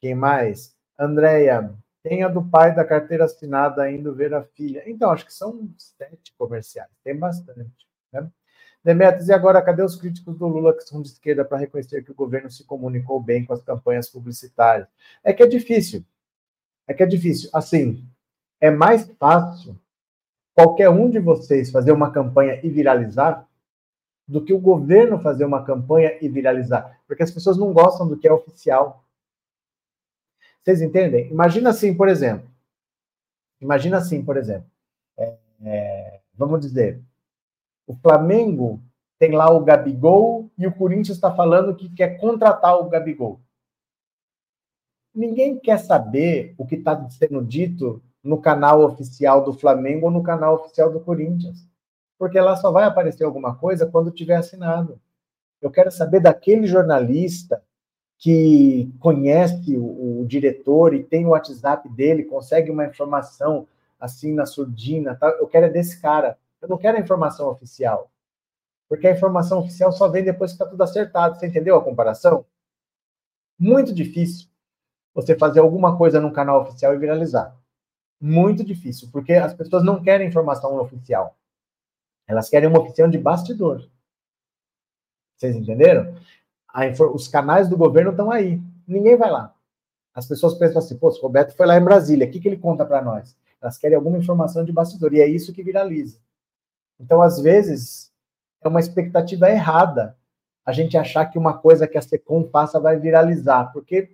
Quem 0.00 0.14
mais? 0.14 0.74
Andréia, 1.00 1.74
tem 2.02 2.22
a 2.22 2.28
do 2.28 2.44
pai 2.44 2.74
da 2.74 2.84
carteira 2.84 3.24
assinada 3.24 3.90
indo 3.90 4.14
ver 4.14 4.34
a 4.34 4.42
filha. 4.42 4.82
Então, 4.86 5.10
acho 5.10 5.24
que 5.24 5.32
são 5.32 5.70
sete 5.78 6.34
comerciais, 6.36 6.90
tem 7.02 7.16
bastante. 7.16 7.88
Né? 8.12 8.30
E 8.84 9.32
agora 9.32 9.62
cadê 9.62 9.82
os 9.82 9.96
críticos 9.96 10.36
do 10.36 10.46
Lula 10.46 10.74
que 10.74 10.82
são 10.82 11.02
de 11.02 11.08
esquerda 11.08 11.44
para 11.44 11.58
reconhecer 11.58 12.02
que 12.02 12.10
o 12.10 12.14
governo 12.14 12.50
se 12.50 12.64
comunicou 12.64 13.20
bem 13.20 13.44
com 13.44 13.52
as 13.52 13.62
campanhas 13.62 14.08
publicitárias? 14.08 14.88
É 15.24 15.32
que 15.32 15.42
é 15.42 15.46
difícil. 15.46 16.04
É 16.86 16.94
que 16.94 17.02
é 17.02 17.06
difícil. 17.06 17.50
Assim, 17.52 18.06
é 18.60 18.70
mais 18.70 19.10
fácil 19.18 19.78
qualquer 20.54 20.90
um 20.90 21.08
de 21.08 21.18
vocês 21.18 21.70
fazer 21.70 21.92
uma 21.92 22.10
campanha 22.10 22.60
e 22.62 22.68
viralizar 22.68 23.46
do 24.26 24.44
que 24.44 24.52
o 24.52 24.60
governo 24.60 25.18
fazer 25.18 25.44
uma 25.44 25.64
campanha 25.64 26.16
e 26.20 26.28
viralizar. 26.28 26.98
Porque 27.06 27.22
as 27.22 27.30
pessoas 27.30 27.56
não 27.56 27.72
gostam 27.72 28.08
do 28.08 28.16
que 28.16 28.28
é 28.28 28.32
oficial. 28.32 29.04
Vocês 30.62 30.82
entendem? 30.82 31.30
Imagina 31.30 31.70
assim, 31.70 31.94
por 31.94 32.08
exemplo. 32.08 32.48
Imagina 33.60 33.98
assim, 33.98 34.24
por 34.24 34.36
exemplo. 34.36 34.70
É, 35.16 35.36
é, 35.62 36.20
vamos 36.34 36.60
dizer, 36.60 37.00
o 37.86 37.94
Flamengo 37.94 38.80
tem 39.18 39.32
lá 39.32 39.50
o 39.50 39.64
Gabigol 39.64 40.50
e 40.56 40.66
o 40.66 40.74
Corinthians 40.74 41.16
está 41.16 41.34
falando 41.34 41.76
que 41.76 41.88
quer 41.94 42.18
contratar 42.18 42.78
o 42.78 42.88
Gabigol. 42.88 43.40
Ninguém 45.14 45.58
quer 45.58 45.78
saber 45.78 46.54
o 46.56 46.66
que 46.66 46.76
está 46.76 47.08
sendo 47.10 47.44
dito 47.44 48.02
no 48.22 48.40
canal 48.40 48.82
oficial 48.82 49.42
do 49.42 49.52
Flamengo 49.52 50.06
ou 50.06 50.12
no 50.12 50.22
canal 50.22 50.54
oficial 50.54 50.90
do 50.90 51.00
Corinthians. 51.00 51.66
Porque 52.18 52.40
lá 52.40 52.56
só 52.56 52.70
vai 52.70 52.84
aparecer 52.84 53.24
alguma 53.24 53.56
coisa 53.56 53.86
quando 53.86 54.10
tiver 54.10 54.36
assinado. 54.36 55.00
Eu 55.60 55.70
quero 55.70 55.90
saber 55.90 56.20
daquele 56.20 56.66
jornalista 56.66 57.62
que 58.20 58.92
conhece 59.00 59.78
o, 59.78 60.20
o, 60.20 60.26
diretor 60.26 60.94
e 60.94 61.02
tem 61.02 61.24
o 61.24 61.30
WhatsApp 61.30 61.88
dele, 61.88 62.22
consegue 62.22 62.70
uma 62.70 62.84
informação 62.84 63.66
assim 63.98 64.34
na 64.34 64.44
surdina, 64.44 65.16
tá? 65.16 65.26
eu 65.40 65.48
quero 65.48 65.66
é 65.66 65.70
desse 65.70 66.00
cara. 66.00 66.38
Eu 66.60 66.68
não 66.68 66.76
quero 66.76 66.98
a 66.98 67.00
informação 67.00 67.48
oficial. 67.48 68.10
Porque 68.86 69.08
a 69.08 69.12
informação 69.12 69.60
oficial 69.60 69.90
só 69.90 70.06
vem 70.06 70.22
depois 70.22 70.50
que 70.50 70.56
está 70.56 70.66
tudo 70.66 70.82
acertado. 70.82 71.38
Você 71.38 71.46
entendeu 71.46 71.76
a 71.76 71.82
comparação? 71.82 72.44
Muito 73.58 73.94
difícil 73.94 74.48
você 75.14 75.34
fazer 75.34 75.60
alguma 75.60 75.96
coisa 75.96 76.20
no 76.20 76.32
canal 76.32 76.60
oficial 76.60 76.94
e 76.94 76.98
viralizar. 76.98 77.56
Muito 78.20 78.62
difícil, 78.62 79.08
porque 79.10 79.32
as 79.32 79.54
pessoas 79.54 79.82
não 79.82 80.02
querem 80.02 80.28
informação 80.28 80.76
oficial. 80.78 81.38
Elas 82.28 82.50
querem 82.50 82.68
uma 82.68 82.80
opção 82.80 83.08
de 83.08 83.16
bastidor. 83.16 83.88
Vocês 85.36 85.56
entenderam? 85.56 86.14
Os 87.14 87.28
canais 87.28 87.68
do 87.68 87.76
governo 87.76 88.10
estão 88.10 88.30
aí. 88.30 88.60
Ninguém 88.86 89.16
vai 89.16 89.30
lá. 89.30 89.54
As 90.14 90.26
pessoas 90.26 90.54
pensam 90.54 90.78
assim, 90.78 90.96
pô, 90.96 91.08
o 91.08 91.20
Roberto 91.20 91.56
foi 91.56 91.66
lá 91.66 91.76
em 91.76 91.84
Brasília, 91.84 92.26
o 92.26 92.30
que, 92.30 92.40
que 92.40 92.48
ele 92.48 92.56
conta 92.56 92.84
para 92.84 93.02
nós? 93.02 93.36
Elas 93.60 93.78
querem 93.78 93.96
alguma 93.96 94.18
informação 94.18 94.64
de 94.64 94.72
bastidor, 94.72 95.12
e 95.14 95.20
é 95.20 95.26
isso 95.26 95.52
que 95.52 95.62
viraliza. 95.62 96.18
Então, 96.98 97.22
às 97.22 97.40
vezes, 97.40 98.12
é 98.62 98.68
uma 98.68 98.80
expectativa 98.80 99.48
errada 99.48 100.16
a 100.64 100.72
gente 100.72 100.96
achar 100.96 101.26
que 101.26 101.38
uma 101.38 101.58
coisa 101.58 101.86
que 101.86 101.98
a 101.98 102.02
SECOM 102.02 102.44
passa 102.44 102.78
vai 102.78 102.98
viralizar, 102.98 103.72
porque 103.72 104.10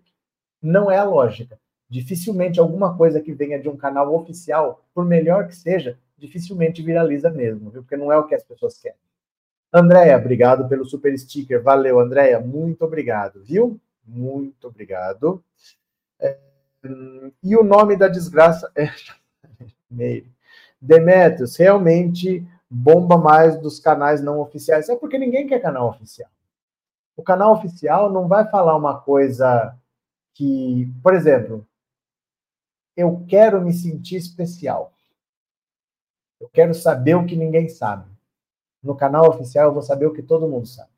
não 0.62 0.90
é 0.90 0.96
a 0.96 1.04
lógica. 1.04 1.58
Dificilmente 1.88 2.58
alguma 2.58 2.96
coisa 2.96 3.20
que 3.20 3.32
venha 3.32 3.60
de 3.60 3.68
um 3.68 3.76
canal 3.76 4.14
oficial, 4.14 4.84
por 4.94 5.04
melhor 5.04 5.46
que 5.46 5.54
seja, 5.54 5.98
dificilmente 6.16 6.82
viraliza 6.82 7.30
mesmo, 7.30 7.70
viu? 7.70 7.82
Porque 7.82 7.96
não 7.96 8.10
é 8.10 8.16
o 8.16 8.26
que 8.26 8.34
as 8.34 8.42
pessoas 8.42 8.78
querem. 8.78 8.98
Andréia, 9.72 10.16
obrigado 10.16 10.68
pelo 10.68 10.84
super 10.84 11.16
sticker. 11.18 11.62
Valeu, 11.62 12.00
Andréia. 12.00 12.40
Muito 12.40 12.84
obrigado, 12.84 13.42
viu? 13.42 13.80
Muito 14.04 14.68
obrigado. 14.68 15.42
É, 16.20 16.38
e 17.42 17.56
o 17.56 17.64
nome 17.64 17.96
da 17.96 18.08
desgraça 18.08 18.70
é. 18.74 18.90
Demetrios, 20.80 21.56
realmente 21.56 22.46
bomba 22.70 23.16
mais 23.16 23.58
dos 23.58 23.80
canais 23.80 24.22
não 24.22 24.40
oficiais. 24.40 24.88
É 24.88 24.96
porque 24.96 25.18
ninguém 25.18 25.46
quer 25.46 25.60
canal 25.60 25.88
oficial. 25.88 26.30
O 27.16 27.22
canal 27.22 27.54
oficial 27.54 28.12
não 28.12 28.28
vai 28.28 28.48
falar 28.50 28.76
uma 28.76 29.00
coisa 29.00 29.74
que, 30.34 30.92
por 31.02 31.14
exemplo, 31.14 31.66
eu 32.96 33.24
quero 33.28 33.60
me 33.60 33.72
sentir 33.72 34.16
especial. 34.16 34.92
Eu 36.38 36.48
quero 36.50 36.74
saber 36.74 37.14
o 37.14 37.24
que 37.24 37.34
ninguém 37.34 37.68
sabe. 37.68 38.15
No 38.86 38.94
canal 38.94 39.28
oficial 39.28 39.66
eu 39.66 39.74
vou 39.74 39.82
saber 39.82 40.06
o 40.06 40.12
que 40.12 40.22
todo 40.22 40.46
mundo 40.46 40.66
sabe. 40.66 40.90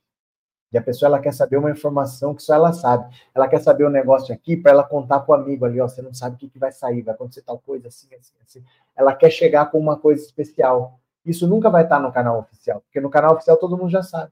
E 0.71 0.77
a 0.77 0.83
pessoa 0.83 1.09
ela 1.09 1.19
quer 1.19 1.33
saber 1.33 1.57
uma 1.57 1.71
informação 1.71 2.35
que 2.35 2.43
só 2.43 2.55
ela 2.55 2.71
sabe. 2.75 3.11
Ela 3.35 3.49
quer 3.49 3.63
saber 3.63 3.87
um 3.87 3.91
negócio 3.91 4.35
aqui 4.35 4.59
para 4.59 4.73
ela 4.73 4.85
contar 4.85 5.21
para 5.21 5.33
o 5.33 5.35
amigo 5.43 5.65
ali, 5.65 5.81
ó, 5.81 5.89
você 5.89 6.03
não 6.03 6.13
sabe 6.13 6.37
o 6.37 6.39
que, 6.39 6.51
que 6.51 6.59
vai 6.59 6.71
sair, 6.71 7.01
vai 7.01 7.15
acontecer 7.15 7.41
tal 7.41 7.59
coisa 7.59 7.89
assim, 7.89 8.07
assim, 8.15 8.35
assim. 8.43 8.65
Ela 8.95 9.15
quer 9.15 9.31
chegar 9.31 9.71
com 9.71 9.79
uma 9.79 9.97
coisa 9.97 10.23
especial. 10.23 11.01
Isso 11.25 11.49
nunca 11.49 11.71
vai 11.71 11.85
estar 11.85 11.99
no 11.99 12.13
canal 12.13 12.41
oficial, 12.41 12.83
porque 12.83 13.01
no 13.01 13.09
canal 13.09 13.35
oficial 13.35 13.57
todo 13.57 13.79
mundo 13.79 13.89
já 13.89 14.03
sabe. 14.03 14.31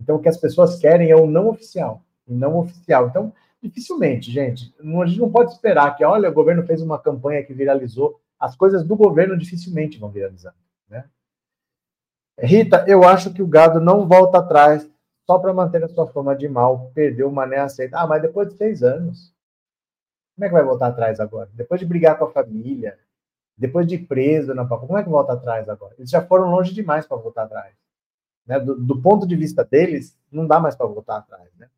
Então 0.00 0.16
o 0.16 0.18
que 0.18 0.28
as 0.30 0.38
pessoas 0.38 0.78
querem 0.78 1.10
é 1.10 1.16
o 1.16 1.26
não 1.26 1.48
oficial, 1.48 2.02
o 2.26 2.32
não 2.32 2.56
oficial. 2.56 3.08
Então, 3.08 3.34
dificilmente, 3.62 4.30
gente, 4.30 4.74
a 4.80 5.06
gente 5.06 5.20
não 5.20 5.30
pode 5.30 5.52
esperar 5.52 5.94
que, 5.94 6.02
olha, 6.02 6.30
o 6.30 6.32
governo 6.32 6.64
fez 6.64 6.80
uma 6.80 6.98
campanha 6.98 7.44
que 7.44 7.52
viralizou, 7.52 8.18
as 8.38 8.56
coisas 8.56 8.82
do 8.82 8.96
governo 8.96 9.36
dificilmente 9.36 9.98
vão 9.98 10.08
viralizar? 10.08 10.54
Rita, 12.42 12.84
eu 12.88 13.04
acho 13.04 13.32
que 13.32 13.42
o 13.42 13.46
gado 13.46 13.80
não 13.80 14.08
volta 14.08 14.38
atrás 14.38 14.88
só 15.26 15.38
para 15.38 15.52
manter 15.52 15.84
a 15.84 15.88
sua 15.88 16.06
fama 16.06 16.34
de 16.34 16.48
mal, 16.48 16.90
perdeu 16.94 17.28
o 17.28 17.32
mané 17.32 17.58
aceita. 17.58 17.98
Ah, 17.98 18.06
mas 18.06 18.22
depois 18.22 18.48
de 18.48 18.56
seis 18.56 18.82
anos, 18.82 19.32
como 20.34 20.46
é 20.46 20.48
que 20.48 20.54
vai 20.54 20.64
voltar 20.64 20.88
atrás 20.88 21.20
agora? 21.20 21.50
Depois 21.52 21.78
de 21.78 21.86
brigar 21.86 22.18
com 22.18 22.24
a 22.24 22.30
família, 22.32 22.98
depois 23.56 23.86
de 23.86 23.98
preso 23.98 24.54
na 24.54 24.66
como 24.66 24.96
é 24.96 25.02
que 25.02 25.08
volta 25.10 25.34
atrás 25.34 25.68
agora? 25.68 25.94
Eles 25.98 26.10
já 26.10 26.22
foram 26.22 26.50
longe 26.50 26.72
demais 26.72 27.06
para 27.06 27.18
voltar 27.18 27.42
atrás. 27.42 27.74
Né? 28.46 28.58
Do, 28.58 28.74
do, 28.74 29.02
ponto 29.02 29.26
de 29.26 29.36
vista 29.36 29.62
deles, 29.62 30.16
não 30.32 30.46
dá 30.46 30.58
mais 30.58 30.74
para 30.74 30.86
voltar 30.86 31.18
atrás. 31.18 31.48
Né? 31.58 31.68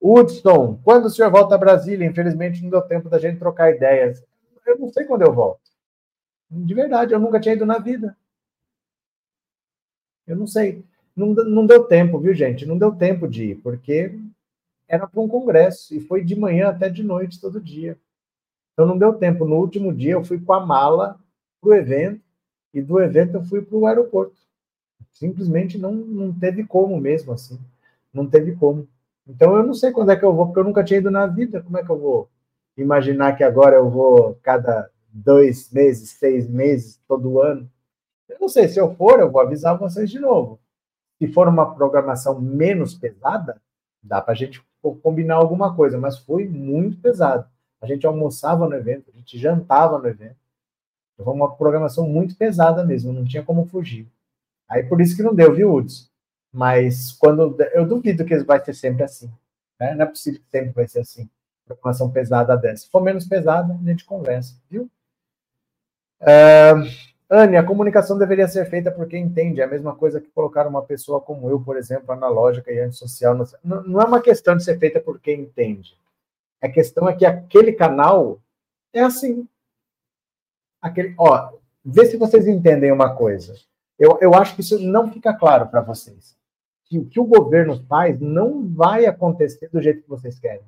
Hudson, 0.00 0.80
quando 0.82 1.04
o 1.04 1.10
senhor 1.10 1.30
volta 1.30 1.54
a 1.54 1.58
Brasília? 1.58 2.06
Infelizmente 2.06 2.62
não 2.62 2.70
deu 2.70 2.82
tempo 2.82 3.10
da 3.10 3.18
gente 3.18 3.38
trocar 3.38 3.70
ideias. 3.70 4.24
Eu 4.66 4.78
não 4.78 4.88
sei 4.88 5.04
quando 5.04 5.22
eu 5.22 5.32
volto. 5.32 5.60
De 6.50 6.74
verdade, 6.74 7.12
eu 7.12 7.20
nunca 7.20 7.38
tinha 7.38 7.54
ido 7.54 7.66
na 7.66 7.78
vida. 7.78 8.16
Eu 10.26 10.36
não 10.36 10.46
sei. 10.46 10.84
Não, 11.14 11.28
não 11.34 11.66
deu 11.66 11.84
tempo, 11.84 12.18
viu, 12.18 12.34
gente? 12.34 12.64
Não 12.64 12.78
deu 12.78 12.92
tempo 12.92 13.28
de 13.28 13.50
ir, 13.50 13.54
porque 13.56 14.18
era 14.88 15.06
para 15.06 15.20
um 15.20 15.28
congresso 15.28 15.94
e 15.94 16.00
foi 16.00 16.22
de 16.22 16.36
manhã 16.36 16.68
até 16.68 16.88
de 16.88 17.02
noite 17.02 17.40
todo 17.40 17.60
dia. 17.60 17.98
Então 18.72 18.86
não 18.86 18.98
deu 18.98 19.12
tempo. 19.14 19.46
No 19.46 19.56
último 19.56 19.92
dia 19.94 20.12
eu 20.12 20.24
fui 20.24 20.40
com 20.40 20.52
a 20.52 20.64
mala 20.64 21.18
para 21.60 21.70
o 21.70 21.74
evento 21.74 22.20
e 22.72 22.80
do 22.80 23.00
evento 23.00 23.36
eu 23.36 23.42
fui 23.44 23.62
para 23.62 23.76
o 23.76 23.86
aeroporto. 23.86 24.36
Simplesmente 25.12 25.78
não, 25.78 25.92
não 25.92 26.32
teve 26.32 26.64
como 26.64 27.00
mesmo 27.00 27.32
assim. 27.32 27.58
Não 28.12 28.26
teve 28.26 28.54
como. 28.56 28.88
Então 29.26 29.56
eu 29.56 29.64
não 29.64 29.74
sei 29.74 29.92
quando 29.92 30.10
é 30.10 30.16
que 30.16 30.24
eu 30.24 30.34
vou, 30.34 30.46
porque 30.46 30.60
eu 30.60 30.64
nunca 30.64 30.82
tinha 30.84 30.98
ido 30.98 31.10
na 31.10 31.26
vida. 31.26 31.62
Como 31.62 31.78
é 31.78 31.84
que 31.84 31.90
eu 31.90 31.98
vou 31.98 32.28
imaginar 32.76 33.36
que 33.36 33.44
agora 33.44 33.76
eu 33.76 33.88
vou 33.88 34.38
cada 34.42 34.90
dois 35.12 35.70
meses, 35.70 36.10
seis 36.10 36.48
meses, 36.48 37.00
todo 37.06 37.40
ano? 37.40 37.70
Eu 38.32 38.38
não 38.40 38.48
sei. 38.48 38.68
Se 38.68 38.80
eu 38.80 38.94
for, 38.94 39.20
eu 39.20 39.30
vou 39.30 39.40
avisar 39.40 39.78
vocês 39.78 40.10
de 40.10 40.18
novo. 40.18 40.58
Se 41.18 41.28
for 41.28 41.46
uma 41.46 41.74
programação 41.74 42.40
menos 42.40 42.94
pesada, 42.94 43.60
dá 44.02 44.20
para 44.20 44.32
a 44.32 44.36
gente 44.36 44.62
combinar 45.02 45.36
alguma 45.36 45.74
coisa, 45.74 45.96
mas 45.96 46.18
foi 46.18 46.48
muito 46.48 47.00
pesado. 47.00 47.46
A 47.80 47.86
gente 47.86 48.06
almoçava 48.06 48.68
no 48.68 48.74
evento, 48.74 49.10
a 49.12 49.16
gente 49.16 49.38
jantava 49.38 49.98
no 49.98 50.08
evento. 50.08 50.36
Foi 51.16 51.32
uma 51.32 51.54
programação 51.54 52.08
muito 52.08 52.36
pesada 52.36 52.84
mesmo, 52.84 53.12
não 53.12 53.24
tinha 53.24 53.42
como 53.42 53.66
fugir. 53.66 54.08
Aí 54.68 54.82
por 54.82 55.00
isso 55.00 55.14
que 55.16 55.22
não 55.22 55.34
deu, 55.34 55.54
viu, 55.54 55.72
Hudson? 55.72 56.08
Mas 56.52 57.12
quando 57.12 57.56
eu 57.72 57.86
duvido 57.86 58.24
que 58.24 58.36
vai 58.38 58.62
ser 58.64 58.74
sempre 58.74 59.04
assim. 59.04 59.30
Né? 59.78 59.94
Não 59.94 60.04
é 60.04 60.06
possível 60.06 60.40
que 60.40 60.50
sempre 60.50 60.70
vai 60.70 60.88
ser 60.88 61.00
assim. 61.00 61.28
Programação 61.64 62.10
pesada 62.10 62.56
dessa. 62.56 62.84
Se 62.84 62.90
for 62.90 63.02
menos 63.02 63.26
pesada, 63.26 63.72
a 63.72 63.88
gente 63.88 64.04
conversa, 64.04 64.56
viu? 64.68 64.90
Uh, 66.20 67.11
Anne, 67.34 67.56
a 67.56 67.64
comunicação 67.64 68.18
deveria 68.18 68.46
ser 68.46 68.68
feita 68.68 68.90
por 68.90 69.08
quem 69.08 69.24
entende. 69.24 69.62
É 69.62 69.64
a 69.64 69.66
mesma 69.66 69.96
coisa 69.96 70.20
que 70.20 70.28
colocar 70.32 70.66
uma 70.66 70.82
pessoa 70.82 71.18
como 71.18 71.48
eu, 71.48 71.58
por 71.58 71.78
exemplo, 71.78 72.12
analógica 72.12 72.70
e 72.70 72.78
antissocial. 72.78 73.34
Não, 73.64 73.82
não 73.84 74.02
é 74.02 74.04
uma 74.04 74.20
questão 74.20 74.54
de 74.54 74.62
ser 74.62 74.78
feita 74.78 75.00
por 75.00 75.18
quem 75.18 75.40
entende. 75.40 75.96
A 76.60 76.68
questão 76.68 77.08
é 77.08 77.16
que 77.16 77.24
aquele 77.24 77.72
canal 77.72 78.38
é 78.92 79.00
assim. 79.00 79.48
Aquele, 80.82 81.14
ó, 81.16 81.54
vê 81.82 82.04
se 82.04 82.18
vocês 82.18 82.46
entendem 82.46 82.92
uma 82.92 83.16
coisa. 83.16 83.54
Eu, 83.98 84.18
eu 84.20 84.34
acho 84.34 84.54
que 84.54 84.60
isso 84.60 84.78
não 84.78 85.10
fica 85.10 85.32
claro 85.32 85.66
para 85.68 85.80
vocês. 85.80 86.36
Que 86.84 86.98
o 86.98 87.06
que 87.06 87.18
o 87.18 87.24
governo 87.24 87.82
faz 87.88 88.20
não 88.20 88.68
vai 88.68 89.06
acontecer 89.06 89.70
do 89.72 89.80
jeito 89.80 90.02
que 90.02 90.08
vocês 90.08 90.38
querem. 90.38 90.66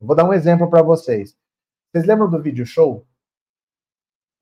vou 0.00 0.16
dar 0.16 0.24
um 0.24 0.34
exemplo 0.34 0.68
para 0.68 0.82
vocês. 0.82 1.36
Vocês 1.92 2.04
lembram 2.04 2.28
do 2.28 2.42
vídeo 2.42 2.66
show? 2.66 3.06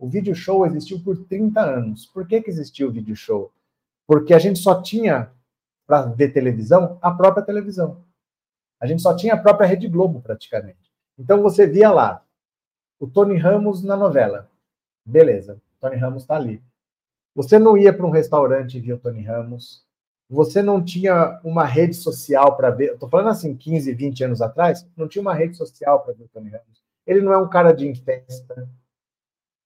O 0.00 0.08
vídeo 0.08 0.34
show 0.34 0.64
existiu 0.64 0.98
por 0.98 1.14
30 1.26 1.60
anos. 1.60 2.06
Por 2.06 2.26
que, 2.26 2.40
que 2.40 2.48
existiu 2.48 2.88
o 2.88 2.90
vídeo 2.90 3.14
show? 3.14 3.52
Porque 4.06 4.32
a 4.32 4.38
gente 4.38 4.58
só 4.58 4.80
tinha, 4.80 5.30
para 5.86 6.06
ver 6.06 6.32
televisão, 6.32 6.98
a 7.02 7.10
própria 7.10 7.44
televisão. 7.44 8.02
A 8.80 8.86
gente 8.86 9.02
só 9.02 9.14
tinha 9.14 9.34
a 9.34 9.36
própria 9.36 9.66
Rede 9.66 9.86
Globo, 9.88 10.22
praticamente. 10.22 10.90
Então 11.18 11.42
você 11.42 11.66
via 11.66 11.90
lá 11.90 12.24
o 12.98 13.06
Tony 13.06 13.36
Ramos 13.36 13.82
na 13.82 13.94
novela. 13.94 14.50
Beleza, 15.04 15.60
Tony 15.78 15.96
Ramos 15.96 16.22
está 16.22 16.36
ali. 16.36 16.62
Você 17.34 17.58
não 17.58 17.76
ia 17.76 17.92
para 17.92 18.06
um 18.06 18.10
restaurante 18.10 18.78
e 18.78 18.80
via 18.80 18.94
o 18.94 18.98
Tony 18.98 19.22
Ramos. 19.22 19.84
Você 20.30 20.62
não 20.62 20.82
tinha 20.82 21.38
uma 21.44 21.66
rede 21.66 21.94
social 21.94 22.56
para 22.56 22.70
ver. 22.70 22.94
Estou 22.94 23.08
falando 23.10 23.28
assim, 23.28 23.54
15, 23.54 23.92
20 23.92 24.24
anos 24.24 24.40
atrás, 24.40 24.88
não 24.96 25.06
tinha 25.06 25.20
uma 25.20 25.34
rede 25.34 25.58
social 25.58 26.00
para 26.00 26.14
ver 26.14 26.24
o 26.24 26.28
Tony 26.28 26.48
Ramos. 26.48 26.82
Ele 27.06 27.20
não 27.20 27.34
é 27.34 27.38
um 27.38 27.50
cara 27.50 27.72
de 27.72 27.94
festa, 27.96 28.66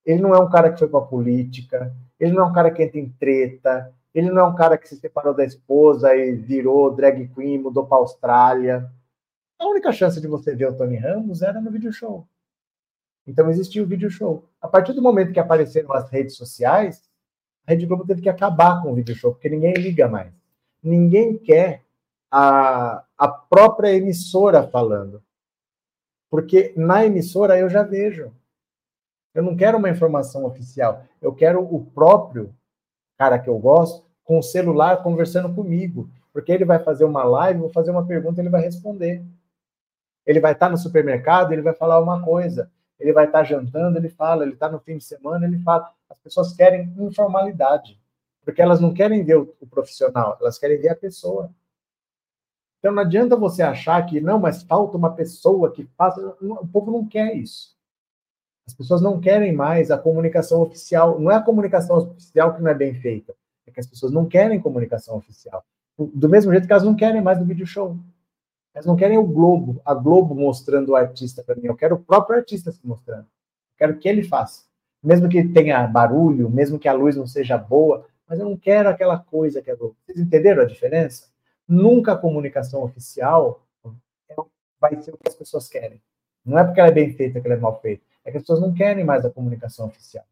ele 0.04 0.20
não 0.20 0.34
é 0.34 0.38
um 0.38 0.50
cara 0.50 0.72
que 0.72 0.78
foi 0.78 0.88
para 0.88 1.00
a 1.00 1.06
política, 1.06 1.94
ele 2.18 2.32
não 2.32 2.44
é 2.44 2.46
um 2.46 2.52
cara 2.52 2.70
que 2.70 2.82
entra 2.82 2.98
em 2.98 3.08
treta, 3.08 3.92
ele 4.14 4.30
não 4.30 4.42
é 4.42 4.44
um 4.44 4.54
cara 4.54 4.78
que 4.78 4.88
se 4.88 4.96
separou 4.96 5.34
da 5.34 5.44
esposa 5.44 6.14
e 6.14 6.32
virou 6.32 6.94
drag 6.94 7.28
queen, 7.34 7.58
mudou 7.58 7.86
para 7.86 7.98
a 7.98 8.00
Austrália. 8.00 8.90
A 9.58 9.66
única 9.66 9.92
chance 9.92 10.20
de 10.20 10.28
você 10.28 10.54
ver 10.54 10.68
o 10.68 10.76
Tony 10.76 10.96
Ramos 10.96 11.42
era 11.42 11.60
no 11.60 11.70
vídeo 11.70 11.92
show. 11.92 12.26
Então 13.26 13.48
existia 13.50 13.82
o 13.82 13.86
vídeo 13.86 14.10
show. 14.10 14.44
A 14.60 14.68
partir 14.68 14.92
do 14.92 15.02
momento 15.02 15.32
que 15.32 15.40
apareceram 15.40 15.92
as 15.92 16.10
redes 16.10 16.36
sociais, 16.36 17.02
a 17.66 17.72
Rede 17.72 17.86
Globo 17.86 18.06
teve 18.06 18.20
que 18.20 18.28
acabar 18.28 18.82
com 18.82 18.92
o 18.92 18.94
vídeo 18.94 19.16
show, 19.16 19.32
porque 19.32 19.48
ninguém 19.48 19.72
liga 19.74 20.06
mais. 20.06 20.32
Ninguém 20.82 21.38
quer 21.38 21.82
a, 22.30 23.02
a 23.16 23.28
própria 23.28 23.94
emissora 23.94 24.66
falando. 24.68 25.22
Porque 26.30 26.74
na 26.76 27.06
emissora 27.06 27.58
eu 27.58 27.70
já 27.70 27.82
vejo. 27.82 28.32
Eu 29.34 29.42
não 29.42 29.56
quero 29.56 29.78
uma 29.78 29.90
informação 29.90 30.44
oficial. 30.44 31.02
Eu 31.20 31.34
quero 31.34 31.60
o 31.60 31.84
próprio 31.84 32.54
cara 33.18 33.38
que 33.38 33.48
eu 33.48 33.58
gosto 33.58 34.06
com 34.22 34.38
o 34.38 34.42
celular 34.42 35.02
conversando 35.02 35.52
comigo. 35.54 36.08
Porque 36.32 36.52
ele 36.52 36.64
vai 36.64 36.78
fazer 36.78 37.04
uma 37.04 37.24
live, 37.24 37.60
vou 37.60 37.70
fazer 37.70 37.90
uma 37.90 38.06
pergunta, 38.06 38.40
ele 38.40 38.48
vai 38.48 38.62
responder. 38.62 39.24
Ele 40.24 40.40
vai 40.40 40.52
estar 40.52 40.70
no 40.70 40.78
supermercado, 40.78 41.52
ele 41.52 41.62
vai 41.62 41.74
falar 41.74 42.00
uma 42.00 42.22
coisa. 42.22 42.70
Ele 42.98 43.12
vai 43.12 43.26
estar 43.26 43.44
jantando, 43.44 43.98
ele 43.98 44.08
fala. 44.08 44.44
Ele 44.44 44.54
está 44.54 44.68
no 44.68 44.80
fim 44.80 44.98
de 44.98 45.04
semana, 45.04 45.46
ele 45.46 45.58
fala. 45.58 45.92
As 46.08 46.18
pessoas 46.18 46.52
querem 46.52 46.94
informalidade. 46.98 48.00
Porque 48.44 48.60
elas 48.60 48.80
não 48.80 48.92
querem 48.92 49.24
ver 49.24 49.36
o, 49.36 49.46
profissional, 49.70 50.36
elas 50.40 50.58
querem 50.58 50.78
ver 50.78 50.90
a 50.90 50.96
pessoa. 50.96 51.50
Então 52.78 52.92
não 52.92 53.02
adianta 53.02 53.34
você 53.34 53.62
achar 53.62 54.04
que 54.04 54.20
não, 54.20 54.38
mas 54.38 54.62
falta 54.62 54.98
uma 54.98 55.14
pessoa 55.14 55.72
que 55.72 55.84
faça. 55.96 56.20
O 56.40 56.68
povo 56.68 56.90
não 56.90 57.06
quer 57.06 57.34
isso. 57.34 57.74
As 58.66 58.74
pessoas 58.74 59.02
não 59.02 59.20
querem 59.20 59.52
mais 59.52 59.90
a 59.90 59.98
comunicação 59.98 60.62
oficial. 60.62 61.20
Não 61.20 61.30
é 61.30 61.36
a 61.36 61.42
comunicação 61.42 61.98
oficial 61.98 62.54
que 62.54 62.62
não 62.62 62.70
é 62.70 62.74
bem 62.74 62.94
feita. 62.94 63.34
É 63.66 63.70
que 63.70 63.80
as 63.80 63.86
pessoas 63.86 64.12
não 64.12 64.26
querem 64.26 64.60
comunicação 64.60 65.16
oficial. 65.16 65.64
Do 65.98 66.28
mesmo 66.28 66.50
jeito 66.50 66.66
que 66.66 66.72
elas 66.72 66.84
não 66.84 66.94
querem 66.94 67.22
mais 67.22 67.38
do 67.38 67.44
vídeo 67.44 67.66
show. 67.66 67.96
Elas 68.74 68.86
não 68.86 68.96
querem 68.96 69.16
o 69.16 69.24
Globo, 69.26 69.80
a 69.84 69.94
Globo 69.94 70.34
mostrando 70.34 70.90
o 70.90 70.96
artista 70.96 71.42
para 71.44 71.54
mim. 71.54 71.66
Eu 71.66 71.76
quero 71.76 71.94
o 71.94 72.02
próprio 72.02 72.36
artista 72.36 72.72
se 72.72 72.84
mostrando. 72.84 73.22
Eu 73.22 73.78
quero 73.78 73.98
que 73.98 74.08
ele 74.08 74.24
faça. 74.24 74.64
Mesmo 75.02 75.28
que 75.28 75.44
tenha 75.44 75.86
barulho, 75.86 76.50
mesmo 76.50 76.78
que 76.78 76.88
a 76.88 76.92
luz 76.92 77.14
não 77.14 77.26
seja 77.26 77.56
boa, 77.56 78.06
mas 78.26 78.40
eu 78.40 78.48
não 78.48 78.56
quero 78.56 78.88
aquela 78.88 79.18
coisa 79.18 79.62
que 79.62 79.70
é 79.70 79.76
Globo. 79.76 79.96
Vocês 80.04 80.18
entenderam 80.18 80.62
a 80.62 80.66
diferença? 80.66 81.28
Nunca 81.68 82.12
a 82.12 82.18
comunicação 82.18 82.82
oficial 82.82 83.62
vai 84.80 85.00
ser 85.00 85.14
o 85.14 85.18
que 85.18 85.28
as 85.28 85.34
pessoas 85.34 85.68
querem. 85.68 86.00
Não 86.44 86.58
é 86.58 86.64
porque 86.64 86.80
ela 86.80 86.90
é 86.90 86.92
bem 86.92 87.12
feita 87.14 87.40
que 87.40 87.46
ela 87.46 87.56
é 87.56 87.60
mal 87.60 87.80
feita. 87.80 88.02
É 88.24 88.30
que 88.30 88.36
as 88.36 88.42
pessoas 88.42 88.60
não 88.60 88.72
querem 88.72 89.04
mais 89.04 89.24
a 89.24 89.30
comunicação 89.30 89.86
oficial. 89.86 90.24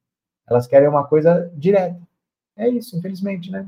Elas 0.49 0.67
querem 0.67 0.89
uma 0.89 1.07
coisa 1.07 1.51
direta. 1.55 2.01
É 2.57 2.69
isso, 2.69 2.97
infelizmente, 2.97 3.51
né? 3.51 3.67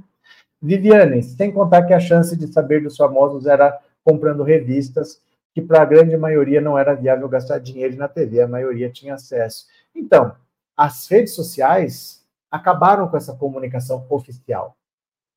Viviane, 0.60 1.22
sem 1.22 1.52
contar 1.52 1.82
que 1.82 1.92
a 1.92 2.00
chance 2.00 2.36
de 2.36 2.46
saber 2.52 2.82
dos 2.82 2.96
famosos 2.96 3.46
era 3.46 3.78
comprando 4.02 4.42
revistas, 4.42 5.20
que 5.54 5.62
para 5.62 5.82
a 5.82 5.84
grande 5.84 6.16
maioria 6.16 6.60
não 6.60 6.78
era 6.78 6.94
viável 6.94 7.28
gastar 7.28 7.58
dinheiro 7.58 7.96
na 7.96 8.08
TV, 8.08 8.40
a 8.40 8.48
maioria 8.48 8.90
tinha 8.90 9.14
acesso. 9.14 9.66
Então, 9.94 10.34
as 10.76 11.06
redes 11.06 11.34
sociais 11.34 12.24
acabaram 12.50 13.08
com 13.08 13.16
essa 13.16 13.34
comunicação 13.34 14.06
oficial. 14.08 14.76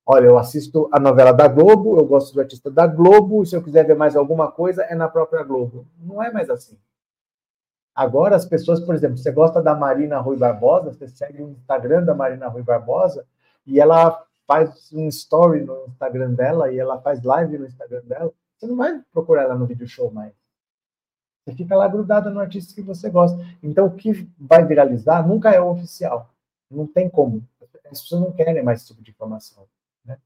Olha, 0.06 0.28
eu 0.28 0.38
assisto 0.38 0.88
a 0.92 1.00
novela 1.00 1.34
da 1.34 1.48
Globo, 1.48 1.98
eu 1.98 2.06
gosto 2.06 2.34
do 2.34 2.40
artista 2.40 2.72
da 2.72 2.88
Globo, 2.88 3.46
se 3.46 3.56
eu 3.56 3.62
quiser 3.62 3.86
ver 3.86 3.96
mais 3.96 4.16
alguma 4.16 4.50
coisa, 4.50 4.84
é 4.84 4.96
na 4.96 5.10
própria 5.10 5.44
Globo. 5.44 5.86
Não 6.00 6.24
é 6.24 6.32
mais 6.32 6.50
assim. 6.50 6.78
Agora, 7.98 8.36
as 8.36 8.46
pessoas, 8.46 8.80
por 8.80 8.94
exemplo, 8.94 9.18
você 9.18 9.32
gosta 9.32 9.60
da 9.60 9.74
Marina 9.74 10.20
Rui 10.20 10.38
Barbosa, 10.38 10.94
você 10.94 11.08
segue 11.08 11.42
o 11.42 11.50
Instagram 11.50 12.04
da 12.04 12.14
Marina 12.14 12.48
Rui 12.48 12.62
Barbosa, 12.62 13.26
e 13.66 13.80
ela 13.80 14.24
faz 14.46 14.94
um 14.94 15.08
story 15.08 15.64
no 15.64 15.88
Instagram 15.88 16.36
dela, 16.36 16.72
e 16.72 16.78
ela 16.78 17.02
faz 17.02 17.24
live 17.24 17.58
no 17.58 17.66
Instagram 17.66 18.04
dela, 18.04 18.32
você 18.56 18.68
não 18.68 18.76
vai 18.76 19.02
procurar 19.12 19.46
ela 19.46 19.56
no 19.56 19.66
video 19.66 19.88
show 19.88 20.12
mais. 20.12 20.32
Você 21.44 21.54
fica 21.54 21.76
lá 21.76 21.88
grudada 21.88 22.30
no 22.30 22.40
artista 22.40 22.76
que 22.76 22.84
você 22.84 23.10
gosta. 23.10 23.44
Então, 23.64 23.88
o 23.88 23.96
que 23.96 24.30
vai 24.38 24.64
viralizar 24.64 25.28
nunca 25.28 25.50
é 25.50 25.60
o 25.60 25.72
oficial. 25.72 26.30
Não 26.70 26.86
tem 26.86 27.10
como. 27.10 27.44
As 27.90 28.02
pessoas 28.02 28.22
não 28.22 28.32
querem 28.32 28.62
mais 28.62 28.82
esse 28.82 28.90
tipo 28.90 29.02
de 29.02 29.10
informação. 29.10 29.66
Né? 30.06 30.20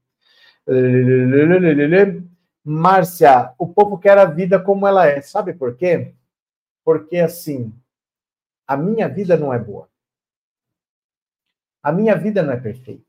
Márcia, 2.62 3.54
o 3.58 3.66
povo 3.66 3.96
quer 3.96 4.18
a 4.18 4.26
vida 4.26 4.60
como 4.60 4.86
ela 4.86 5.06
é. 5.06 5.22
Sabe 5.22 5.54
por 5.54 5.74
quê? 5.74 6.12
Porque, 6.84 7.18
assim, 7.18 7.72
a 8.66 8.76
minha 8.76 9.08
vida 9.08 9.36
não 9.36 9.52
é 9.52 9.58
boa. 9.58 9.88
A 11.82 11.92
minha 11.92 12.16
vida 12.16 12.42
não 12.42 12.52
é 12.52 12.60
perfeita. 12.60 13.04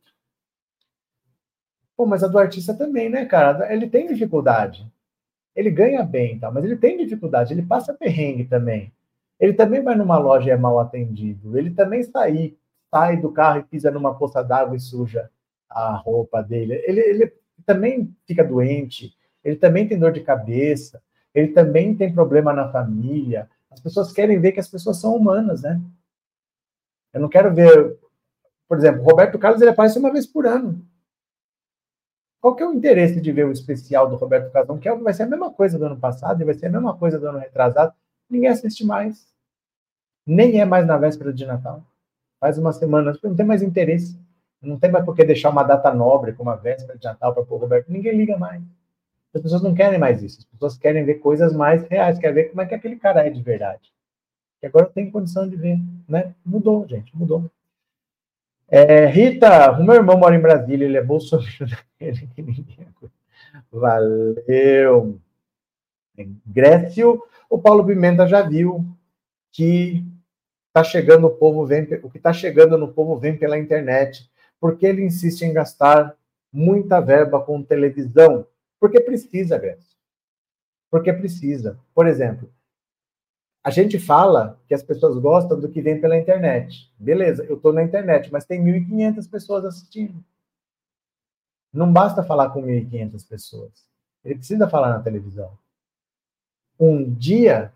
Pô, 1.95 2.05
mas 2.05 2.23
a 2.23 2.27
do 2.27 2.39
artista 2.39 2.73
também, 2.73 3.09
né, 3.09 3.25
cara? 3.25 3.71
Ele 3.71 3.87
tem 3.87 4.07
dificuldade. 4.07 4.91
Ele 5.55 5.69
ganha 5.69 6.03
bem, 6.03 6.39
tá? 6.39 6.49
mas 6.51 6.63
ele 6.65 6.75
tem 6.75 6.97
dificuldade, 6.97 7.53
ele 7.53 7.61
passa 7.61 7.93
perrengue 7.93 8.45
também. 8.45 8.91
Ele 9.39 9.53
também 9.53 9.83
vai 9.83 9.95
numa 9.95 10.17
loja 10.17 10.47
e 10.49 10.51
é 10.51 10.57
mal 10.57 10.79
atendido. 10.79 11.57
Ele 11.57 11.69
também 11.71 12.01
sai, 12.03 12.55
sai 12.89 13.17
do 13.17 13.31
carro 13.31 13.59
e 13.59 13.63
pisa 13.63 13.91
numa 13.91 14.15
poça 14.15 14.41
d'água 14.41 14.75
e 14.75 14.79
suja 14.79 15.29
a 15.69 15.95
roupa 15.95 16.41
dele. 16.41 16.81
Ele, 16.85 17.01
ele 17.01 17.33
também 17.65 18.15
fica 18.25 18.43
doente, 18.43 19.15
ele 19.43 19.55
também 19.55 19.87
tem 19.87 19.99
dor 19.99 20.11
de 20.11 20.21
cabeça, 20.21 21.01
ele 21.33 21.49
também 21.49 21.95
tem 21.95 22.13
problema 22.13 22.53
na 22.53 22.71
família. 22.71 23.49
As 23.73 23.81
pessoas 23.81 24.11
querem 24.11 24.39
ver 24.39 24.51
que 24.51 24.59
as 24.59 24.69
pessoas 24.69 24.97
são 24.97 25.15
humanas, 25.15 25.63
né? 25.63 25.81
Eu 27.13 27.21
não 27.21 27.29
quero 27.29 27.53
ver, 27.53 27.97
por 28.67 28.77
exemplo, 28.77 29.03
Roberto 29.03 29.37
Carlos 29.37 29.61
ele 29.61 29.71
aparece 29.71 29.99
uma 29.99 30.11
vez 30.11 30.25
por 30.25 30.47
ano. 30.47 30.85
Qual 32.39 32.55
que 32.55 32.63
é 32.63 32.67
o 32.67 32.73
interesse 32.73 33.21
de 33.21 33.31
ver 33.31 33.45
o 33.45 33.51
especial 33.51 34.09
do 34.09 34.15
Roberto 34.15 34.51
Casão, 34.51 34.77
que 34.77 34.91
vai 34.95 35.13
ser 35.13 35.23
a 35.23 35.27
mesma 35.27 35.51
coisa 35.51 35.77
do 35.79 35.85
ano 35.85 35.97
passado 35.97 36.41
e 36.41 36.45
vai 36.45 36.53
ser 36.53 36.67
a 36.67 36.71
mesma 36.71 36.97
coisa 36.97 37.17
do 37.17 37.27
ano 37.27 37.39
retrasado? 37.39 37.93
Ninguém 38.29 38.49
assiste 38.49 38.85
mais. 38.85 39.27
Nem 40.25 40.59
é 40.59 40.65
mais 40.65 40.85
na 40.85 40.97
véspera 40.97 41.33
de 41.33 41.45
Natal. 41.45 41.83
Faz 42.39 42.57
uma 42.57 42.73
semana, 42.73 43.17
não 43.23 43.35
tem 43.35 43.45
mais 43.45 43.61
interesse. 43.61 44.19
Não 44.61 44.77
tem 44.79 44.91
mais 44.91 45.05
por 45.05 45.15
que 45.15 45.23
deixar 45.23 45.49
uma 45.49 45.63
data 45.63 45.93
nobre 45.93 46.33
como 46.33 46.49
a 46.49 46.55
véspera 46.55 46.97
de 46.97 47.05
Natal 47.05 47.33
para 47.33 47.43
o 47.43 47.57
Roberto. 47.57 47.91
Ninguém 47.91 48.15
liga 48.15 48.37
mais. 48.37 48.61
As 49.33 49.41
pessoas 49.41 49.63
não 49.63 49.73
querem 49.73 49.97
mais 49.97 50.21
isso. 50.21 50.39
As 50.39 50.45
pessoas 50.45 50.77
querem 50.77 51.03
ver 51.03 51.15
coisas 51.15 51.53
mais 51.53 51.83
reais, 51.87 52.19
querem 52.19 52.35
ver 52.35 52.49
como 52.49 52.61
é 52.61 52.65
que 52.65 52.75
aquele 52.75 52.97
cara 52.97 53.25
é 53.25 53.29
de 53.29 53.41
verdade. 53.41 53.91
E 54.61 54.67
agora 54.67 54.85
tem 54.85 55.09
condição 55.09 55.49
de 55.49 55.55
ver, 55.55 55.79
né? 56.07 56.33
Mudou, 56.45 56.87
gente, 56.87 57.15
mudou. 57.17 57.49
É, 58.69 59.05
Rita, 59.05 59.71
o 59.71 59.83
meu 59.83 59.95
irmão 59.95 60.17
mora 60.17 60.35
em 60.35 60.41
Brasília, 60.41 60.85
ele 60.85 60.97
é 60.97 61.03
bolsonaro. 61.03 61.47
Valeu. 63.71 65.19
Grécio, 66.45 67.21
o 67.49 67.57
Paulo 67.57 67.85
Pimenta 67.85 68.27
já 68.27 68.41
viu 68.41 68.85
que 69.51 70.05
tá 70.71 70.83
chegando 70.83 71.27
o 71.27 71.31
povo 71.31 71.65
vem, 71.65 71.83
o 72.01 72.09
que 72.09 72.17
está 72.17 72.33
chegando 72.33 72.77
no 72.77 72.87
povo 72.91 73.17
vem 73.17 73.37
pela 73.37 73.57
internet, 73.57 74.29
porque 74.59 74.85
ele 74.85 75.03
insiste 75.03 75.41
em 75.41 75.53
gastar 75.53 76.15
muita 76.51 76.99
verba 76.99 77.41
com 77.41 77.61
televisão, 77.61 78.47
porque 78.83 78.99
precisa, 78.99 79.57
Grécio. 79.57 79.95
Porque 80.91 81.13
precisa. 81.13 81.79
Por 81.95 82.05
exemplo, 82.05 82.51
a 83.63 83.69
gente 83.69 83.97
fala 83.97 84.59
que 84.67 84.73
as 84.73 84.83
pessoas 84.83 85.17
gostam 85.19 85.57
do 85.57 85.69
que 85.69 85.81
vem 85.81 86.01
pela 86.01 86.17
internet. 86.17 86.91
Beleza, 86.99 87.45
eu 87.45 87.55
estou 87.55 87.71
na 87.71 87.81
internet, 87.81 88.29
mas 88.29 88.43
tem 88.43 88.61
1.500 88.61 89.31
pessoas 89.31 89.63
assistindo. 89.63 90.21
Não 91.71 91.93
basta 91.93 92.23
falar 92.23 92.49
com 92.49 92.61
1.500 92.61 93.25
pessoas. 93.25 93.71
Ele 94.21 94.35
precisa 94.35 94.69
falar 94.69 94.89
na 94.89 95.01
televisão. 95.01 95.57
Um 96.77 97.09
dia, 97.09 97.71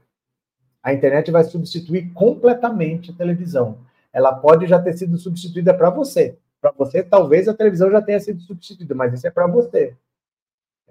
a 0.83 0.93
internet 0.93 1.31
vai 1.31 1.45
substituir 1.45 2.11
completamente 2.11 3.11
a 3.11 3.15
televisão. 3.15 3.79
Ela 4.11 4.35
pode 4.35 4.67
já 4.67 4.81
ter 4.81 4.91
sido 4.91 5.17
substituída 5.17 5.73
para 5.73 5.89
você. 5.89 6.37
Para 6.59 6.73
você, 6.73 7.01
talvez 7.01 7.47
a 7.47 7.53
televisão 7.53 7.89
já 7.89 8.01
tenha 8.01 8.19
sido 8.19 8.41
substituída, 8.41 8.93
mas 8.93 9.13
isso 9.13 9.25
é 9.25 9.31
para 9.31 9.47
você. 9.47 9.95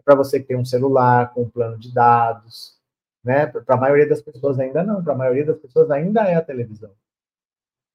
Para 0.07 0.15
você 0.15 0.39
tem 0.39 0.57
um 0.57 0.65
celular 0.65 1.35
com 1.35 1.43
um 1.43 1.51
plano 1.51 1.77
de 1.77 1.93
dados, 1.93 2.79
né? 3.25 3.45
Para 3.45 3.75
a 3.75 3.77
maioria 3.77 4.09
das 4.09 4.23
pessoas 4.23 4.57
ainda 4.61 4.85
não, 4.85 5.03
para 5.03 5.15
a 5.15 5.17
maioria 5.17 5.45
das 5.45 5.59
pessoas 5.59 5.91
ainda 5.91 6.23
é 6.23 6.37
a 6.37 6.41
televisão. 6.41 6.93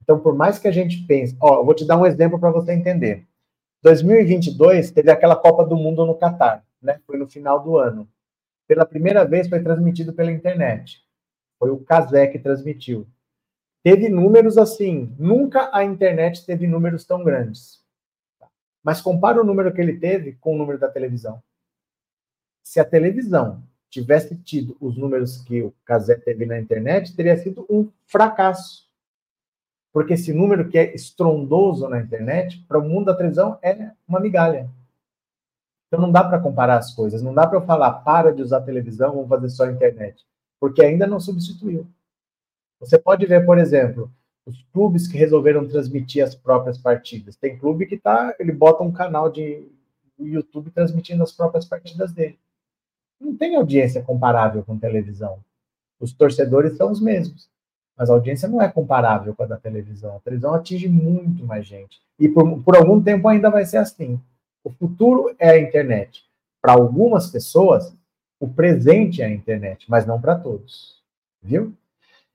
Então, 0.03 0.19
por 0.19 0.35
mais 0.35 0.59
que 0.59 0.67
a 0.67 0.71
gente 0.71 1.05
pense, 1.07 1.37
ó, 1.39 1.63
vou 1.63 1.73
te 1.73 1.85
dar 1.85 1.95
um 1.95 2.05
exemplo 2.05 2.37
para 2.37 2.51
você 2.51 2.73
entender. 2.73 3.25
2022 3.81 4.91
teve 4.91 5.09
aquela 5.09 5.37
Copa 5.37 5.65
do 5.65 5.77
Mundo 5.77 6.05
no 6.05 6.13
Catar, 6.13 6.65
né? 6.81 6.99
Foi 7.07 7.17
no 7.17 7.29
final 7.29 7.63
do 7.63 7.77
ano. 7.77 8.05
Pela 8.67 8.85
primeira 8.85 9.23
vez 9.23 9.47
foi 9.47 9.63
transmitido 9.63 10.11
pela 10.11 10.33
internet. 10.33 11.01
Foi 11.57 11.69
o 11.69 11.79
Casé 11.79 12.27
que 12.27 12.37
transmitiu. 12.37 13.07
Teve 13.81 14.09
números 14.09 14.57
assim, 14.57 15.15
nunca 15.17 15.69
a 15.71 15.81
internet 15.85 16.45
teve 16.45 16.67
números 16.67 17.05
tão 17.05 17.23
grandes. 17.23 17.81
Mas 18.83 18.99
compara 18.99 19.39
o 19.39 19.45
número 19.45 19.73
que 19.73 19.79
ele 19.79 19.97
teve 19.97 20.33
com 20.33 20.55
o 20.55 20.57
número 20.57 20.77
da 20.77 20.89
televisão. 20.89 21.41
Se 22.63 22.79
a 22.79 22.85
televisão 22.85 23.63
tivesse 23.91 24.35
tido 24.37 24.77
os 24.79 24.97
números 24.97 25.41
que 25.41 25.61
o 25.61 25.73
Casé 25.83 26.15
teve 26.15 26.45
na 26.45 26.57
internet, 26.57 27.13
teria 27.15 27.37
sido 27.37 27.65
um 27.69 27.89
fracasso. 28.05 28.89
Porque 29.91 30.13
esse 30.13 30.31
número 30.31 30.69
que 30.69 30.77
é 30.77 30.95
estrondoso 30.95 31.87
na 31.89 31.99
internet, 31.99 32.63
para 32.67 32.79
o 32.79 32.87
mundo 32.87 33.07
da 33.07 33.15
televisão, 33.15 33.59
é 33.61 33.91
uma 34.07 34.21
migalha. 34.21 34.69
Então 35.87 35.99
não 35.99 36.09
dá 36.09 36.23
para 36.23 36.39
comparar 36.39 36.77
as 36.77 36.95
coisas. 36.95 37.21
Não 37.21 37.33
dá 37.33 37.45
para 37.45 37.57
eu 37.57 37.65
falar, 37.65 37.91
para 37.95 38.33
de 38.33 38.41
usar 38.41 38.61
televisão, 38.61 39.11
vamos 39.11 39.27
fazer 39.27 39.49
só 39.49 39.65
a 39.65 39.71
internet. 39.71 40.25
Porque 40.57 40.81
ainda 40.81 41.05
não 41.05 41.19
substituiu. 41.19 41.85
Você 42.79 42.97
pode 42.97 43.25
ver, 43.25 43.45
por 43.45 43.57
exemplo, 43.57 44.09
os 44.45 44.63
clubes 44.71 45.05
que 45.05 45.17
resolveram 45.17 45.67
transmitir 45.67 46.23
as 46.23 46.33
próprias 46.33 46.77
partidas. 46.77 47.35
Tem 47.35 47.57
clube 47.57 47.85
que 47.85 47.97
tá, 47.97 48.33
ele 48.39 48.53
bota 48.53 48.83
um 48.83 48.91
canal 48.91 49.29
de 49.29 49.67
YouTube 50.17 50.71
transmitindo 50.71 51.21
as 51.21 51.33
próprias 51.33 51.65
partidas 51.65 52.13
dele 52.13 52.39
não 53.21 53.35
tem 53.35 53.55
audiência 53.55 54.01
comparável 54.01 54.63
com 54.63 54.77
televisão. 54.77 55.39
Os 55.99 56.11
torcedores 56.11 56.75
são 56.75 56.91
os 56.91 56.99
mesmos, 56.99 57.47
mas 57.95 58.09
a 58.09 58.13
audiência 58.13 58.49
não 58.49 58.61
é 58.61 58.67
comparável 58.67 59.35
com 59.35 59.43
a 59.43 59.45
da 59.47 59.57
televisão. 59.57 60.15
A 60.17 60.19
televisão 60.19 60.53
atinge 60.53 60.89
muito 60.89 61.45
mais 61.45 61.65
gente. 61.65 62.01
E 62.19 62.27
por, 62.27 62.61
por 62.63 62.75
algum 62.75 63.01
tempo 63.01 63.27
ainda 63.27 63.49
vai 63.49 63.65
ser 63.65 63.77
assim. 63.77 64.19
O 64.63 64.71
futuro 64.71 65.35
é 65.37 65.51
a 65.51 65.59
internet. 65.59 66.25
Para 66.61 66.73
algumas 66.73 67.29
pessoas, 67.29 67.95
o 68.39 68.47
presente 68.47 69.21
é 69.21 69.25
a 69.25 69.31
internet, 69.31 69.85
mas 69.89 70.05
não 70.05 70.19
para 70.19 70.35
todos. 70.35 70.99
Viu? 71.41 71.73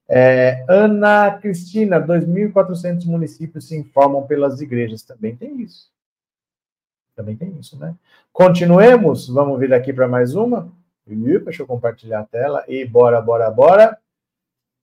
É, 0.09 0.64
Ana 0.68 1.37
Cristina, 1.39 2.01
2.400 2.01 3.05
municípios 3.07 3.66
se 3.66 3.76
informam 3.76 4.26
pelas 4.26 4.61
igrejas. 4.61 5.03
Também 5.03 5.34
tem 5.34 5.61
isso. 5.61 5.91
Também 7.16 7.37
tem 7.37 7.59
isso, 7.59 7.78
né? 7.78 7.95
Continuemos. 8.32 9.28
Vamos 9.28 9.59
vir 9.59 9.72
aqui 9.72 9.93
para 9.93 10.07
mais 10.07 10.34
uma. 10.37 10.70
Deixa 11.07 11.63
eu 11.63 11.67
compartilhar 11.67 12.21
a 12.21 12.25
tela. 12.25 12.65
E 12.67 12.85
bora, 12.85 13.21
bora, 13.21 13.51
bora. 13.51 13.99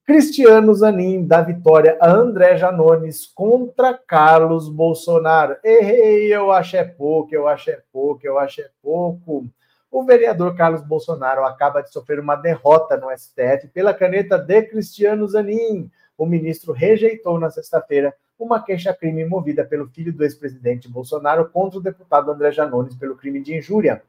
Cristiano 0.05 0.73
Zanin 0.73 1.25
dá 1.25 1.41
vitória 1.41 1.97
a 2.01 2.09
André 2.09 2.57
Janones 2.57 3.25
contra 3.25 3.93
Carlos 3.93 4.67
Bolsonaro. 4.67 5.55
Errei, 5.63 6.33
eu 6.33 6.51
acho 6.51 6.75
é 6.75 6.83
pouco, 6.83 7.33
eu 7.33 7.47
acho 7.47 7.71
é 7.71 7.79
pouco, 7.91 8.25
eu 8.25 8.37
acho 8.37 8.61
é 8.61 8.69
pouco. 8.81 9.45
O 9.89 10.03
vereador 10.03 10.55
Carlos 10.55 10.81
Bolsonaro 10.81 11.45
acaba 11.45 11.81
de 11.81 11.91
sofrer 11.91 12.19
uma 12.19 12.35
derrota 12.35 12.97
no 12.97 13.15
STF 13.15 13.67
pela 13.73 13.93
caneta 13.93 14.37
de 14.37 14.63
Cristiano 14.63 15.27
Zanin. 15.27 15.89
O 16.17 16.25
ministro 16.25 16.73
rejeitou 16.73 17.39
na 17.39 17.49
sexta-feira 17.49 18.13
uma 18.37 18.61
queixa-crime 18.61 19.23
movida 19.23 19.63
pelo 19.63 19.87
filho 19.87 20.11
do 20.11 20.23
ex-presidente 20.23 20.89
Bolsonaro 20.89 21.49
contra 21.49 21.79
o 21.79 21.81
deputado 21.81 22.31
André 22.31 22.51
Janones 22.51 22.95
pelo 22.95 23.15
crime 23.15 23.41
de 23.41 23.55
injúria. 23.55 24.03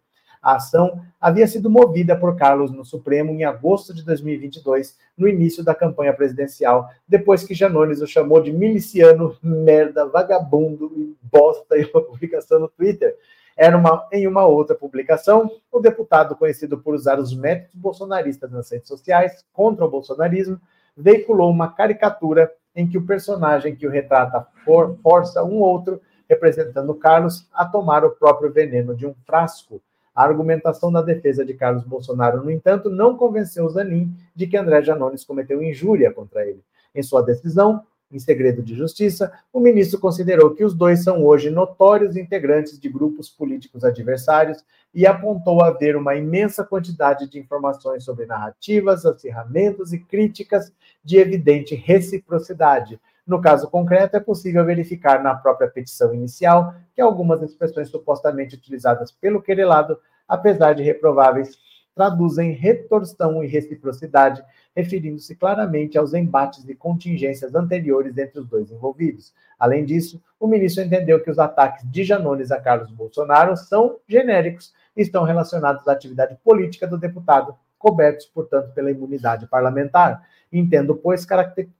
A 0.44 0.56
ação 0.56 1.00
havia 1.18 1.46
sido 1.46 1.70
movida 1.70 2.14
por 2.14 2.36
Carlos 2.36 2.70
no 2.70 2.84
Supremo 2.84 3.32
em 3.32 3.44
agosto 3.44 3.94
de 3.94 4.04
2022, 4.04 4.94
no 5.16 5.26
início 5.26 5.64
da 5.64 5.74
campanha 5.74 6.12
presidencial, 6.12 6.90
depois 7.08 7.42
que 7.42 7.54
Janones 7.54 8.02
o 8.02 8.06
chamou 8.06 8.42
de 8.42 8.52
miliciano, 8.52 9.34
merda, 9.42 10.04
vagabundo 10.04 10.92
e 10.94 11.16
bosta 11.22 11.78
em 11.78 11.88
uma 11.94 12.02
publicação 12.02 12.60
no 12.60 12.68
Twitter. 12.68 13.16
Era 13.56 13.74
uma, 13.74 14.06
em 14.12 14.26
uma 14.26 14.44
outra 14.44 14.76
publicação, 14.76 15.50
o 15.72 15.80
deputado, 15.80 16.36
conhecido 16.36 16.76
por 16.76 16.94
usar 16.94 17.18
os 17.18 17.34
métodos 17.34 17.74
bolsonaristas 17.76 18.50
nas 18.50 18.70
redes 18.70 18.88
sociais 18.88 19.42
contra 19.50 19.86
o 19.86 19.90
bolsonarismo, 19.90 20.60
veiculou 20.94 21.50
uma 21.50 21.72
caricatura 21.72 22.52
em 22.76 22.86
que 22.86 22.98
o 22.98 23.06
personagem 23.06 23.74
que 23.74 23.86
o 23.86 23.90
retrata 23.90 24.46
for, 24.62 24.98
força 25.02 25.42
um 25.42 25.60
outro, 25.60 26.02
representando 26.28 26.94
Carlos, 26.94 27.48
a 27.50 27.64
tomar 27.64 28.04
o 28.04 28.10
próprio 28.10 28.52
veneno 28.52 28.94
de 28.94 29.06
um 29.06 29.14
frasco. 29.24 29.80
A 30.14 30.22
argumentação 30.22 30.92
da 30.92 31.02
defesa 31.02 31.44
de 31.44 31.54
Carlos 31.54 31.84
Bolsonaro, 31.84 32.44
no 32.44 32.50
entanto, 32.50 32.88
não 32.88 33.16
convenceu 33.16 33.68
Zanin 33.68 34.14
de 34.34 34.46
que 34.46 34.56
André 34.56 34.82
Janones 34.82 35.24
cometeu 35.24 35.62
injúria 35.62 36.12
contra 36.12 36.46
ele. 36.46 36.62
Em 36.94 37.02
sua 37.02 37.20
decisão, 37.20 37.82
em 38.12 38.18
segredo 38.20 38.62
de 38.62 38.76
justiça, 38.76 39.32
o 39.52 39.58
ministro 39.58 39.98
considerou 39.98 40.54
que 40.54 40.64
os 40.64 40.72
dois 40.72 41.02
são 41.02 41.24
hoje 41.24 41.50
notórios 41.50 42.16
integrantes 42.16 42.78
de 42.78 42.88
grupos 42.88 43.28
políticos 43.28 43.82
adversários 43.82 44.64
e 44.94 45.04
apontou 45.04 45.60
haver 45.64 45.96
uma 45.96 46.14
imensa 46.14 46.62
quantidade 46.62 47.28
de 47.28 47.40
informações 47.40 48.04
sobre 48.04 48.24
narrativas, 48.24 49.04
acirramentos 49.04 49.92
e 49.92 49.98
críticas 49.98 50.72
de 51.02 51.16
evidente 51.16 51.74
reciprocidade. 51.74 53.00
No 53.26 53.40
caso 53.40 53.70
concreto, 53.70 54.16
é 54.16 54.20
possível 54.20 54.64
verificar 54.66 55.22
na 55.22 55.34
própria 55.34 55.68
petição 55.68 56.12
inicial 56.14 56.74
que 56.94 57.00
algumas 57.00 57.40
expressões 57.42 57.88
supostamente 57.88 58.54
utilizadas 58.54 59.10
pelo 59.10 59.40
querelado, 59.40 59.98
apesar 60.28 60.74
de 60.74 60.82
reprováveis, 60.82 61.58
traduzem 61.94 62.52
retorção 62.52 63.42
e 63.42 63.46
reciprocidade, 63.46 64.44
referindo-se 64.74 65.34
claramente 65.36 65.96
aos 65.96 66.12
embates 66.12 66.68
e 66.68 66.74
contingências 66.74 67.54
anteriores 67.54 68.18
entre 68.18 68.40
os 68.40 68.48
dois 68.48 68.70
envolvidos. 68.70 69.32
Além 69.58 69.84
disso, 69.84 70.22
o 70.38 70.46
ministro 70.46 70.82
entendeu 70.82 71.22
que 71.22 71.30
os 71.30 71.38
ataques 71.38 71.88
de 71.90 72.04
Janones 72.04 72.50
a 72.50 72.60
Carlos 72.60 72.90
Bolsonaro 72.90 73.56
são 73.56 73.98
genéricos 74.08 74.74
e 74.96 75.02
estão 75.02 75.24
relacionados 75.24 75.86
à 75.88 75.92
atividade 75.92 76.36
política 76.44 76.86
do 76.86 76.98
deputado, 76.98 77.56
cobertos, 77.84 78.24
portanto, 78.24 78.72
pela 78.72 78.90
imunidade 78.90 79.46
parlamentar. 79.46 80.26
Entendo, 80.50 80.96
pois, 80.96 81.26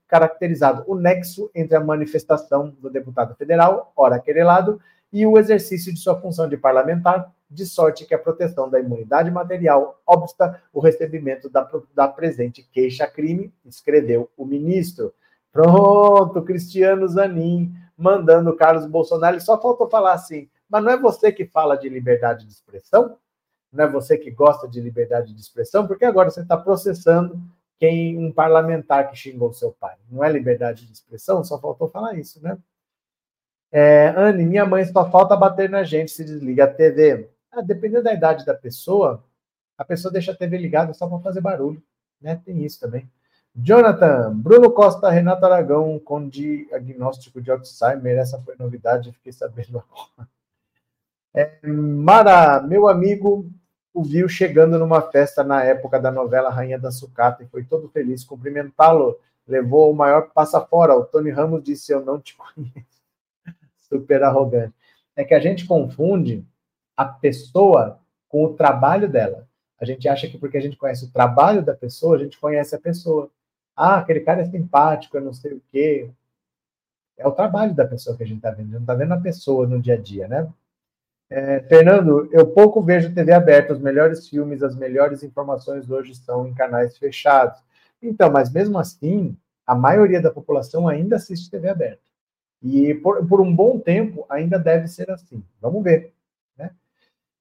caracterizado 0.07 0.83
o 0.85 0.93
nexo 0.93 1.49
entre 1.55 1.75
a 1.75 1.79
manifestação 1.79 2.75
do 2.79 2.91
deputado 2.91 3.33
federal, 3.33 3.91
ora 3.95 4.19
querelado, 4.19 4.79
e 5.11 5.25
o 5.25 5.39
exercício 5.39 5.91
de 5.91 5.99
sua 5.99 6.21
função 6.21 6.47
de 6.47 6.57
parlamentar, 6.57 7.33
de 7.49 7.65
sorte 7.65 8.05
que 8.05 8.13
a 8.13 8.19
proteção 8.19 8.69
da 8.69 8.79
imunidade 8.79 9.31
material 9.31 9.99
obsta 10.05 10.61
o 10.71 10.79
recebimento 10.79 11.49
da, 11.49 11.67
da 11.95 12.07
presente 12.07 12.61
queixa-crime, 12.71 13.51
escreveu 13.65 14.29
o 14.37 14.45
ministro. 14.45 15.11
Pronto, 15.51 16.43
Cristiano 16.43 17.07
Zanin 17.07 17.73
mandando 17.97 18.55
Carlos 18.55 18.85
Bolsonaro. 18.85 19.41
Só 19.41 19.59
faltou 19.59 19.89
falar 19.89 20.13
assim, 20.13 20.47
mas 20.69 20.83
não 20.83 20.91
é 20.91 20.97
você 20.97 21.31
que 21.31 21.45
fala 21.45 21.75
de 21.75 21.89
liberdade 21.89 22.45
de 22.45 22.51
expressão? 22.51 23.17
É 23.77 23.87
você 23.87 24.17
que 24.17 24.31
gosta 24.31 24.67
de 24.67 24.79
liberdade 24.79 25.33
de 25.33 25.41
expressão? 25.41 25.87
Porque 25.87 26.05
agora 26.05 26.29
você 26.29 26.41
está 26.41 26.57
processando 26.57 27.41
quem 27.79 28.17
um 28.17 28.31
parlamentar 28.31 29.09
que 29.09 29.17
xingou 29.17 29.53
seu 29.53 29.71
pai. 29.71 29.95
Não 30.09 30.23
é 30.23 30.31
liberdade 30.31 30.85
de 30.85 30.93
expressão? 30.93 31.43
Só 31.43 31.59
faltou 31.59 31.89
falar 31.89 32.15
isso, 32.15 32.41
né? 32.41 32.57
É, 33.71 34.13
Anne, 34.15 34.45
minha 34.45 34.65
mãe 34.65 34.85
só 34.85 35.09
falta 35.09 35.35
bater 35.35 35.69
na 35.69 35.83
gente 35.83 36.11
se 36.11 36.23
desliga 36.23 36.63
a 36.63 36.73
TV. 36.73 37.29
Ah, 37.51 37.61
dependendo 37.61 38.03
da 38.03 38.13
idade 38.13 38.45
da 38.45 38.53
pessoa, 38.53 39.23
a 39.77 39.83
pessoa 39.83 40.11
deixa 40.11 40.31
a 40.31 40.35
TV 40.35 40.57
ligada 40.57 40.93
só 40.93 41.07
para 41.07 41.19
fazer 41.19 41.41
barulho. 41.41 41.81
Né? 42.21 42.39
Tem 42.45 42.63
isso 42.63 42.79
também. 42.79 43.09
Jonathan, 43.53 44.33
Bruno 44.35 44.71
Costa, 44.71 45.09
Renato 45.09 45.45
Aragão 45.45 45.97
com 45.99 46.27
diagnóstico 46.27 47.41
de 47.41 47.51
Alzheimer. 47.51 48.17
Essa 48.17 48.41
foi 48.41 48.55
novidade, 48.57 49.13
fiquei 49.13 49.31
sabendo 49.31 49.79
agora. 50.17 50.29
É, 51.33 51.67
Mara, 51.67 52.61
meu 52.61 52.87
amigo, 52.87 53.49
o 53.95 54.03
viu 54.03 54.27
chegando 54.27 54.77
numa 54.77 55.01
festa 55.01 55.41
na 55.41 55.63
época 55.63 55.97
da 55.97 56.11
novela 56.11 56.49
Rainha 56.49 56.77
da 56.77 56.91
Sucata 56.91 57.41
e 57.41 57.47
foi 57.47 57.63
todo 57.63 57.87
feliz 57.87 58.25
cumprimentá-lo. 58.25 59.17
Levou 59.47 59.89
o 59.89 59.95
maior 59.95 60.31
passa 60.33 60.59
fora. 60.59 60.93
O 60.93 61.05
Tony 61.05 61.29
Ramos 61.29 61.63
disse: 61.63 61.93
Eu 61.93 62.03
não 62.03 62.19
te 62.19 62.35
conheço 62.35 63.01
super 63.87 64.21
arrogante. 64.21 64.73
É 65.15 65.23
que 65.23 65.33
a 65.33 65.39
gente 65.39 65.65
confunde 65.65 66.45
a 66.97 67.05
pessoa 67.05 67.97
com 68.27 68.43
o 68.43 68.53
trabalho 68.53 69.07
dela. 69.07 69.47
A 69.79 69.85
gente 69.85 70.09
acha 70.09 70.27
que 70.27 70.37
porque 70.37 70.57
a 70.57 70.61
gente 70.61 70.75
conhece 70.75 71.05
o 71.05 71.11
trabalho 71.11 71.63
da 71.63 71.73
pessoa, 71.73 72.17
a 72.17 72.19
gente 72.19 72.37
conhece 72.37 72.75
a 72.75 72.79
pessoa. 72.79 73.31
Ah, 73.73 73.97
aquele 73.99 74.19
cara 74.19 74.41
é 74.41 74.45
simpático, 74.45 75.15
eu 75.15 75.21
não 75.21 75.33
sei 75.33 75.53
o 75.53 75.61
quê. 75.71 76.11
É 77.17 77.25
o 77.25 77.31
trabalho 77.31 77.73
da 77.73 77.87
pessoa 77.87 78.17
que 78.17 78.23
a 78.23 78.27
gente 78.27 78.37
está 78.37 78.51
vendo, 78.51 78.59
a 78.59 78.63
gente 78.63 78.73
não 78.73 78.81
está 78.81 78.93
vendo 78.93 79.13
a 79.13 79.21
pessoa 79.21 79.65
no 79.65 79.81
dia 79.81 79.93
a 79.93 79.97
dia, 79.97 80.27
né? 80.27 80.51
É, 81.29 81.59
Fernando, 81.61 82.29
eu 82.31 82.45
pouco 82.47 82.81
vejo 82.83 83.13
TV 83.13 83.33
aberta, 83.33 83.73
os 83.73 83.79
melhores 83.79 84.27
filmes, 84.29 84.61
as 84.61 84.75
melhores 84.75 85.23
informações 85.23 85.89
hoje 85.89 86.11
estão 86.11 86.47
em 86.47 86.53
canais 86.53 86.97
fechados. 86.97 87.59
Então, 88.01 88.31
mas 88.31 88.51
mesmo 88.51 88.77
assim, 88.77 89.35
a 89.65 89.73
maioria 89.73 90.21
da 90.21 90.31
população 90.31 90.87
ainda 90.87 91.15
assiste 91.15 91.49
TV 91.49 91.69
aberta. 91.69 92.03
E 92.61 92.93
por, 92.95 93.25
por 93.27 93.41
um 93.41 93.55
bom 93.55 93.79
tempo 93.79 94.25
ainda 94.29 94.59
deve 94.59 94.87
ser 94.87 95.09
assim. 95.09 95.43
Vamos 95.59 95.83
ver. 95.83 96.13
Né? 96.57 96.71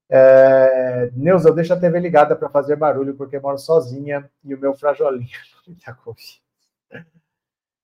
É, 0.09 1.11
Neuza, 1.15 1.49
eu 1.49 1.55
deixo 1.55 1.73
a 1.75 1.79
TV 1.81 2.01
ligada 2.01 2.35
para 2.35 2.49
fazer 2.49 2.77
barulho 2.77 3.15
porque 3.15 3.39
moro 3.39 3.59
sozinha 3.59 4.31
e 4.43 4.55
o 4.55 4.59
meu 4.59 4.75
frajolinho 4.75 5.29
não 5.67 5.75
me. 5.75 5.85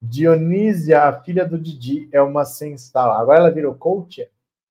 Dionísia, 0.02 1.02
a 1.02 1.20
filha 1.20 1.44
do 1.44 1.58
Didi, 1.58 2.08
é 2.10 2.22
uma 2.22 2.46
sensal. 2.46 3.12
Agora 3.12 3.38
ela 3.40 3.50
virou 3.50 3.74
coach? 3.74 4.26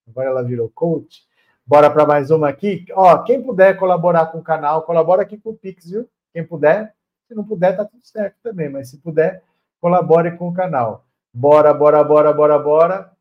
Agora 0.10 0.30
ela 0.30 0.44
virou 0.44 0.70
coach? 0.70 1.24
Bora 1.66 1.90
para 1.90 2.06
mais 2.06 2.32
uma 2.32 2.50
aqui. 2.50 2.86
Ó, 2.94 3.18
quem 3.20 3.44
puder 3.44 3.78
colaborar 3.78 4.28
com 4.28 4.40
o 4.40 4.44
canal, 4.44 4.82
colabora 4.84 5.22
aqui 5.22 5.38
com 5.38 5.52
o 5.52 5.56
Pix, 5.56 5.92
viu? 5.92 6.10
Quem 6.34 6.44
puder. 6.44 6.96
Se 7.28 7.36
não 7.36 7.44
puder, 7.44 7.78
tá 7.78 7.86
tudo 7.86 8.04
certo 8.04 8.38
também. 8.42 8.70
Mas 8.70 8.90
se 8.90 8.98
puder, 8.98 9.44
colabore 9.80 10.36
com 10.36 10.50
o 10.50 10.54
canal. 10.54 11.06
Bora, 11.32 11.74
bora, 11.74 12.04
bora, 12.04 12.34
bora, 12.34 12.58
bora. 12.58 13.12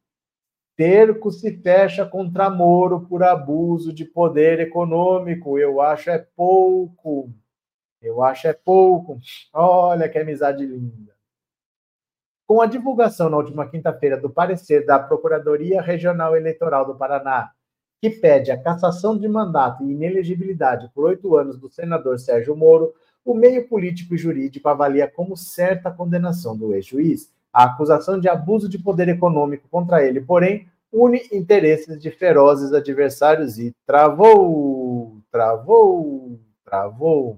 Terco 0.75 1.31
se 1.31 1.59
fecha 1.59 2.07
contra 2.07 2.49
Moro 2.49 3.01
por 3.01 3.23
abuso 3.23 3.93
de 3.93 4.05
poder 4.05 4.61
econômico. 4.61 5.59
Eu 5.59 5.81
acho 5.81 6.09
é 6.09 6.19
pouco. 6.19 7.31
Eu 8.01 8.23
acho 8.23 8.47
é 8.47 8.53
pouco. 8.53 9.19
Olha 9.53 10.09
que 10.09 10.19
amizade 10.19 10.65
linda. 10.65 11.18
Com 12.49 12.63
a 12.63 12.67
divulgação 12.67 13.29
na 13.29 13.37
última 13.37 13.69
quinta-feira 13.69 14.17
do 14.17 14.31
parecer 14.31 14.87
da 14.87 14.99
Procuradoria 14.99 15.83
Regional 15.83 16.35
Eleitoral 16.35 16.87
do 16.87 16.95
Paraná, 16.95 17.51
que 18.01 18.09
pede 18.09 18.51
a 18.51 18.59
cassação 18.59 19.19
de 19.19 19.29
mandato 19.29 19.85
e 19.85 19.93
inelegibilidade 19.93 20.91
por 20.95 21.05
oito 21.05 21.37
anos 21.37 21.59
do 21.59 21.69
senador 21.69 22.19
Sérgio 22.19 22.57
Moro, 22.57 22.95
o 23.23 23.35
meio 23.35 23.69
político 23.69 24.15
e 24.15 24.19
jurídico 24.19 24.67
avalia 24.67 25.07
como 25.07 25.37
certa 25.37 25.91
a 25.91 25.93
condenação 25.93 26.57
do 26.57 26.75
ex-juiz. 26.75 27.31
A 27.53 27.65
acusação 27.65 28.19
de 28.19 28.31
abuso 28.31 28.67
de 28.67 28.79
poder 28.79 29.11
econômico 29.11 29.69
contra 29.69 30.03
ele, 30.03 30.23
porém, 30.23 30.67
une 30.91 31.21
interesses 31.31 32.01
de 32.01 32.11
ferozes 32.11 32.73
adversários 32.73 33.59
e 33.59 33.77
travou, 33.85 35.19
travou, 35.31 36.41
travou. 36.65 37.37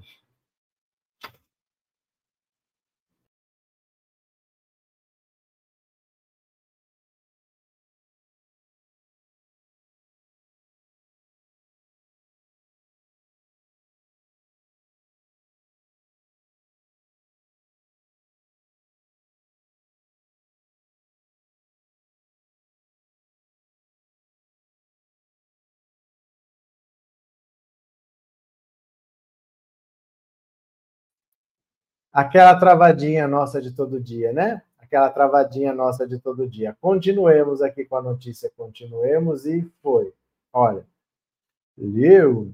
Aquela 32.13 32.55
travadinha 32.59 33.27
nossa 33.29 33.61
de 33.61 33.73
todo 33.73 34.01
dia, 34.01 34.33
né? 34.33 34.63
Aquela 34.79 35.09
travadinha 35.11 35.73
nossa 35.73 36.07
de 36.07 36.19
todo 36.19 36.49
dia. 36.49 36.77
Continuemos 36.81 37.63
aqui 37.63 37.85
com 37.85 37.97
a 37.97 38.03
notícia, 38.03 38.51
continuemos 38.57 39.47
e 39.47 39.69
foi. 39.83 40.13
Olha, 40.53 40.85
leu 41.79 42.53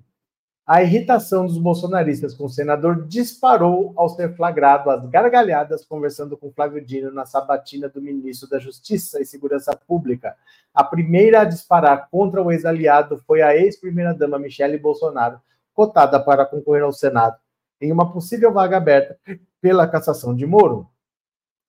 A 0.66 0.82
irritação 0.82 1.46
dos 1.46 1.58
bolsonaristas 1.58 2.34
com 2.34 2.44
o 2.44 2.48
senador 2.50 3.06
disparou 3.06 3.92
ao 3.96 4.08
ser 4.08 4.34
flagrado 4.36 4.90
às 4.90 5.08
gargalhadas 5.08 5.84
conversando 5.84 6.36
com 6.36 6.50
Flávio 6.50 6.84
Dino 6.84 7.12
na 7.12 7.24
sabatina 7.24 7.88
do 7.88 8.02
ministro 8.02 8.48
da 8.48 8.58
Justiça 8.58 9.22
e 9.22 9.24
Segurança 9.24 9.76
Pública. 9.76 10.36
A 10.74 10.82
primeira 10.82 11.42
a 11.42 11.44
disparar 11.44 12.08
contra 12.10 12.42
o 12.42 12.50
ex-aliado 12.50 13.22
foi 13.26 13.42
a 13.42 13.56
ex-primeira-dama 13.56 14.38
Michele 14.40 14.76
Bolsonaro, 14.76 15.40
cotada 15.72 16.18
para 16.18 16.44
concorrer 16.44 16.82
ao 16.82 16.92
Senado, 16.92 17.36
em 17.80 17.92
uma 17.92 18.12
possível 18.12 18.52
vaga 18.52 18.76
aberta 18.76 19.18
pela 19.60 19.86
cassação 19.86 20.34
de 20.34 20.46
Moro. 20.46 20.88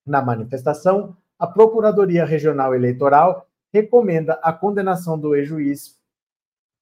Na 0.04 0.22
manifestação, 0.22 1.16
a 1.38 1.46
Procuradoria 1.46 2.24
Regional 2.24 2.74
Eleitoral 2.74 3.46
recomenda 3.72 4.34
a 4.42 4.52
condenação 4.52 5.18
do 5.18 5.34
ex-juiz 5.34 5.98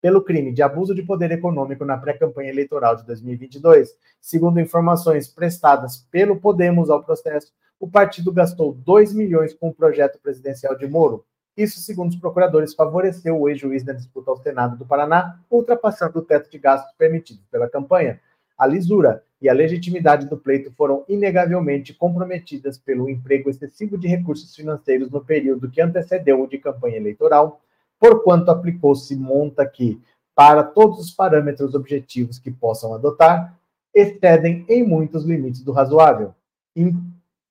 pelo 0.00 0.22
crime 0.22 0.52
de 0.52 0.62
abuso 0.62 0.94
de 0.94 1.02
poder 1.02 1.32
econômico 1.32 1.84
na 1.84 1.98
pré-campanha 1.98 2.50
eleitoral 2.50 2.96
de 2.96 3.04
2022. 3.04 3.90
Segundo 4.20 4.60
informações 4.60 5.26
prestadas 5.26 6.06
pelo 6.10 6.40
Podemos 6.40 6.90
ao 6.90 7.02
processo, 7.02 7.52
o 7.80 7.88
partido 7.88 8.32
gastou 8.32 8.72
2 8.72 9.12
milhões 9.12 9.52
com 9.52 9.68
o 9.68 9.74
projeto 9.74 10.18
presidencial 10.20 10.76
de 10.76 10.86
Moro. 10.86 11.24
Isso, 11.56 11.80
segundo 11.80 12.10
os 12.10 12.20
procuradores, 12.20 12.74
favoreceu 12.74 13.40
o 13.40 13.48
ex-juiz 13.48 13.82
na 13.82 13.94
disputa 13.94 14.30
ao 14.30 14.36
Senado 14.36 14.76
do 14.76 14.86
Paraná, 14.86 15.40
ultrapassando 15.50 16.18
o 16.18 16.22
teto 16.22 16.50
de 16.50 16.58
gastos 16.58 16.94
permitido 16.96 17.40
pela 17.50 17.68
campanha. 17.68 18.20
A 18.56 18.66
lisura 18.66 19.22
e 19.40 19.48
a 19.48 19.52
legitimidade 19.52 20.26
do 20.26 20.36
pleito 20.36 20.72
foram 20.72 21.04
inegavelmente 21.08 21.92
comprometidas 21.92 22.78
pelo 22.78 23.08
emprego 23.08 23.50
excessivo 23.50 23.98
de 23.98 24.08
recursos 24.08 24.54
financeiros 24.54 25.10
no 25.10 25.22
período 25.22 25.70
que 25.70 25.80
antecedeu 25.80 26.42
o 26.42 26.46
de 26.46 26.56
campanha 26.56 26.96
eleitoral, 26.96 27.60
porquanto 28.00 28.50
aplicou-se 28.50 29.14
monta 29.14 29.66
que, 29.66 30.00
para 30.34 30.62
todos 30.62 30.98
os 30.98 31.10
parâmetros 31.10 31.74
objetivos 31.74 32.38
que 32.38 32.50
possam 32.50 32.94
adotar, 32.94 33.54
excedem 33.94 34.64
em 34.68 34.82
muitos 34.82 35.24
limites 35.24 35.62
do 35.62 35.72
razoável. 35.72 36.34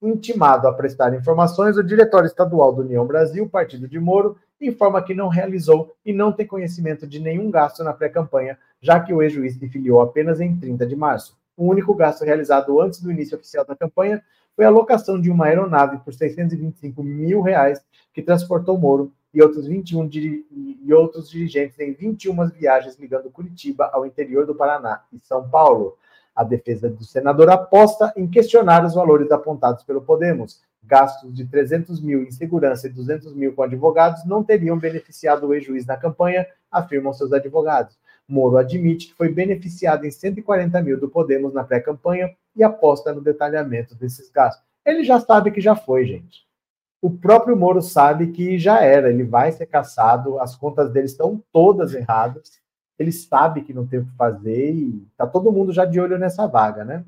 Intimado 0.02 0.68
a 0.68 0.74
prestar 0.74 1.16
informações, 1.16 1.78
o 1.78 1.84
Diretório 1.84 2.28
Estadual 2.28 2.74
do 2.74 2.82
União 2.82 3.06
Brasil, 3.06 3.48
partido 3.50 3.88
de 3.88 4.00
Moro, 4.00 4.38
informa 4.62 5.02
que 5.02 5.14
não 5.14 5.28
realizou 5.28 5.96
e 6.06 6.14
não 6.14 6.32
tem 6.32 6.46
conhecimento 6.46 7.08
de 7.08 7.20
nenhum 7.20 7.50
gasto 7.50 7.84
na 7.84 7.94
pré-campanha, 7.94 8.58
já 8.86 9.00
que 9.00 9.12
o 9.12 9.24
ex-juiz 9.24 9.56
se 9.56 9.68
filiou 9.68 10.00
apenas 10.00 10.40
em 10.40 10.56
30 10.56 10.86
de 10.86 10.96
março. 10.96 11.36
O 11.58 11.66
único 11.66 11.96
gasto 11.96 12.24
realizado 12.24 12.80
antes 12.80 13.02
do 13.02 13.12
início 13.12 13.36
oficial 13.36 13.66
da 13.66 13.76
campanha 13.76 14.24
foi 14.56 14.64
a 14.64 14.70
locação 14.70 15.20
de 15.20 15.32
uma 15.32 15.48
aeronave 15.48 15.98
por 16.06 16.14
625 16.14 17.02
mil 17.02 17.42
reais 17.42 17.84
que 18.14 18.22
transportou 18.22 18.78
Moro 18.78 19.12
e 19.34 19.42
outros 19.42 19.66
21 19.66 20.08
e 20.12 20.94
outros 20.94 21.32
dirigentes 21.32 21.80
em 21.80 21.94
21 21.94 22.48
viagens 22.50 22.96
ligando 23.00 23.32
Curitiba 23.32 23.90
ao 23.92 24.06
interior 24.06 24.46
do 24.46 24.54
Paraná 24.54 25.02
e 25.12 25.20
São 25.20 25.50
Paulo. 25.50 25.98
A 26.36 26.44
defesa 26.44 26.88
do 26.88 27.04
senador 27.04 27.50
aposta 27.50 28.14
em 28.16 28.28
questionar 28.28 28.86
os 28.86 28.94
valores 28.94 29.32
apontados 29.32 29.84
pelo 29.84 30.02
Podemos. 30.02 30.62
Gastos 30.84 31.34
de 31.34 31.46
300 31.46 32.00
mil 32.00 32.22
em 32.22 32.30
segurança 32.30 32.86
e 32.86 32.92
200 32.92 33.34
mil 33.34 33.54
com 33.54 33.64
advogados 33.64 34.24
não 34.26 34.44
teriam 34.44 34.78
beneficiado 34.78 35.48
o 35.48 35.54
ex-juiz 35.56 35.88
na 35.88 35.98
campanha, 35.98 36.46
afirmam 36.72 37.12
seus 37.12 37.34
advogados. 37.34 37.98
Moro 38.28 38.58
admite 38.58 39.08
que 39.08 39.14
foi 39.14 39.30
beneficiado 39.30 40.06
em 40.06 40.12
140 40.12 40.82
mil 40.82 41.00
do 41.00 41.10
Podemos 41.10 41.54
na 41.54 41.64
pré-campanha 41.64 42.36
e 42.56 42.64
aposta 42.64 43.14
no 43.14 43.22
detalhamento 43.22 43.96
desses 43.96 44.30
gastos. 44.30 44.66
Ele 44.86 45.04
já 45.04 45.20
sabe 45.20 45.52
que 45.52 45.62
já 45.62 45.76
foi, 45.76 46.06
gente 46.06 46.46
o 47.06 47.12
próprio 47.12 47.56
Moro 47.56 47.84
sabe 47.84 48.32
que 48.32 48.58
já 48.58 48.82
era, 48.82 49.12
ele 49.12 49.24
vai 49.24 49.52
ser 49.52 49.68
caçado, 49.68 50.40
as 50.40 50.56
contas 50.56 50.92
dele 50.92 51.06
estão 51.06 51.40
todas 51.54 51.94
erradas, 51.94 52.60
ele 52.98 53.12
sabe 53.12 53.62
que 53.62 53.76
não 53.76 53.86
tem 53.86 54.00
o 54.00 54.06
que 54.06 54.16
fazer 54.16 54.74
e 54.74 55.08
tá 55.16 55.28
todo 55.28 55.52
mundo 55.52 55.72
já 55.72 55.86
de 55.86 56.00
olho 56.00 56.18
nessa 56.18 56.48
vaga, 56.48 56.84
né? 56.84 57.06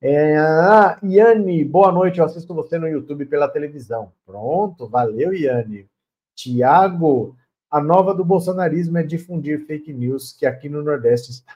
É, 0.00 0.38
ah, 0.38 0.98
Iane, 1.02 1.66
boa 1.66 1.92
noite, 1.92 2.18
eu 2.18 2.24
assisto 2.24 2.54
você 2.54 2.78
no 2.78 2.88
YouTube 2.88 3.26
pela 3.26 3.46
televisão. 3.46 4.10
Pronto, 4.24 4.88
valeu, 4.88 5.34
Iane. 5.34 5.86
Tiago, 6.34 7.36
a 7.70 7.80
nova 7.80 8.14
do 8.14 8.24
bolsonarismo 8.24 8.98
é 8.98 9.02
difundir 9.02 9.66
fake 9.66 9.92
news, 9.92 10.32
que 10.32 10.46
aqui 10.46 10.68
no 10.68 10.82
Nordeste 10.82 11.30
está 11.30 11.52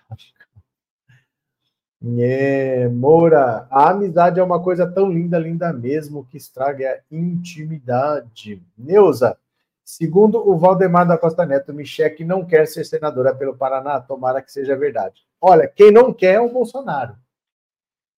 é, 2.19 2.89
Moura, 2.89 3.67
a 3.71 3.91
amizade 3.91 4.41
é 4.41 4.43
uma 4.43 4.63
coisa 4.63 4.91
tão 4.91 5.11
linda, 5.11 5.39
linda 5.39 5.71
mesmo, 5.71 6.25
que 6.25 6.39
estraga 6.39 6.93
a 6.93 7.15
intimidade. 7.15 8.63
Neuza, 8.77 9.37
segundo 9.85 10.39
o 10.49 10.57
Valdemar 10.57 11.07
da 11.07 11.19
Costa 11.19 11.45
Neto, 11.45 11.75
Michele 11.75 12.25
não 12.25 12.45
quer 12.45 12.67
ser 12.67 12.85
senadora 12.85 13.35
pelo 13.35 13.55
Paraná, 13.55 14.01
tomara 14.01 14.41
que 14.41 14.51
seja 14.51 14.75
verdade. 14.77 15.21
Olha, 15.39 15.69
quem 15.69 15.91
não 15.91 16.13
quer 16.13 16.37
é 16.37 16.41
o 16.41 16.51
Bolsonaro. 16.51 17.15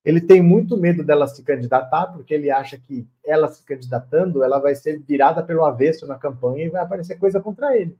Ele 0.04 0.20
tem 0.20 0.42
muito 0.42 0.76
medo 0.76 1.04
dela 1.04 1.28
se 1.28 1.42
candidatar, 1.44 2.08
porque 2.08 2.34
ele 2.34 2.50
acha 2.50 2.76
que 2.76 3.06
ela 3.24 3.46
se 3.48 3.62
candidatando, 3.64 4.42
ela 4.42 4.58
vai 4.58 4.74
ser 4.74 4.98
virada 4.98 5.42
pelo 5.42 5.64
avesso 5.64 6.06
na 6.06 6.18
campanha 6.18 6.64
e 6.64 6.70
vai 6.70 6.82
aparecer 6.82 7.18
coisa 7.18 7.40
contra 7.40 7.76
ele. 7.76 7.96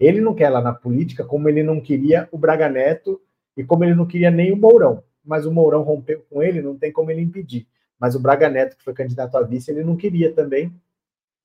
Ele 0.00 0.20
não 0.20 0.34
quer 0.34 0.48
lá 0.48 0.60
na 0.60 0.72
política, 0.72 1.24
como 1.24 1.48
ele 1.48 1.62
não 1.62 1.80
queria 1.80 2.28
o 2.32 2.38
Braga 2.38 2.68
Neto 2.68 3.20
e 3.56 3.62
como 3.62 3.84
ele 3.84 3.94
não 3.94 4.06
queria 4.06 4.30
nem 4.30 4.52
o 4.52 4.56
Mourão, 4.56 5.04
mas 5.24 5.46
o 5.46 5.52
Mourão 5.52 5.82
rompeu 5.82 6.24
com 6.30 6.42
ele, 6.42 6.62
não 6.62 6.76
tem 6.76 6.90
como 6.90 7.10
ele 7.10 7.20
impedir. 7.20 7.68
Mas 7.98 8.14
o 8.14 8.20
Braga 8.20 8.48
Neto, 8.48 8.76
que 8.76 8.84
foi 8.84 8.94
candidato 8.94 9.36
a 9.36 9.42
vice, 9.42 9.70
ele 9.70 9.84
não 9.84 9.96
queria 9.96 10.32
também. 10.32 10.74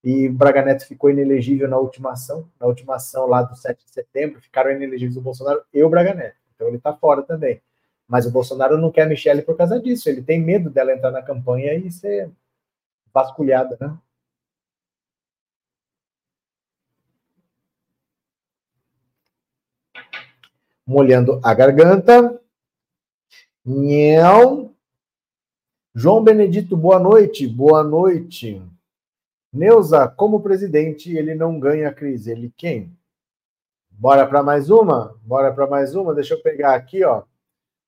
E 0.04 0.30
o 0.30 0.34
Braga 0.34 0.64
Neto 0.64 0.88
ficou 0.88 1.10
inelegível 1.10 1.68
na 1.68 1.78
última 1.78 2.14
ação, 2.14 2.50
na 2.60 2.66
última 2.66 2.96
ação 2.96 3.28
lá 3.28 3.44
do 3.44 3.56
7 3.56 3.86
de 3.86 3.92
setembro, 3.92 4.42
ficaram 4.42 4.72
inelegíveis 4.72 5.18
o 5.18 5.22
Bolsonaro 5.22 5.62
e 5.74 5.84
o 5.84 5.90
Braga 5.90 6.14
Neto. 6.14 6.38
Então 6.56 6.68
ele 6.68 6.78
está 6.78 6.94
fora 6.94 7.22
também. 7.22 7.62
Mas 8.10 8.26
o 8.26 8.32
Bolsonaro 8.32 8.78
não 8.78 8.92
quer 8.92 9.04
a 9.04 9.08
Michelle 9.08 9.44
por 9.44 9.56
causa 9.56 9.80
disso. 9.80 10.10
Ele 10.10 10.22
tem 10.22 10.42
medo 10.42 10.70
dela 10.70 10.92
entrar 10.92 11.12
na 11.12 11.22
campanha 11.22 11.74
e 11.76 11.90
ser 11.90 12.30
vasculhada, 13.14 13.78
né? 13.80 13.98
molhando 20.90 21.40
a 21.44 21.54
garganta. 21.54 22.42
Nhão. 23.64 24.74
João 25.94 26.24
Benedito, 26.24 26.76
boa 26.76 26.98
noite. 26.98 27.48
Boa 27.48 27.84
noite. 27.84 28.60
Neuza, 29.54 30.08
como 30.08 30.42
presidente, 30.42 31.16
ele 31.16 31.36
não 31.36 31.60
ganha 31.60 31.90
a 31.90 31.94
crise. 31.94 32.32
Ele 32.32 32.52
quem? 32.58 32.92
Bora 33.92 34.26
para 34.26 34.42
mais 34.42 34.72
uma? 34.72 35.16
Bora 35.22 35.54
para 35.54 35.68
mais 35.68 35.94
uma? 35.94 36.16
Deixa 36.16 36.34
eu 36.34 36.42
pegar 36.42 36.74
aqui, 36.74 37.04
ó. 37.04 37.22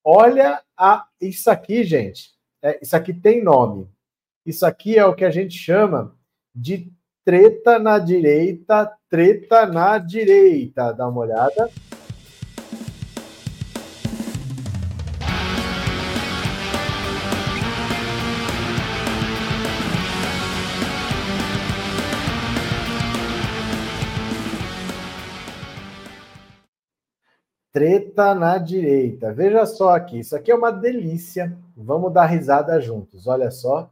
Olha 0.04 0.60
a 0.76 1.06
isso 1.20 1.50
aqui, 1.50 1.84
gente. 1.84 2.30
É, 2.62 2.78
isso 2.82 2.96
aqui 2.96 3.12
tem 3.12 3.42
nome. 3.42 3.88
Isso 4.44 4.66
aqui 4.66 4.98
é 4.98 5.04
o 5.04 5.14
que 5.14 5.24
a 5.24 5.30
gente 5.30 5.56
chama 5.56 6.16
de 6.54 6.92
treta 7.24 7.78
na 7.78 7.98
direita, 7.98 8.92
treta 9.08 9.66
na 9.66 9.98
direita. 9.98 10.92
Dá 10.92 11.08
uma 11.08 11.20
olhada. 11.20 11.70
Treta 27.72 28.34
na 28.34 28.58
direita. 28.58 29.32
Veja 29.32 29.64
só 29.64 29.94
aqui, 29.94 30.18
isso 30.18 30.36
aqui 30.36 30.50
é 30.50 30.54
uma 30.54 30.70
delícia. 30.70 31.56
Vamos 31.74 32.12
dar 32.12 32.26
risada 32.26 32.78
juntos. 32.78 33.26
Olha 33.26 33.50
só. 33.50 33.90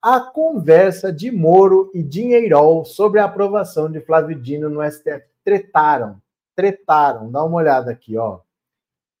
A 0.00 0.20
conversa 0.20 1.12
de 1.12 1.30
Moro 1.30 1.90
e 1.92 2.02
Dinheirol 2.02 2.84
sobre 2.84 3.18
a 3.18 3.24
aprovação 3.24 3.90
de 3.90 4.00
Flávio 4.00 4.40
Dino 4.40 4.70
no 4.70 4.80
STF. 4.88 5.24
Tretaram, 5.44 6.22
tretaram. 6.54 7.30
Dá 7.30 7.44
uma 7.44 7.56
olhada 7.56 7.90
aqui, 7.90 8.16
ó. 8.16 8.40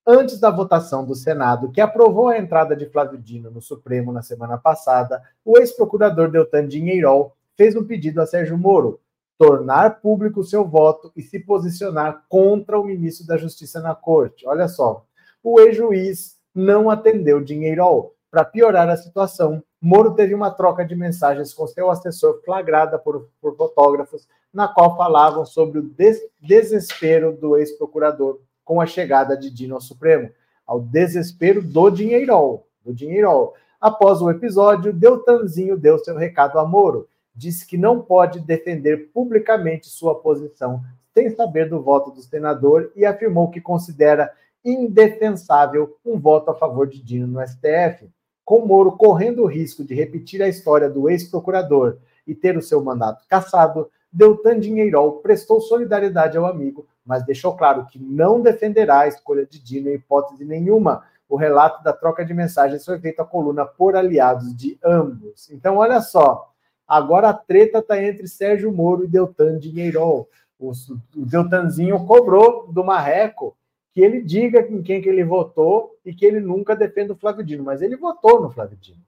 Antes 0.06 0.38
da 0.38 0.50
votação 0.50 1.04
do 1.04 1.14
Senado, 1.14 1.70
que 1.70 1.80
aprovou 1.80 2.28
a 2.28 2.38
entrada 2.38 2.76
de 2.76 2.86
Flávio 2.86 3.18
Dino 3.18 3.50
no 3.50 3.60
Supremo 3.60 4.12
na 4.12 4.22
semana 4.22 4.56
passada, 4.56 5.22
o 5.44 5.58
ex-procurador 5.58 6.30
Deltan 6.30 6.66
Dinheirol 6.66 7.36
fez 7.56 7.76
um 7.76 7.84
pedido 7.84 8.20
a 8.20 8.26
Sérgio 8.26 8.56
Moro 8.56 9.00
tornar 9.40 10.02
público 10.02 10.40
o 10.40 10.44
seu 10.44 10.68
voto 10.68 11.10
e 11.16 11.22
se 11.22 11.40
posicionar 11.40 12.26
contra 12.28 12.78
o 12.78 12.84
ministro 12.84 13.26
da 13.26 13.38
Justiça 13.38 13.80
na 13.80 13.94
corte. 13.94 14.46
Olha 14.46 14.68
só, 14.68 15.06
o 15.42 15.58
ex-juiz 15.58 16.36
não 16.54 16.90
atendeu 16.90 17.42
dinheiro. 17.42 18.12
Para 18.30 18.44
piorar 18.44 18.86
a 18.90 18.98
situação, 18.98 19.64
Moro 19.80 20.12
teve 20.12 20.34
uma 20.34 20.50
troca 20.50 20.84
de 20.84 20.94
mensagens 20.94 21.54
com 21.54 21.66
seu 21.66 21.90
assessor 21.90 22.42
flagrada 22.44 22.98
por, 22.98 23.30
por 23.40 23.56
fotógrafos, 23.56 24.28
na 24.52 24.68
qual 24.68 24.94
falavam 24.94 25.46
sobre 25.46 25.78
o 25.78 25.82
des 25.82 26.20
desespero 26.38 27.32
do 27.32 27.56
ex-procurador 27.56 28.40
com 28.62 28.78
a 28.78 28.84
chegada 28.84 29.38
de 29.38 29.50
Dino 29.50 29.74
ao 29.74 29.80
Supremo, 29.80 30.30
ao 30.66 30.80
desespero 30.80 31.62
do 31.62 31.88
dinheiro, 31.88 32.62
do 32.84 32.92
dinheiro. 32.92 33.54
Após 33.80 34.20
o 34.20 34.30
episódio, 34.30 34.92
Deltanzinho 34.92 35.78
deu 35.78 35.98
seu 35.98 36.14
recado 36.14 36.58
a 36.58 36.66
Moro 36.66 37.08
disse 37.34 37.66
que 37.66 37.78
não 37.78 38.00
pode 38.00 38.40
defender 38.40 39.10
publicamente 39.12 39.88
sua 39.88 40.20
posição 40.20 40.82
sem 41.14 41.30
saber 41.30 41.68
do 41.68 41.82
voto 41.82 42.10
do 42.10 42.22
senador 42.22 42.92
e 42.94 43.04
afirmou 43.04 43.50
que 43.50 43.60
considera 43.60 44.32
indefensável 44.64 45.96
um 46.04 46.18
voto 46.18 46.50
a 46.50 46.54
favor 46.54 46.86
de 46.86 47.02
Dino 47.02 47.26
no 47.26 47.46
STF. 47.46 48.08
Com 48.44 48.66
Moro 48.66 48.92
correndo 48.92 49.42
o 49.42 49.46
risco 49.46 49.84
de 49.84 49.94
repetir 49.94 50.42
a 50.42 50.48
história 50.48 50.88
do 50.88 51.08
ex-procurador 51.08 51.98
e 52.26 52.34
ter 52.34 52.56
o 52.56 52.62
seu 52.62 52.82
mandato 52.82 53.24
cassado, 53.28 53.90
Deltan 54.12 54.58
Dinheirol 54.58 55.18
prestou 55.20 55.60
solidariedade 55.60 56.36
ao 56.36 56.46
amigo, 56.46 56.86
mas 57.04 57.24
deixou 57.24 57.56
claro 57.56 57.86
que 57.86 57.98
não 57.98 58.40
defenderá 58.40 59.00
a 59.00 59.08
escolha 59.08 59.46
de 59.46 59.62
Dino 59.62 59.88
em 59.88 59.94
hipótese 59.94 60.44
nenhuma. 60.44 61.04
O 61.28 61.36
relato 61.36 61.82
da 61.84 61.92
troca 61.92 62.24
de 62.24 62.34
mensagens 62.34 62.84
foi 62.84 62.98
feito 62.98 63.20
à 63.20 63.24
coluna 63.24 63.64
por 63.64 63.94
aliados 63.94 64.54
de 64.54 64.76
ambos. 64.84 65.48
Então, 65.50 65.76
olha 65.76 66.00
só, 66.00 66.49
agora 66.90 67.28
a 67.28 67.32
treta 67.32 67.78
está 67.78 68.02
entre 68.02 68.26
Sérgio 68.26 68.72
Moro 68.72 69.04
e 69.04 69.08
Deltan 69.08 69.58
Dinheirol. 69.58 70.28
O, 70.58 70.72
o 71.16 71.24
Deltanzinho 71.24 72.04
cobrou 72.04 72.66
do 72.72 72.82
Marreco 72.82 73.56
que 73.92 74.00
ele 74.00 74.20
diga 74.20 74.60
em 74.60 74.82
quem 74.82 75.00
que 75.00 75.08
ele 75.08 75.24
votou 75.24 75.96
e 76.04 76.12
que 76.12 76.26
ele 76.26 76.40
nunca 76.40 76.74
defenda 76.74 77.12
o 77.12 77.16
Flávio 77.16 77.44
Dino, 77.44 77.64
mas 77.64 77.80
ele 77.80 77.96
votou 77.96 78.40
no 78.40 78.50
Flávio 78.50 78.76
Dino. 78.76 79.00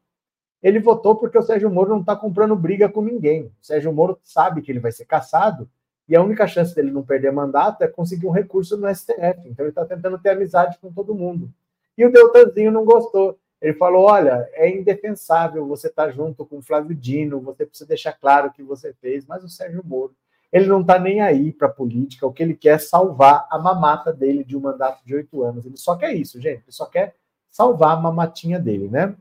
Ele 0.63 0.79
votou 0.79 1.17
porque 1.17 1.37
o 1.37 1.43
Sérgio 1.43 1.71
Moro 1.71 1.91
não 1.91 2.01
está 2.01 2.15
comprando 2.15 2.55
briga 2.55 2.89
com 2.89 3.03
ninguém. 3.03 3.47
O 3.47 3.53
Sérgio 3.61 3.93
Moro 3.93 4.19
sabe 4.23 4.63
que 4.63 4.71
ele 4.71 4.79
vai 4.79 4.93
ser 4.93 5.05
caçado 5.05 5.69
e 6.09 6.15
a 6.15 6.23
única 6.23 6.47
chance 6.47 6.75
dele 6.75 6.91
não 6.91 7.03
perder 7.03 7.33
mandato 7.33 7.83
é 7.83 7.89
conseguir 7.89 8.27
um 8.27 8.31
recurso 8.31 8.77
no 8.77 8.93
STF. 8.95 9.49
Então 9.49 9.65
ele 9.65 9.71
está 9.71 9.85
tentando 9.85 10.19
ter 10.19 10.31
amizade 10.31 10.79
com 10.81 10.93
todo 10.93 11.15
mundo. 11.15 11.51
E 11.99 12.05
o 12.05 12.13
Deltanzinho 12.13 12.71
não 12.71 12.85
gostou. 12.85 13.39
Ele 13.63 13.75
falou: 13.75 14.07
olha, 14.07 14.49
é 14.55 14.69
indefensável 14.69 15.65
você 15.67 15.87
estar 15.87 16.07
tá 16.07 16.11
junto 16.11 16.45
com 16.45 16.59
o 16.59 16.63
Flávio 16.63 16.97
Dino, 16.97 17.41
você 17.41 17.65
precisa 17.65 17.89
deixar 17.89 18.13
claro 18.13 18.49
o 18.49 18.53
que 18.53 18.63
você 18.63 18.93
fez, 18.95 19.25
mas 19.25 19.45
o 19.45 19.49
Sérgio 19.49 19.83
Moro, 19.85 20.17
ele 20.53 20.67
não 20.67 20.81
está 20.81 20.99
nem 20.99 21.21
aí 21.21 21.53
para 21.53 21.69
a 21.69 21.73
política, 21.73 22.27
o 22.27 22.33
que 22.33 22.43
ele 22.43 22.55
quer 22.55 22.75
é 22.75 22.79
salvar 22.79 23.47
a 23.49 23.59
mamata 23.59 24.13
dele 24.13 24.43
de 24.43 24.57
um 24.57 24.61
mandato 24.61 25.03
de 25.07 25.15
oito 25.15 25.45
anos. 25.45 25.65
Ele 25.65 25.77
só 25.77 25.97
quer 25.97 26.13
isso, 26.13 26.41
gente, 26.41 26.65
ele 26.65 26.73
só 26.73 26.87
quer 26.87 27.15
salvar 27.49 27.97
a 27.97 28.01
mamatinha 28.01 28.59
dele, 28.59 28.89
né? 28.89 29.15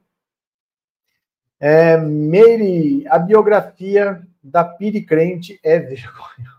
É, 1.60 1.96
Meire, 1.96 3.08
a 3.08 3.20
biografia 3.20 4.28
da 4.44 4.64
Piri 4.64 5.06
Crente 5.06 5.60
é 5.64 5.78
vergonha. 5.78 6.52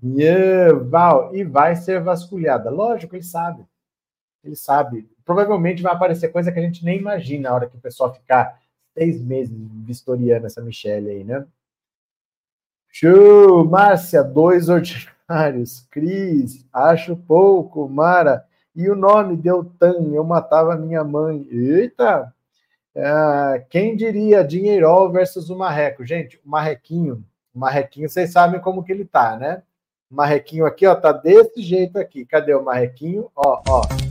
Yeah, 0.00 0.78
Val, 0.88 1.34
e 1.34 1.42
vai 1.42 1.74
ser 1.74 2.00
vasculhada. 2.00 2.70
Lógico, 2.70 3.16
ele 3.16 3.24
sabe. 3.24 3.66
Ele 4.44 4.54
sabe. 4.54 5.10
Provavelmente 5.30 5.80
vai 5.80 5.92
aparecer 5.92 6.32
coisa 6.32 6.50
que 6.50 6.58
a 6.58 6.62
gente 6.62 6.84
nem 6.84 6.98
imagina 6.98 7.48
na 7.48 7.54
hora 7.54 7.68
que 7.68 7.76
o 7.76 7.80
pessoal 7.80 8.12
ficar 8.12 8.58
seis 8.92 9.22
meses 9.22 9.56
vistoriando 9.86 10.44
essa 10.44 10.60
Michelle 10.60 11.08
aí, 11.08 11.22
né? 11.22 11.46
Show! 12.88 13.64
Márcia, 13.64 14.24
dois 14.24 14.68
ordinários. 14.68 15.86
Cris, 15.88 16.66
acho 16.72 17.14
pouco. 17.16 17.88
Mara, 17.88 18.44
e 18.74 18.90
o 18.90 18.96
nome 18.96 19.36
Deltan, 19.36 20.10
eu 20.12 20.24
matava 20.24 20.74
minha 20.74 21.04
mãe. 21.04 21.46
Eita! 21.48 22.34
Uh, 22.92 23.64
quem 23.70 23.94
diria 23.94 24.42
Dinheirol 24.42 25.12
versus 25.12 25.48
o 25.48 25.56
Marreco? 25.56 26.04
Gente, 26.04 26.40
o 26.44 26.50
Marrequinho, 26.50 27.24
o 27.54 27.58
Marrequinho, 27.60 28.08
vocês 28.08 28.32
sabem 28.32 28.60
como 28.60 28.82
que 28.82 28.90
ele 28.90 29.04
tá, 29.04 29.36
né? 29.36 29.62
O 30.10 30.14
Marrequinho 30.16 30.66
aqui, 30.66 30.88
ó, 30.88 30.94
tá 30.96 31.12
desse 31.12 31.62
jeito 31.62 32.00
aqui. 32.00 32.24
Cadê 32.24 32.52
o 32.52 32.64
Marrequinho? 32.64 33.30
Ó, 33.36 33.62
ó. 33.68 34.09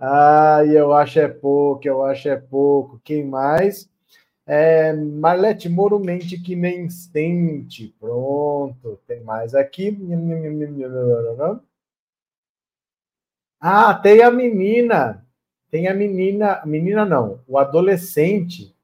Ai, 0.00 0.76
eu 0.76 0.92
acho 0.92 1.18
é 1.18 1.28
pouco, 1.28 1.86
eu 1.86 2.04
acho 2.04 2.28
é 2.28 2.36
pouco. 2.36 3.00
Quem 3.04 3.24
mais? 3.24 3.90
É, 4.46 4.92
Marlete 4.92 5.68
Moro 5.68 5.98
mente 5.98 6.40
que 6.40 6.54
nem 6.56 6.88
sente. 6.88 7.94
Pronto, 8.00 9.00
tem 9.06 9.22
mais 9.22 9.54
aqui. 9.54 9.96
Ah, 13.60 13.94
tem 13.94 14.22
a 14.22 14.30
menina. 14.30 15.26
Tem 15.70 15.88
a 15.88 15.94
menina. 15.94 16.62
Menina 16.64 17.04
não, 17.04 17.40
o 17.46 17.58
adolescente 17.58 18.74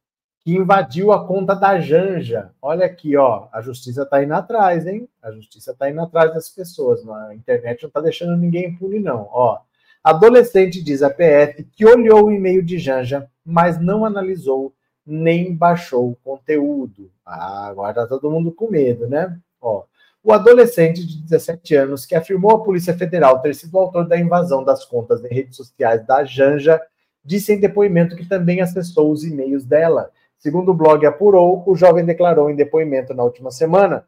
que 0.41 0.55
invadiu 0.55 1.13
a 1.13 1.27
conta 1.27 1.55
da 1.55 1.81
Janja. 1.81 2.53
Olha 2.61 2.85
aqui, 2.87 3.17
ó. 3.17 3.49
A 3.53 3.63
justiça 3.63 4.03
está 4.03 4.23
indo 4.23 4.35
atrás, 4.35 4.87
hein? 4.87 5.09
A 5.23 5.31
justiça 5.33 5.73
está 5.73 5.89
indo 5.89 6.01
atrás 6.03 6.35
das 6.35 6.51
pessoas. 6.51 7.09
A 7.09 7.35
internet 7.35 7.83
não 7.83 7.89
está 7.89 8.01
deixando 8.01 8.37
ninguém 8.37 8.67
impune, 8.67 8.99
não. 9.01 9.29
Ó. 9.33 9.61
Adolescente 10.05 10.83
diz 10.83 11.03
a 11.03 11.09
PF 11.09 11.65
que 11.73 11.87
olhou 11.87 12.27
o 12.27 12.31
e-mail 12.31 12.63
de 12.63 12.79
Janja, 12.79 13.27
mas 13.43 13.81
não 13.81 14.05
analisou 14.05 14.75
nem 15.07 15.57
baixou 15.57 16.11
o 16.11 16.17
conteúdo. 16.17 17.11
Ah, 17.25 17.67
agora 17.69 17.95
tá 17.95 18.07
todo 18.07 18.31
mundo 18.31 18.53
com 18.53 18.71
medo, 18.71 19.09
né? 19.09 19.39
Ó, 19.63 19.85
o 20.23 20.31
adolescente 20.31 21.07
de 21.07 21.23
17 21.23 21.75
anos 21.75 22.05
que 22.05 22.15
afirmou 22.15 22.51
à 22.51 22.63
Polícia 22.63 22.93
Federal 22.97 23.41
ter 23.41 23.55
sido 23.55 23.79
autor 23.79 24.07
da 24.07 24.19
invasão 24.19 24.63
das 24.63 24.85
contas 24.85 25.23
de 25.23 25.29
redes 25.29 25.57
sociais 25.57 26.07
da 26.07 26.23
Janja 26.23 26.81
disse 27.25 27.55
em 27.55 27.61
depoimento 27.61 28.15
que 28.15 28.29
também 28.29 28.61
acessou 28.61 29.11
os 29.11 29.25
e-mails 29.25 29.65
dela. 29.65 30.11
Segundo 30.37 30.71
o 30.71 30.75
blog 30.75 31.05
apurou, 31.07 31.63
o 31.67 31.75
jovem 31.75 32.05
declarou 32.05 32.51
em 32.51 32.57
depoimento 32.57 33.15
na 33.15 33.25
última 33.25 33.51
semana 33.51 34.07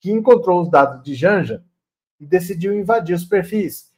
que 0.00 0.10
encontrou 0.10 0.62
os 0.62 0.70
dados 0.70 1.02
de 1.02 1.14
Janja 1.14 1.62
e 2.18 2.26
decidiu 2.26 2.74
invadir 2.74 3.14
os 3.14 3.24
perfis, 3.24 3.90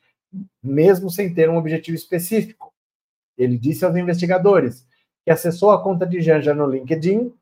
mesmo 0.62 1.11
sem 1.11 1.33
ter 1.33 1.49
um 1.49 1.57
objetivo 1.57 1.97
específico. 1.97 2.72
Ele 3.37 3.57
disse 3.57 3.85
aos 3.85 3.97
investigadores: 3.97 4.87
que 5.24 5.31
acessou 5.31 5.70
a 5.70 5.83
conta 5.83 6.07
de 6.07 6.20
Janja 6.20 6.55
no 6.55 6.66
LinkedIn, 6.66 7.33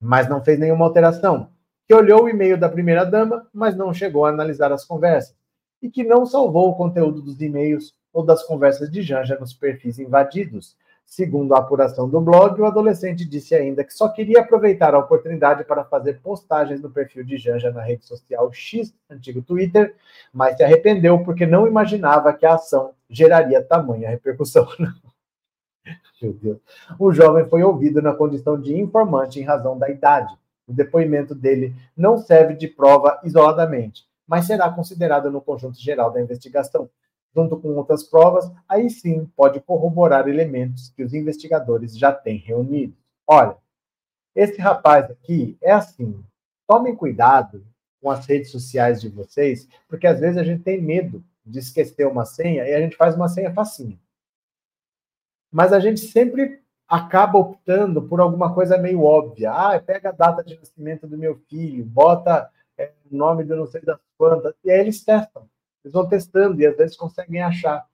mas 0.00 0.28
não 0.28 0.42
fez 0.44 0.58
nenhuma 0.58 0.84
alteração, 0.84 1.50
que 1.86 1.92
olhou 1.92 2.22
o 2.22 2.28
e-mail 2.28 2.56
da 2.56 2.68
primeira-dama, 2.68 3.48
mas 3.52 3.76
não 3.76 3.92
chegou 3.92 4.24
a 4.24 4.30
analisar 4.30 4.72
as 4.72 4.84
conversas, 4.84 5.36
e 5.82 5.90
que 5.90 6.04
não 6.04 6.24
salvou 6.24 6.70
o 6.70 6.76
conteúdo 6.76 7.20
dos 7.20 7.40
e-mails 7.40 7.94
ou 8.12 8.24
das 8.24 8.44
conversas 8.44 8.90
de 8.90 9.02
Janja 9.02 9.38
nos 9.38 9.52
perfis 9.52 9.98
invadidos. 9.98 10.76
Segundo 11.06 11.54
a 11.54 11.58
apuração 11.58 12.08
do 12.08 12.20
blog, 12.20 12.60
o 12.60 12.64
adolescente 12.64 13.24
disse 13.24 13.54
ainda 13.54 13.82
que 13.82 13.92
só 13.92 14.08
queria 14.08 14.40
aproveitar 14.40 14.94
a 14.94 14.98
oportunidade 14.98 15.64
para 15.64 15.84
fazer 15.84 16.20
postagens 16.20 16.80
no 16.80 16.88
perfil 16.88 17.24
de 17.24 17.36
Janja 17.36 17.72
na 17.72 17.82
rede 17.82 18.06
social 18.06 18.52
X, 18.52 18.94
antigo 19.10 19.42
Twitter, 19.42 19.96
mas 20.32 20.56
se 20.56 20.62
arrependeu 20.62 21.22
porque 21.24 21.46
não 21.46 21.66
imaginava 21.66 22.32
que 22.32 22.46
a 22.46 22.54
ação 22.54 22.92
geraria 23.08 23.62
tamanha 23.62 24.08
repercussão. 24.08 24.68
Meu 26.22 26.32
Deus. 26.34 26.58
O 26.98 27.12
jovem 27.12 27.48
foi 27.48 27.62
ouvido 27.62 28.00
na 28.00 28.14
condição 28.14 28.60
de 28.60 28.78
informante 28.78 29.40
em 29.40 29.44
razão 29.44 29.78
da 29.78 29.88
idade. 29.88 30.32
O 30.66 30.72
depoimento 30.72 31.34
dele 31.34 31.74
não 31.96 32.18
serve 32.18 32.54
de 32.54 32.68
prova 32.68 33.20
isoladamente, 33.24 34.04
mas 34.26 34.46
será 34.46 34.70
considerado 34.70 35.30
no 35.30 35.40
conjunto 35.40 35.80
geral 35.80 36.12
da 36.12 36.20
investigação. 36.20 36.88
Junto 37.34 37.56
com 37.58 37.68
outras 37.76 38.02
provas, 38.02 38.50
aí 38.68 38.90
sim 38.90 39.24
pode 39.36 39.60
corroborar 39.60 40.28
elementos 40.28 40.90
que 40.90 41.02
os 41.02 41.14
investigadores 41.14 41.96
já 41.96 42.12
têm 42.12 42.38
reunido. 42.38 42.96
Olha, 43.26 43.56
esse 44.34 44.60
rapaz 44.60 45.10
aqui 45.10 45.56
é 45.62 45.70
assim. 45.70 46.24
Tomem 46.66 46.94
cuidado 46.94 47.64
com 48.00 48.10
as 48.10 48.26
redes 48.26 48.50
sociais 48.50 49.00
de 49.00 49.08
vocês, 49.08 49.68
porque 49.88 50.06
às 50.06 50.18
vezes 50.18 50.38
a 50.38 50.44
gente 50.44 50.62
tem 50.62 50.80
medo 50.80 51.22
de 51.44 51.58
esquecer 51.58 52.06
uma 52.06 52.24
senha 52.24 52.66
e 52.66 52.74
a 52.74 52.80
gente 52.80 52.96
faz 52.96 53.14
uma 53.14 53.28
senha 53.28 53.52
facinha 53.52 53.98
mas 55.50 55.72
a 55.72 55.80
gente 55.80 56.00
sempre 56.00 56.62
acaba 56.86 57.38
optando 57.38 58.02
por 58.02 58.20
alguma 58.20 58.54
coisa 58.54 58.78
meio 58.78 59.02
óbvia. 59.02 59.52
Ah, 59.52 59.80
pega 59.80 60.10
a 60.10 60.12
data 60.12 60.44
de 60.44 60.56
nascimento 60.56 61.06
do 61.06 61.18
meu 61.18 61.36
filho, 61.48 61.84
bota 61.84 62.50
é, 62.78 62.92
o 63.10 63.16
nome 63.16 63.44
de 63.44 63.54
não 63.54 63.66
sei 63.66 63.80
das 63.80 63.98
quantas, 64.16 64.54
e 64.64 64.70
aí 64.70 64.80
eles 64.80 65.02
testam. 65.02 65.48
Eles 65.84 65.92
vão 65.92 66.08
testando 66.08 66.60
e 66.60 66.66
às 66.66 66.76
vezes 66.76 66.96
conseguem 66.96 67.42
achar. 67.42 67.86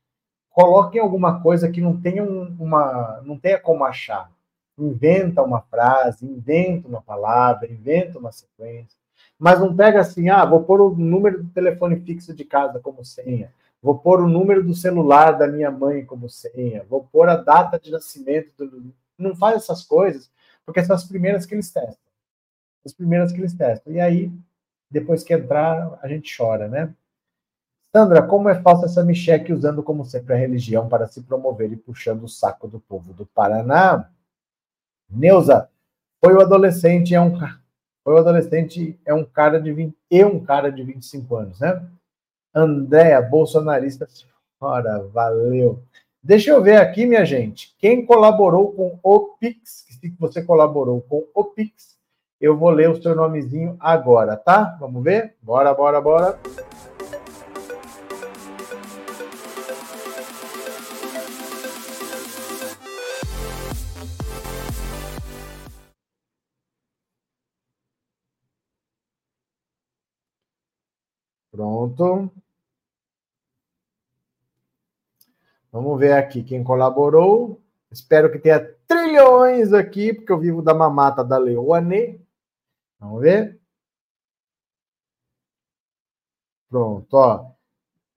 Coloquem 0.51 1.01
alguma 1.01 1.41
coisa 1.41 1.71
que 1.71 1.81
não 1.81 2.01
tenha 2.01 2.25
uma, 2.25 3.21
não 3.25 3.39
tenha 3.39 3.59
como 3.59 3.85
achar. 3.85 4.31
Inventa 4.79 5.43
uma 5.43 5.63
frase, 5.63 6.27
inventa 6.27 6.89
uma 6.89 7.03
palavra, 7.03 7.71
inventa 7.71 8.19
uma 8.19 8.33
sequência. 8.33 8.99
Mas 9.39 9.61
não 9.61 9.75
pega 9.75 10.01
assim, 10.01 10.29
ah, 10.29 10.45
vou 10.45 10.65
pôr 10.65 10.81
o 10.81 10.95
número 10.95 11.43
do 11.43 11.51
telefone 11.51 12.01
fixo 12.01 12.35
de 12.35 12.45
casa 12.45 12.81
como 12.81 13.05
senha 13.05 13.51
vou 13.87 13.97
pôr 13.97 14.21
o 14.21 14.29
número 14.29 14.65
do 14.65 14.75
celular 14.75 15.33
da 15.33 15.47
minha 15.47 15.71
mãe 15.71 16.05
como 16.05 16.29
senha, 16.29 16.85
vou 16.89 17.05
pôr 17.05 17.29
a 17.29 17.37
data 17.37 17.79
de 17.79 17.93
nascimento 17.93 18.67
do. 18.67 18.93
Não 19.17 19.35
faz 19.35 19.63
essas 19.63 19.85
coisas, 19.85 20.29
porque 20.65 20.85
são 20.85 20.97
as 20.97 21.05
primeiras 21.05 21.47
que 21.47 21.55
eles 21.55 21.71
testam. 21.71 21.97
As 22.85 22.93
primeiras 22.93 23.33
que 23.33 23.39
eles 23.39 23.55
testam. 23.55 23.93
E 23.93 24.01
aí, 24.01 24.33
depois 24.91 25.23
que 25.23 25.33
entrar, 25.33 25.99
a 26.03 26.09
gente 26.09 26.37
chora, 26.37 26.69
né? 26.69 26.93
Sandra, 27.97 28.23
como 28.23 28.51
é 28.51 28.55
falsa 28.61 28.85
essa 28.85 29.03
Micheque 29.03 29.55
usando 29.55 29.83
como 29.83 30.05
sempre 30.05 30.35
a 30.35 30.37
religião 30.37 30.87
para 30.87 31.07
se 31.07 31.23
promover 31.23 31.73
e 31.73 31.77
puxando 31.77 32.25
o 32.25 32.29
saco 32.29 32.69
do 32.69 32.79
povo 32.79 33.15
do 33.15 33.25
Paraná? 33.25 34.11
Neuza, 35.09 35.71
foi 36.23 36.35
o 36.35 36.43
adolescente, 36.43 37.15
é 37.15 37.21
um 37.23 37.39
foi 38.05 38.13
o 38.13 38.19
adolescente, 38.19 39.01
é 39.03 39.15
um 39.15 39.25
cara 39.25 39.59
de 39.59 39.73
20, 39.73 39.97
e 40.11 40.23
um 40.27 40.45
cara 40.45 40.71
de 40.71 40.83
25 40.83 41.37
anos, 41.37 41.61
né? 41.61 41.83
Andréa, 42.55 43.23
bolsonarista. 43.23 44.07
hora, 44.61 45.03
valeu. 45.05 45.83
Deixa 46.23 46.51
eu 46.51 46.63
ver 46.63 46.77
aqui, 46.77 47.07
minha 47.07 47.25
gente. 47.25 47.75
Quem 47.79 48.05
colaborou 48.05 48.73
com 48.73 48.99
o 49.03 49.21
Pix, 49.41 49.87
se 49.89 50.15
você 50.19 50.43
colaborou 50.43 51.01
com 51.01 51.25
o 51.35 51.45
Pix, 51.45 51.97
eu 52.39 52.59
vou 52.59 52.69
ler 52.69 52.91
o 52.91 53.03
seu 53.03 53.17
nomezinho 53.17 53.75
agora, 53.81 54.37
tá? 54.37 54.77
Vamos 54.79 55.03
ver? 55.03 55.35
Bora, 55.41 55.73
bora, 55.73 55.99
bora. 55.99 56.39
Pronto. 71.57 72.31
Vamos 75.73 75.99
ver 75.99 76.13
aqui 76.13 76.43
quem 76.43 76.63
colaborou. 76.63 77.63
Espero 77.91 78.31
que 78.31 78.39
tenha 78.39 78.61
trilhões 78.87 79.73
aqui, 79.73 80.13
porque 80.13 80.31
eu 80.31 80.39
vivo 80.39 80.61
da 80.61 80.75
mamata 80.75 81.25
da 81.25 81.39
Leoane. 81.39 82.21
Vamos 83.01 83.23
ver. 83.23 83.59
Pronto, 86.69 87.15
ó. 87.15 87.53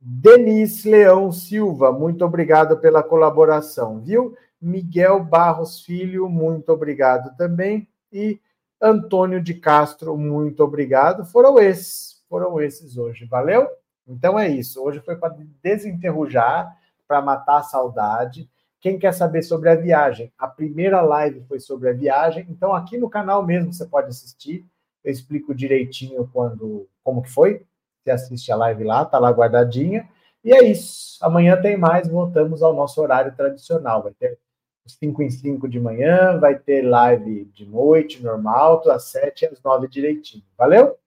Denise 0.01 0.89
Leão 0.89 1.31
Silva, 1.31 1.93
muito 1.93 2.25
obrigado 2.25 2.77
pela 2.77 3.01
colaboração, 3.01 4.01
viu? 4.01 4.35
Miguel 4.61 5.23
Barros 5.23 5.81
Filho, 5.81 6.27
muito 6.27 6.73
obrigado 6.73 7.35
também. 7.37 7.87
E 8.11 8.41
Antônio 8.81 9.41
de 9.41 9.53
Castro, 9.53 10.17
muito 10.17 10.61
obrigado. 10.61 11.25
Foram 11.25 11.57
esses, 11.57 12.18
foram 12.29 12.61
esses 12.61 12.97
hoje, 12.97 13.25
valeu? 13.25 13.67
Então 14.07 14.39
é 14.39 14.47
isso. 14.47 14.81
Hoje 14.81 14.99
foi 15.01 15.15
para 15.15 15.35
desenterrujar 15.61 16.77
para 17.07 17.21
matar 17.21 17.57
a 17.57 17.63
saudade. 17.63 18.49
Quem 18.79 18.97
quer 18.97 19.13
saber 19.13 19.41
sobre 19.41 19.69
a 19.69 19.75
viagem? 19.75 20.31
A 20.37 20.47
primeira 20.47 21.01
live 21.01 21.43
foi 21.47 21.59
sobre 21.59 21.89
a 21.89 21.93
viagem, 21.93 22.45
então 22.49 22.73
aqui 22.73 22.97
no 22.97 23.09
canal 23.09 23.45
mesmo 23.45 23.73
você 23.73 23.85
pode 23.85 24.07
assistir. 24.07 24.65
Eu 25.03 25.11
explico 25.11 25.55
direitinho 25.55 26.29
quando, 26.31 26.87
como 27.03 27.21
que 27.21 27.29
foi. 27.29 27.65
Você 28.03 28.11
assiste 28.11 28.51
a 28.51 28.55
live 28.55 28.83
lá, 28.83 29.03
tá 29.03 29.17
lá 29.17 29.31
guardadinha. 29.31 30.07
E 30.43 30.53
é 30.53 30.63
isso. 30.63 31.17
Amanhã 31.21 31.59
tem 31.61 31.77
mais, 31.77 32.07
voltamos 32.07 32.63
ao 32.63 32.73
nosso 32.73 33.01
horário 33.01 33.35
tradicional. 33.35 34.03
Vai 34.03 34.13
ter 34.13 34.37
5 34.85 35.21
em 35.21 35.29
5 35.29 35.67
de 35.67 35.79
manhã, 35.79 36.39
vai 36.39 36.57
ter 36.57 36.81
live 36.81 37.45
de 37.53 37.65
noite, 37.65 38.23
normal, 38.23 38.81
às 38.89 39.03
7 39.05 39.43
e 39.43 39.47
às 39.47 39.61
9 39.61 39.87
direitinho. 39.87 40.43
Valeu? 40.57 40.97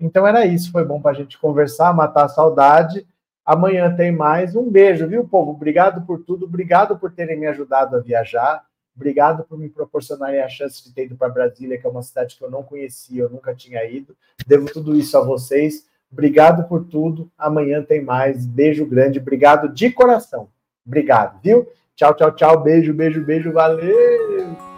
Então 0.00 0.26
era 0.26 0.46
isso, 0.46 0.72
foi 0.72 0.84
bom 0.84 1.00
para 1.00 1.10
a 1.10 1.14
gente 1.14 1.38
conversar, 1.38 1.94
matar 1.94 2.24
a 2.24 2.28
saudade. 2.28 3.06
Amanhã 3.44 3.94
tem 3.94 4.10
mais. 4.10 4.56
Um 4.56 4.70
beijo, 4.70 5.06
viu, 5.06 5.28
povo? 5.28 5.50
Obrigado 5.50 6.06
por 6.06 6.24
tudo. 6.24 6.46
Obrigado 6.46 6.98
por 6.98 7.12
terem 7.12 7.38
me 7.38 7.46
ajudado 7.46 7.96
a 7.96 8.00
viajar. 8.00 8.64
Obrigado 8.96 9.44
por 9.44 9.58
me 9.58 9.68
proporcionarem 9.68 10.40
a 10.40 10.48
chance 10.48 10.82
de 10.82 10.92
ter 10.92 11.04
ido 11.04 11.16
para 11.16 11.28
Brasília, 11.28 11.78
que 11.78 11.86
é 11.86 11.90
uma 11.90 12.02
cidade 12.02 12.36
que 12.36 12.44
eu 12.44 12.50
não 12.50 12.62
conhecia, 12.62 13.22
eu 13.22 13.30
nunca 13.30 13.54
tinha 13.54 13.84
ido. 13.84 14.16
Devo 14.46 14.66
tudo 14.66 14.96
isso 14.96 15.16
a 15.16 15.20
vocês. 15.20 15.86
Obrigado 16.12 16.68
por 16.68 16.84
tudo. 16.84 17.30
Amanhã 17.38 17.82
tem 17.82 18.02
mais. 18.02 18.44
Beijo 18.44 18.84
grande. 18.86 19.18
Obrigado 19.18 19.68
de 19.68 19.90
coração. 19.90 20.48
Obrigado, 20.86 21.40
viu? 21.42 21.68
Tchau, 21.94 22.14
tchau, 22.14 22.32
tchau. 22.32 22.62
Beijo, 22.62 22.92
beijo, 22.92 23.24
beijo. 23.24 23.52
Valeu! 23.52 24.69